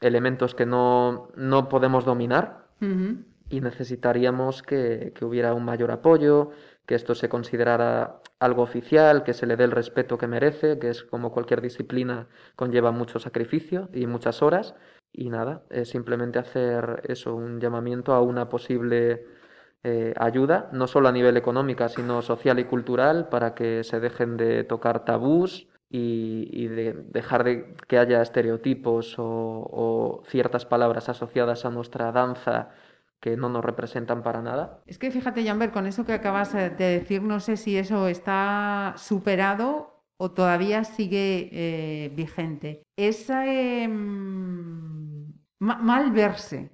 elementos 0.00 0.54
que 0.54 0.66
no, 0.66 1.28
no 1.36 1.68
podemos 1.68 2.04
dominar 2.04 2.66
y 3.50 3.60
necesitaríamos 3.60 4.62
que, 4.62 5.12
que, 5.14 5.24
hubiera 5.24 5.52
un 5.52 5.64
mayor 5.64 5.90
apoyo, 5.90 6.50
que 6.86 6.94
esto 6.94 7.14
se 7.14 7.28
considerara 7.28 8.20
algo 8.38 8.62
oficial, 8.62 9.22
que 9.22 9.34
se 9.34 9.46
le 9.46 9.56
dé 9.56 9.64
el 9.64 9.70
respeto 9.70 10.18
que 10.18 10.26
merece, 10.26 10.78
que 10.78 10.90
es 10.90 11.04
como 11.04 11.32
cualquier 11.32 11.60
disciplina 11.60 12.28
conlleva 12.56 12.90
mucho 12.90 13.18
sacrificio 13.18 13.88
y 13.92 14.06
muchas 14.06 14.42
horas. 14.42 14.74
Y 15.12 15.30
nada, 15.30 15.62
es 15.70 15.90
simplemente 15.90 16.38
hacer 16.38 17.02
eso, 17.08 17.34
un 17.34 17.60
llamamiento 17.60 18.12
a 18.12 18.22
una 18.22 18.48
posible 18.48 19.24
eh, 19.82 20.14
ayuda, 20.18 20.68
no 20.72 20.86
solo 20.86 21.08
a 21.08 21.12
nivel 21.12 21.36
económico, 21.36 21.88
sino 21.88 22.22
social 22.22 22.58
y 22.58 22.64
cultural, 22.64 23.28
para 23.28 23.54
que 23.54 23.82
se 23.82 23.98
dejen 23.98 24.36
de 24.36 24.64
tocar 24.64 25.04
tabús 25.04 25.68
y, 25.88 26.68
de 26.68 26.92
dejar 27.08 27.44
de 27.44 27.74
que 27.88 27.98
haya 27.98 28.22
estereotipos 28.22 29.16
o, 29.18 30.22
ciertas 30.26 30.66
palabras 30.66 31.08
asociadas 31.08 31.64
a 31.64 31.70
nuestra 31.70 32.12
danza 32.12 32.70
que 33.20 33.36
no 33.36 33.48
nos 33.48 33.64
representan 33.64 34.22
para 34.22 34.42
nada. 34.42 34.82
Es 34.86 34.98
que 34.98 35.10
fíjate, 35.10 35.44
Jamber, 35.44 35.70
con 35.70 35.86
eso 35.86 36.04
que 36.04 36.12
acabas 36.12 36.52
de 36.52 36.70
decir, 36.70 37.22
no 37.22 37.40
sé 37.40 37.56
si 37.56 37.76
eso 37.76 38.08
está 38.08 38.94
superado 38.96 40.04
o 40.16 40.30
todavía 40.32 40.84
sigue 40.84 41.48
eh, 41.52 42.12
vigente. 42.14 42.82
Esa 42.96 43.46
em, 43.46 45.32
mal 45.58 46.10
verse, 46.12 46.70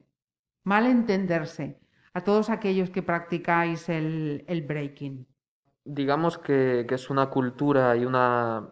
mal 0.64 0.86
entenderse 0.86 1.78
a 2.16 2.22
todos 2.22 2.49
aquellos 2.49 2.88
que 2.88 3.03
practicáis 3.03 3.90
el, 3.90 4.64
breaking? 4.66 5.26
Digamos 5.84 6.38
que, 6.38 6.86
es 6.88 7.11
una 7.11 7.28
cultura 7.28 7.94
y 7.94 8.07
una, 8.07 8.70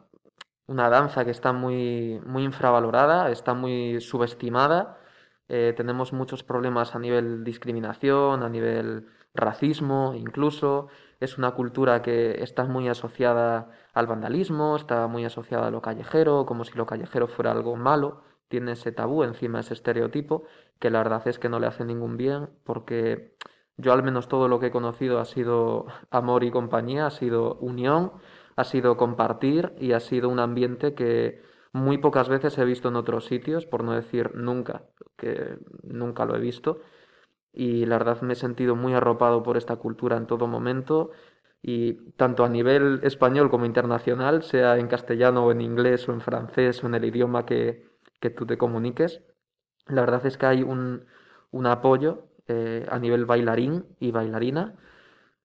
una 0.67 0.89
danza 0.89 1.27
que 1.27 1.31
está 1.31 1.53
muy, 1.53 2.21
muy 2.25 2.43
infravalorada, 2.45 3.31
está 3.31 3.53
muy 3.53 4.01
subestimada. 4.01 4.99
Eh, 5.49 5.75
tenemos 5.77 6.13
muchos 6.13 6.43
problemas 6.43 6.95
a 6.95 6.99
nivel 6.99 7.45
discriminación, 7.45 8.43
a 8.43 8.49
nivel 8.49 9.07
racismo 9.35 10.15
incluso. 10.17 10.89
Es 11.21 11.39
una 11.39 11.53
cultura 11.53 12.03
que 12.03 12.43
está 12.43 12.65
muy 12.65 12.89
asociada 12.89 13.71
al 13.93 14.07
vandalismo, 14.07 14.77
está 14.77 15.07
muy 15.07 15.25
asociada 15.25 15.69
a 15.69 15.71
lo 15.71 15.83
callejero, 15.83 16.47
como 16.47 16.65
si 16.65 16.77
lo 16.77 16.87
callejero 16.87 17.29
fuera 17.29 17.53
algo 17.53 17.77
malo. 17.77 18.23
Tiene 18.49 18.73
ese 18.73 18.93
tabú 18.93 19.23
encima, 19.25 19.61
ese 19.61 19.75
estereotipo, 19.75 20.45
que 20.79 20.91
la 20.91 20.99
verdad 20.99 21.27
es 21.29 21.39
que 21.39 21.49
no 21.49 21.59
le 21.59 21.67
hace 21.67 21.85
ningún 21.85 22.17
bien 22.17 22.51
porque 22.65 23.37
yo 23.77 23.93
al 23.93 24.03
menos 24.03 24.29
todo 24.29 24.49
lo 24.49 24.61
que 24.61 24.67
he 24.67 24.71
conocido 24.71 25.19
ha 25.19 25.25
sido 25.25 25.87
amor 26.11 26.45
y 26.45 26.51
compañía, 26.51 27.07
ha 27.07 27.11
sido 27.11 27.57
unión, 27.57 28.13
ha 28.57 28.65
sido 28.65 28.97
compartir 28.97 29.75
y 29.79 29.93
ha 29.93 30.01
sido 30.01 30.29
un 30.29 30.39
ambiente 30.39 30.95
que 30.95 31.43
muy 31.75 31.99
pocas 31.99 32.29
veces 32.29 32.57
he 32.57 32.65
visto 32.65 32.89
en 32.89 32.97
otros 32.97 33.27
sitios, 33.27 33.67
por 33.67 33.83
no 33.83 33.93
decir 33.93 34.37
nunca, 34.37 34.85
que 35.17 35.59
nunca 35.83 36.25
lo 36.25 36.37
he 36.37 36.41
visto. 36.41 36.81
Y 37.53 37.85
la 37.87 37.99
verdad 37.99 38.23
me 38.23 38.35
he 38.35 38.37
sentido 38.37 38.77
muy 38.77 38.95
arropado 38.95 39.43
por 39.43 39.57
esta 39.57 39.77
cultura 39.77 40.17
en 40.17 40.27
todo 40.27 40.47
momento 40.47 41.11
y 41.63 41.95
tanto 42.13 42.45
a 42.45 42.49
nivel 42.49 43.01
español 43.03 43.51
como 43.51 43.67
internacional, 43.67 44.45
sea 44.45 44.79
en 44.79 44.87
castellano 44.87 45.47
o 45.47 45.53
en 45.53 45.63
inglés 45.63 46.09
o 46.09 46.13
en 46.13 46.21
francés 46.21 46.85
o 46.85 46.87
en 46.87 46.95
el 46.95 47.05
idioma 47.07 47.45
que, 47.45 47.85
que 48.21 48.31
tú 48.31 48.47
te 48.47 48.57
comuniques, 48.57 49.23
la 49.89 50.03
verdad 50.03 50.25
es 50.27 50.39
que 50.39 50.47
hay 50.47 50.63
un, 50.63 51.07
un 51.51 51.67
apoyo 51.67 52.29
eh, 52.47 52.87
a 52.89 53.01
nivel 53.01 53.25
bailarín 53.25 53.85
y 53.99 54.13
bailarina 54.13 54.77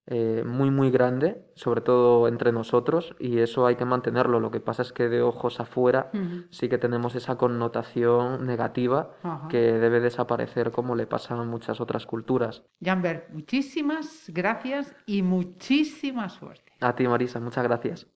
eh, 0.06 0.42
muy 0.44 0.70
muy 0.70 0.90
grande, 0.90 1.44
sobre 1.54 1.80
todo 1.80 2.26
entre 2.26 2.52
nosotros, 2.52 3.14
y 3.18 3.38
eso 3.38 3.66
hay 3.66 3.76
que 3.76 3.84
mantenerlo. 3.84 4.40
Lo 4.40 4.50
que 4.50 4.60
pasa 4.60 4.82
es 4.82 4.92
que 4.92 5.08
de 5.08 5.22
ojos 5.22 5.60
afuera 5.60 6.10
sí 6.50 6.68
que 6.68 6.78
tenemos 6.78 7.14
esa 7.14 7.36
connotación 7.36 8.46
negativa 8.46 9.12
que 9.48 9.58
debe 9.58 10.00
desaparecer 10.00 10.70
como 10.70 10.94
le 10.94 11.06
pasa 11.06 11.34
a 11.34 11.44
muchas 11.44 11.80
otras 11.80 12.06
culturas. 12.06 12.64
Jamber, 12.82 13.28
muchísimas 13.32 14.24
gracias 14.28 14.94
y 15.06 15.22
muchísima 15.22 16.28
suerte. 16.28 16.72
A 16.80 16.94
ti, 16.94 17.06
Marisa, 17.06 17.40
muchas 17.40 17.64
gracias. 17.64 18.06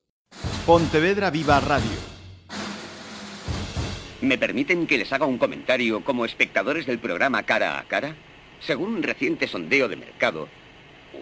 Pontevedra 0.66 1.30
Viva 1.30 1.60
Radio. 1.60 2.14
¿Me 4.20 4.38
permiten 4.38 4.86
que 4.86 4.96
les 4.96 5.12
haga 5.12 5.26
un 5.26 5.36
comentario 5.36 6.02
como 6.02 6.24
espectadores 6.24 6.86
del 6.86 6.98
programa 6.98 7.42
Cara 7.42 7.78
a 7.78 7.84
Cara? 7.84 8.16
Según 8.58 8.94
un 8.94 9.02
reciente 9.02 9.46
sondeo 9.46 9.86
de 9.86 9.96
mercado, 9.96 10.48